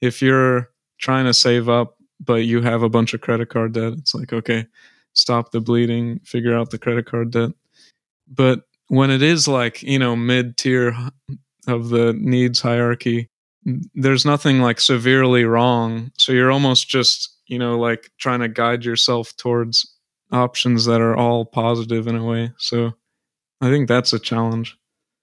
if 0.00 0.20
you're 0.20 0.70
trying 0.98 1.26
to 1.26 1.34
save 1.34 1.68
up, 1.68 1.96
but 2.20 2.44
you 2.44 2.62
have 2.62 2.82
a 2.82 2.88
bunch 2.88 3.14
of 3.14 3.20
credit 3.20 3.48
card 3.48 3.72
debt, 3.72 3.92
it's 3.94 4.14
like, 4.14 4.32
okay, 4.32 4.66
stop 5.12 5.50
the 5.52 5.60
bleeding, 5.60 6.20
figure 6.20 6.56
out 6.56 6.70
the 6.70 6.78
credit 6.78 7.06
card 7.06 7.30
debt. 7.30 7.50
But 8.28 8.62
when 8.88 9.10
it 9.10 9.22
is 9.22 9.48
like, 9.48 9.82
you 9.82 9.98
know, 9.98 10.16
mid 10.16 10.56
tier 10.56 10.96
of 11.66 11.88
the 11.88 12.12
needs 12.14 12.60
hierarchy 12.60 13.28
there's 13.94 14.24
nothing 14.24 14.60
like 14.60 14.80
severely 14.80 15.44
wrong. 15.44 16.10
So 16.18 16.32
you're 16.32 16.52
almost 16.52 16.88
just 16.88 17.30
you 17.46 17.58
know 17.58 17.78
like 17.78 18.10
trying 18.18 18.40
to 18.40 18.48
guide 18.48 18.84
yourself 18.84 19.36
towards 19.36 19.90
options 20.32 20.84
that 20.86 21.00
are 21.00 21.16
all 21.16 21.44
positive 21.44 22.06
in 22.06 22.16
a 22.16 22.24
way. 22.24 22.52
So 22.58 22.92
i 23.60 23.70
think 23.70 23.88
that's 23.88 24.12
a 24.12 24.18
challenge. 24.18 24.76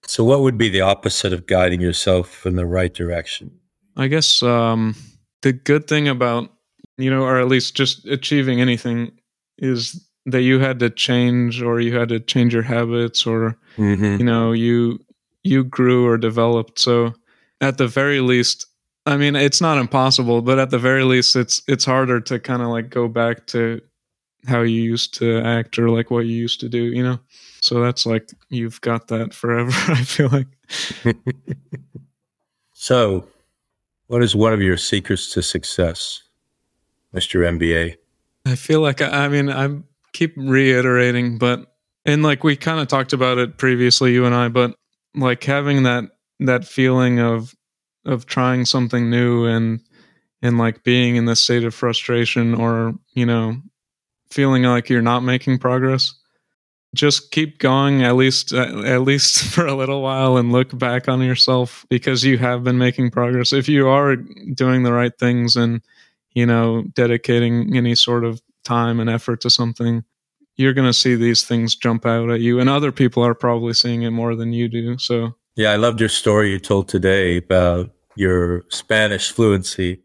So 0.06 0.24
what 0.24 0.42
would 0.42 0.58
be 0.58 0.70
the 0.70 0.82
opposite 0.82 1.34
of 1.34 1.46
guiding 1.46 1.82
yourself 1.82 2.46
in 2.46 2.56
the 2.56 2.66
right 2.66 2.94
direction? 2.94 3.52
I 3.96 4.08
guess 4.08 4.42
um 4.42 4.96
the 5.42 5.54
good 5.54 5.88
thing 5.88 6.08
about 6.08 6.52
you 6.98 7.10
know 7.10 7.24
or 7.24 7.40
at 7.40 7.48
least 7.48 7.76
just 7.76 8.06
achieving 8.08 8.62
anything 8.62 9.12
is 9.58 10.08
that 10.26 10.42
you 10.42 10.60
had 10.60 10.80
to 10.80 10.90
change 10.90 11.62
or 11.62 11.80
you 11.80 11.98
had 11.98 12.10
to 12.10 12.20
change 12.20 12.54
your 12.54 12.64
habits 12.64 13.26
or 13.26 13.58
mm-hmm. 13.76 14.18
you 14.18 14.24
know 14.24 14.52
you 14.52 15.00
you 15.44 15.64
grew 15.64 16.08
or 16.08 16.18
developed. 16.18 16.80
So 16.80 17.14
at 17.60 17.78
the 17.78 17.88
very 17.88 18.22
least, 18.22 18.66
I 19.06 19.18
mean, 19.18 19.36
it's 19.36 19.62
not 19.62 19.78
impossible, 19.78 20.42
but 20.42 20.60
at 20.60 20.70
the 20.70 20.80
very 20.80 21.04
least, 21.04 21.36
it's 21.36 21.62
it's 21.68 21.86
harder 21.86 22.20
to 22.22 22.40
kind 22.40 22.62
of 22.62 22.70
like 22.70 22.90
go 22.90 23.08
back 23.08 23.48
to 23.48 23.82
how 24.48 24.62
you 24.62 24.82
used 24.82 25.14
to 25.16 25.40
act 25.42 25.78
or 25.78 25.90
like 25.90 26.12
what 26.12 26.26
you 26.26 26.36
used 26.36 26.60
to 26.62 26.70
do, 26.70 26.84
you 26.84 27.04
know. 27.04 27.20
So 27.62 27.82
that's 27.82 28.06
like 28.06 28.30
you've 28.50 28.82
got 28.82 29.08
that 29.08 29.34
forever. 29.34 29.72
I 29.92 30.04
feel 30.04 30.30
like. 30.30 30.48
so, 32.74 33.28
what 34.08 34.24
is 34.24 34.36
one 34.36 34.54
of 34.54 34.62
your 34.62 34.78
secrets 34.78 35.32
to 35.34 35.42
success, 35.42 36.24
Mister 37.12 37.40
MBA? 37.40 37.98
I 38.46 38.56
feel 38.56 38.82
like 38.82 39.02
I, 39.02 39.26
I 39.26 39.28
mean 39.30 39.50
I 39.50 39.80
keep 40.14 40.34
reiterating, 40.36 41.38
but 41.38 41.74
and 42.06 42.24
like 42.24 42.44
we 42.44 42.56
kind 42.56 42.80
of 42.80 42.88
talked 42.88 43.14
about 43.14 43.38
it 43.38 43.58
previously, 43.58 44.14
you 44.14 44.26
and 44.26 44.36
I, 44.36 44.48
but 44.48 44.76
like 45.16 45.44
having 45.44 45.84
that 45.84 46.06
that 46.40 46.66
feeling 46.66 47.20
of 47.20 47.56
of 48.06 48.26
trying 48.26 48.66
something 48.66 49.10
new 49.10 49.46
and 49.46 49.80
and 50.42 50.58
like 50.58 50.84
being 50.84 51.16
in 51.16 51.26
this 51.26 51.42
state 51.42 51.64
of 51.64 51.76
frustration 51.76 52.56
or 52.56 52.94
you 53.14 53.26
know 53.26 53.56
feeling 54.30 54.64
like 54.64 54.90
you're 54.90 55.02
not 55.02 55.22
making 55.22 55.60
progress 55.60 56.16
just 56.94 57.32
keep 57.32 57.60
going 57.60 58.04
at 58.04 58.16
least 58.16 58.54
uh, 58.54 58.82
at 58.84 59.02
least 59.02 59.44
for 59.54 59.66
a 59.66 59.76
little 59.76 60.02
while 60.02 60.38
and 60.38 60.52
look 60.52 60.78
back 60.78 61.08
on 61.08 61.22
yourself 61.22 61.86
because 61.90 62.24
you 62.24 62.38
have 62.38 62.64
been 62.64 62.78
making 62.78 63.12
progress. 63.12 63.54
If 63.54 63.70
you 63.70 63.88
are 63.88 64.16
doing 64.16 64.84
the 64.84 64.94
right 64.94 65.18
things 65.18 65.56
and 65.56 65.82
you 66.34 66.46
know 66.46 66.84
dedicating 66.94 67.76
any 67.76 67.96
sort 67.96 68.24
of 68.24 68.42
time 68.64 69.00
and 69.00 69.10
effort 69.10 69.42
to 69.42 69.50
something 69.50 70.04
you're 70.58 70.74
going 70.74 70.88
to 70.88 70.94
see 70.94 71.16
these 71.16 71.44
things 71.44 71.76
jump 71.76 72.06
out 72.06 72.30
at 72.30 72.42
you 72.42 72.60
and 72.60 72.70
other 72.70 72.92
people 72.92 73.26
are 73.26 73.34
probably 73.34 73.74
seeing 73.74 74.04
it 74.04 74.12
more 74.12 74.36
than 74.36 74.54
you 74.54 74.68
do 74.68 74.98
so. 74.98 75.36
Yeah 75.56 75.72
i 75.72 75.76
loved 75.76 76.00
your 76.00 76.10
story 76.10 76.52
you 76.52 76.60
told 76.60 76.88
today 76.88 77.38
about 77.38 77.92
your 78.16 78.64
spanish 78.70 79.32
fluency 79.32 80.02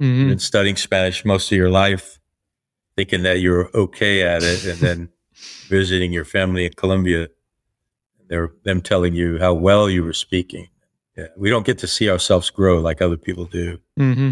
mm-hmm. 0.00 0.28
been 0.28 0.38
studying 0.38 0.76
spanish 0.76 1.24
most 1.24 1.50
of 1.52 1.56
your 1.56 1.70
life 1.70 2.18
thinking 2.96 3.22
that 3.22 3.40
you're 3.40 3.70
okay 3.74 4.22
at 4.22 4.42
it 4.42 4.64
and 4.66 4.78
then 4.78 5.08
visiting 5.68 6.12
your 6.12 6.24
family 6.24 6.64
in 6.66 6.72
colombia 6.72 7.28
they're 8.30 8.52
them 8.64 8.80
telling 8.80 9.14
you 9.14 9.38
how 9.38 9.52
well 9.52 9.90
you 9.90 10.02
were 10.04 10.14
speaking. 10.14 10.68
Yeah 11.16 11.26
we 11.36 11.50
don't 11.50 11.66
get 11.66 11.78
to 11.78 11.86
see 11.86 12.08
ourselves 12.08 12.48
grow 12.48 12.80
like 12.80 13.02
other 13.02 13.18
people 13.18 13.44
do. 13.44 13.78
Mm-hmm. 13.98 14.30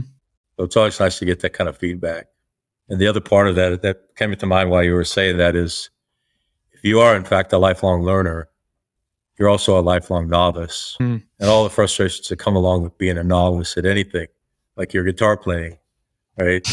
so 0.57 0.64
it's 0.64 0.76
always 0.76 0.99
nice 0.99 1.18
to 1.18 1.26
get 1.26 1.40
that 1.40 1.53
kind 1.53 1.68
of 1.68 1.76
feedback 1.76 2.28
and 2.89 3.01
the 3.01 3.07
other 3.07 3.20
part 3.20 3.49
of 3.49 3.55
that 3.57 3.82
that 3.82 4.16
came 4.16 4.34
to 4.34 4.47
mind 4.47 4.70
while 4.70 4.82
you 4.82 4.95
were 4.95 5.05
saying 5.05 5.36
that 5.39 5.55
is 5.55 5.91
if 6.72 6.84
you 6.84 7.01
are 7.01 7.16
in 7.16 7.24
fact 7.24 7.53
a 7.53 7.59
lifelong 7.59 8.03
learner, 8.03 8.49
you're 9.39 9.49
also 9.49 9.78
a 9.78 9.82
lifelong 9.82 10.28
novice. 10.28 10.97
Mm. 11.01 11.22
And 11.39 11.49
all 11.49 11.64
the 11.64 11.70
frustrations 11.70 12.28
that 12.28 12.39
come 12.39 12.57
along 12.57 12.82
with 12.82 12.97
being 12.99 13.18
a 13.18 13.24
novice 13.24 13.76
at 13.76 13.84
anything, 13.84 14.26
like 14.76 14.93
your 14.93 15.05
guitar 15.05 15.36
playing, 15.36 15.78
right? 16.36 16.66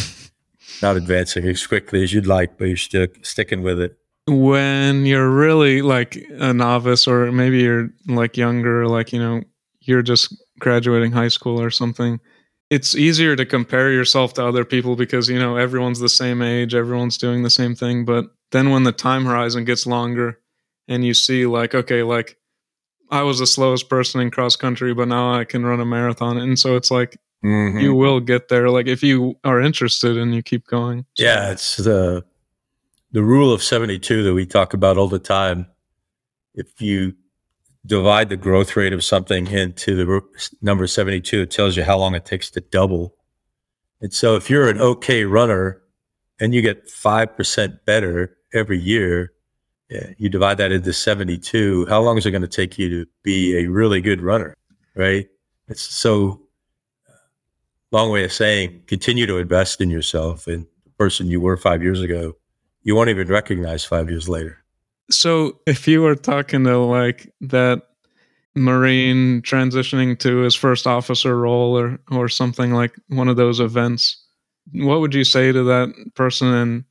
Not 0.82 0.98
advancing 0.98 1.48
as 1.48 1.66
quickly 1.66 2.04
as 2.04 2.14
you'd 2.14 2.28
like, 2.28 2.58
but 2.58 2.66
you're 2.66 2.78
still 2.78 3.08
sticking 3.22 3.62
with 3.62 3.80
it. 3.80 3.98
When 4.28 5.06
you're 5.06 5.30
really 5.30 5.84
like 5.84 6.18
a 6.40 6.52
novice, 6.54 7.08
or 7.08 7.32
maybe 7.32 7.60
you're 7.60 7.90
like 8.08 8.38
younger, 8.38 8.88
like, 8.88 9.14
you 9.14 9.20
know, 9.20 9.44
you're 9.82 10.02
just 10.02 10.36
graduating 10.60 11.12
high 11.12 11.28
school 11.28 11.62
or 11.62 11.70
something, 11.70 12.20
it's 12.70 12.96
easier 12.96 13.36
to 13.36 13.46
compare 13.46 13.92
yourself 13.92 14.34
to 14.34 14.46
other 14.46 14.66
people 14.66 14.96
because 14.96 15.30
you 15.30 15.38
know 15.38 15.56
everyone's 15.56 16.00
the 16.00 16.10
same 16.10 16.42
age 16.42 16.74
everyone's 16.74 17.18
doing 17.18 17.44
the 17.44 17.50
same 17.50 17.76
thing. 17.76 18.06
But 18.06 18.26
then 18.52 18.70
when 18.70 18.84
the 18.84 18.92
time 18.92 19.26
horizon 19.26 19.66
gets 19.66 19.86
longer 19.86 20.40
and 20.88 21.06
you 21.06 21.14
see 21.14 21.46
like 21.46 21.74
okay 21.76 22.04
like 22.04 22.38
i 23.12 23.22
was 23.22 23.40
the 23.40 23.48
slowest 23.48 23.90
person 23.90 24.22
in 24.22 24.30
cross 24.30 24.56
country 24.56 24.94
but 24.94 25.08
now 25.08 25.34
i 25.34 25.44
can 25.44 25.66
run 25.66 25.80
a 25.80 25.86
marathon. 25.86 26.38
And 26.38 26.58
so 26.58 26.76
it's 26.76 26.92
like 26.92 27.18
mm-hmm. 27.44 27.80
you 27.80 27.94
will 27.94 28.20
get 28.20 28.50
there. 28.50 28.70
Like 28.70 28.88
if 28.88 29.04
you 29.04 29.38
are 29.44 29.62
interested 29.62 30.18
and 30.18 30.34
you 30.34 30.42
keep 30.42 30.66
going. 30.66 31.06
Yeah 31.18 31.52
it's 31.52 31.78
the 31.78 32.26
the 33.12 33.24
rule 33.24 33.54
of 33.54 33.64
72 33.64 34.24
that 34.24 34.34
we 34.34 34.46
talk 34.46 34.74
about 34.74 34.98
all 34.98 35.08
the 35.08 35.20
time. 35.20 35.68
If 36.54 36.82
you 36.82 37.16
divide 37.86 38.30
the 38.30 38.38
growth 38.38 38.76
rate 38.76 38.94
of 38.94 39.04
something 39.04 39.48
into 39.48 39.96
the 39.96 40.22
number 40.62 40.88
72, 40.88 41.42
it 41.42 41.52
tells 41.52 41.78
you 41.78 41.84
how 41.84 41.98
long 41.98 42.16
it 42.16 42.26
takes 42.26 42.50
to 42.52 42.62
double. 42.62 43.16
And 44.02 44.14
so 44.14 44.36
if 44.36 44.50
you're 44.50 44.70
an 44.70 44.80
okay 44.80 45.26
runner 45.26 45.82
and 46.40 46.54
you 46.54 46.62
get 46.62 46.88
5% 46.88 47.80
better 47.86 48.38
every 48.54 48.80
year, 48.80 49.34
you 50.18 50.30
divide 50.30 50.58
that 50.58 50.72
into 50.72 50.94
72, 50.94 51.86
how 51.88 52.02
long 52.02 52.18
is 52.18 52.26
it 52.26 52.32
going 52.32 52.42
to 52.42 52.48
take 52.48 52.78
you 52.78 52.90
to 52.90 53.10
be 53.24 53.58
a 53.58 53.68
really 53.68 54.02
good 54.02 54.22
runner? 54.22 54.56
Right. 54.96 55.28
It's 55.68 55.82
so 55.82 56.42
uh, 57.08 57.14
long 57.92 58.12
way 58.12 58.24
of 58.24 58.32
saying 58.32 58.84
continue 58.88 59.26
to 59.26 59.38
invest 59.38 59.82
in 59.82 59.90
yourself 59.90 60.48
and 60.48 60.66
the 60.84 60.92
person 60.92 61.28
you 61.28 61.42
were 61.42 61.58
five 61.58 61.84
years 61.84 62.02
ago, 62.02 62.34
you 62.84 62.96
won't 62.96 63.10
even 63.10 63.28
recognize 63.28 63.84
five 63.84 64.10
years 64.10 64.30
later. 64.30 64.65
So 65.10 65.60
if 65.66 65.88
you 65.88 66.02
were 66.02 66.16
talking 66.16 66.64
to 66.64 66.78
like 66.80 67.32
that 67.42 67.84
Marine 68.56 69.42
transitioning 69.42 70.18
to 70.20 70.38
his 70.38 70.56
first 70.56 70.88
officer 70.88 71.38
role 71.38 71.78
or 71.78 72.00
or 72.10 72.30
something 72.30 72.74
like 72.74 72.96
one 73.10 73.28
of 73.28 73.36
those 73.36 73.60
events, 73.60 74.24
what 74.74 75.02
would 75.02 75.14
you 75.14 75.24
say 75.24 75.52
to 75.52 75.64
that 75.64 75.94
person 76.16 76.48
and 76.48 76.86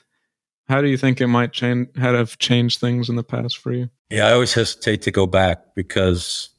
how 0.68 0.80
do 0.80 0.88
you 0.88 0.96
think 0.96 1.20
it 1.20 1.26
might 1.26 1.52
change 1.52 1.88
had 1.96 2.14
have 2.14 2.38
changed 2.38 2.80
things 2.80 3.08
in 3.08 3.16
the 3.16 3.24
past 3.24 3.58
for 3.58 3.72
you? 3.72 3.88
Yeah, 4.10 4.28
I 4.28 4.32
always 4.32 4.54
hesitate 4.54 5.02
to 5.02 5.10
go 5.10 5.26
back 5.26 5.74
because 5.74 6.50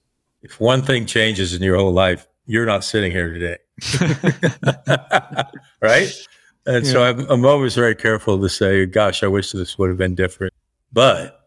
if 0.41 0.59
one 0.59 0.81
thing 0.81 1.05
changes 1.05 1.53
in 1.53 1.63
your 1.63 1.77
whole 1.77 1.93
life, 1.93 2.27
you're 2.45 2.65
not 2.65 2.83
sitting 2.83 3.11
here 3.11 3.33
today. 3.33 3.57
right? 5.81 6.11
And 6.67 6.85
yeah. 6.85 6.91
so 6.91 7.03
I'm, 7.03 7.19
I'm 7.29 7.45
always 7.45 7.75
very 7.75 7.95
careful 7.95 8.39
to 8.39 8.49
say, 8.49 8.85
gosh, 8.85 9.23
I 9.23 9.27
wish 9.27 9.51
this 9.51 9.77
would 9.77 9.89
have 9.89 9.97
been 9.97 10.15
different. 10.15 10.53
But 10.91 11.44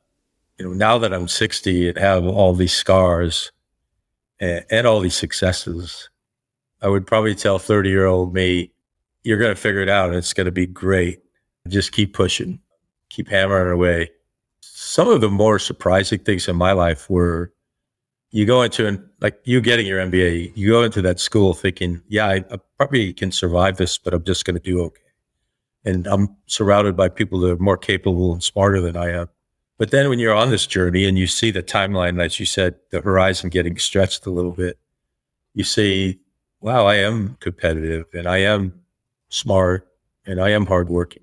you 0.58 0.66
know, 0.66 0.72
now 0.72 0.98
that 0.98 1.14
I'm 1.14 1.28
60 1.28 1.88
and 1.88 1.98
have 1.98 2.26
all 2.26 2.52
these 2.52 2.72
scars 2.72 3.52
and, 4.40 4.64
and 4.70 4.86
all 4.86 5.00
these 5.00 5.16
successes, 5.16 6.10
I 6.82 6.88
would 6.88 7.06
probably 7.06 7.34
tell 7.34 7.58
30 7.58 7.88
year 7.88 8.06
old 8.06 8.34
me, 8.34 8.72
you're 9.22 9.38
going 9.38 9.54
to 9.54 9.60
figure 9.60 9.80
it 9.80 9.88
out 9.88 10.08
and 10.08 10.18
it's 10.18 10.32
going 10.32 10.46
to 10.46 10.52
be 10.52 10.66
great. 10.66 11.20
Just 11.68 11.92
keep 11.92 12.14
pushing, 12.14 12.60
keep 13.10 13.28
hammering 13.28 13.72
away. 13.72 14.10
Some 14.60 15.08
of 15.08 15.20
the 15.20 15.28
more 15.28 15.58
surprising 15.58 16.20
things 16.20 16.48
in 16.48 16.56
my 16.56 16.72
life 16.72 17.10
were 17.10 17.52
you 18.30 18.46
go 18.46 18.62
into 18.62 18.86
and 18.86 19.02
like 19.20 19.38
you 19.44 19.60
getting 19.60 19.86
your 19.86 20.00
MBA, 20.00 20.52
you 20.54 20.70
go 20.70 20.82
into 20.82 21.02
that 21.02 21.20
school 21.20 21.54
thinking, 21.54 22.02
yeah, 22.08 22.26
I, 22.26 22.44
I 22.50 22.58
probably 22.76 23.12
can 23.12 23.32
survive 23.32 23.76
this, 23.76 23.98
but 23.98 24.14
I'm 24.14 24.24
just 24.24 24.44
going 24.44 24.56
to 24.56 24.62
do 24.62 24.82
okay. 24.82 25.02
And 25.84 26.06
I'm 26.06 26.36
surrounded 26.46 26.96
by 26.96 27.08
people 27.08 27.40
that 27.40 27.52
are 27.52 27.56
more 27.56 27.76
capable 27.76 28.32
and 28.32 28.42
smarter 28.42 28.80
than 28.80 28.96
I 28.96 29.12
am. 29.12 29.28
But 29.78 29.92
then 29.92 30.08
when 30.08 30.18
you're 30.18 30.34
on 30.34 30.50
this 30.50 30.66
journey 30.66 31.04
and 31.06 31.16
you 31.16 31.28
see 31.28 31.52
the 31.52 31.62
timeline, 31.62 32.22
as 32.22 32.40
you 32.40 32.46
said, 32.46 32.74
the 32.90 33.00
horizon 33.00 33.48
getting 33.48 33.78
stretched 33.78 34.26
a 34.26 34.30
little 34.30 34.50
bit, 34.50 34.76
you 35.54 35.62
see, 35.62 36.18
wow, 36.60 36.86
I 36.86 36.96
am 36.96 37.36
competitive 37.40 38.06
and 38.12 38.26
I 38.26 38.38
am 38.38 38.82
smart 39.28 39.86
and 40.26 40.40
I 40.40 40.50
am 40.50 40.66
hardworking. 40.66 41.22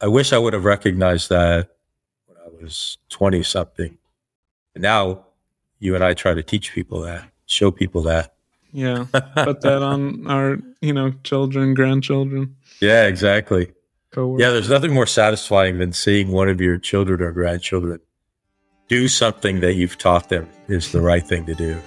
I 0.00 0.08
wish 0.08 0.32
I 0.32 0.38
would 0.38 0.54
have 0.54 0.64
recognized 0.64 1.28
that 1.28 1.68
when 2.26 2.38
I 2.38 2.62
was 2.62 2.96
20 3.10 3.42
something. 3.42 3.98
And 4.74 4.82
now 4.82 5.26
you 5.78 5.94
and 5.94 6.02
I 6.02 6.14
try 6.14 6.32
to 6.32 6.42
teach 6.42 6.72
people 6.72 7.02
that. 7.02 7.30
show 7.44 7.70
people 7.70 8.02
that. 8.02 8.34
Yeah. 8.72 9.06
Put 9.12 9.60
that 9.60 9.82
on 9.82 10.26
our, 10.26 10.58
you 10.80 10.92
know, 10.92 11.12
children, 11.24 11.74
grandchildren. 11.74 12.56
Yeah, 12.80 13.06
exactly. 13.06 13.72
Co-work. 14.16 14.40
Yeah, 14.40 14.48
there's 14.48 14.70
nothing 14.70 14.94
more 14.94 15.04
satisfying 15.06 15.76
than 15.76 15.92
seeing 15.92 16.32
one 16.32 16.48
of 16.48 16.58
your 16.58 16.78
children 16.78 17.20
or 17.20 17.32
grandchildren 17.32 18.00
do 18.88 19.08
something 19.08 19.60
that 19.60 19.74
you've 19.74 19.98
taught 19.98 20.30
them 20.30 20.48
is 20.68 20.90
the 20.90 21.02
right 21.02 21.26
thing 21.26 21.44
to 21.44 21.54
do. 21.54 21.78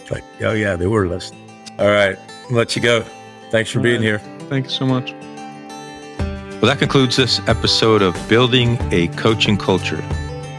It's 0.00 0.10
like, 0.10 0.24
oh 0.40 0.54
yeah, 0.54 0.76
they 0.76 0.86
were 0.86 1.06
listening. 1.06 1.46
All 1.78 1.90
right, 1.90 2.16
I'll 2.48 2.56
let 2.56 2.74
you 2.74 2.80
go. 2.80 3.04
Thanks 3.50 3.70
for 3.70 3.80
All 3.80 3.82
being 3.82 3.96
right. 3.96 4.02
here. 4.02 4.18
Thank 4.48 4.64
you 4.64 4.70
so 4.70 4.86
much. 4.86 5.12
Well, 5.12 6.72
that 6.72 6.78
concludes 6.78 7.16
this 7.16 7.38
episode 7.48 8.00
of 8.00 8.16
Building 8.30 8.78
a 8.90 9.08
Coaching 9.08 9.58
Culture. 9.58 10.02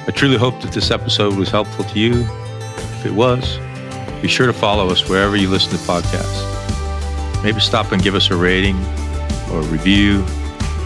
I 0.07 0.11
truly 0.13 0.38
hope 0.38 0.61
that 0.61 0.73
this 0.73 0.91
episode 0.91 1.36
was 1.36 1.49
helpful 1.49 1.86
to 1.86 1.99
you. 1.99 2.21
If 2.99 3.07
it 3.07 3.13
was, 3.13 3.57
be 4.21 4.28
sure 4.28 4.45
to 4.45 4.53
follow 4.53 4.89
us 4.89 5.09
wherever 5.09 5.36
you 5.36 5.49
listen 5.49 5.71
to 5.71 5.78
podcasts. 5.86 7.43
Maybe 7.43 7.59
stop 7.61 7.91
and 7.91 8.03
give 8.03 8.13
us 8.13 8.30
a 8.30 8.36
rating 8.36 8.78
or 9.49 9.61
a 9.61 9.67
review 9.69 10.23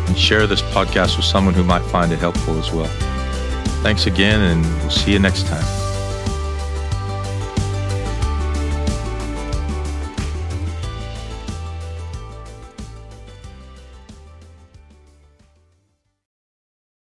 and 0.10 0.18
share 0.18 0.48
this 0.48 0.62
podcast 0.62 1.16
with 1.18 1.26
someone 1.26 1.54
who 1.54 1.64
might 1.64 1.84
find 1.84 2.12
it 2.12 2.18
helpful 2.20 2.58
as 2.58 2.72
well. 2.72 2.90
Thanks 3.84 4.08
again, 4.08 4.42
and 4.42 4.66
we'll 4.82 4.90
see 4.90 5.14
you 5.14 5.20
next 5.20 5.46
time. 5.46 5.89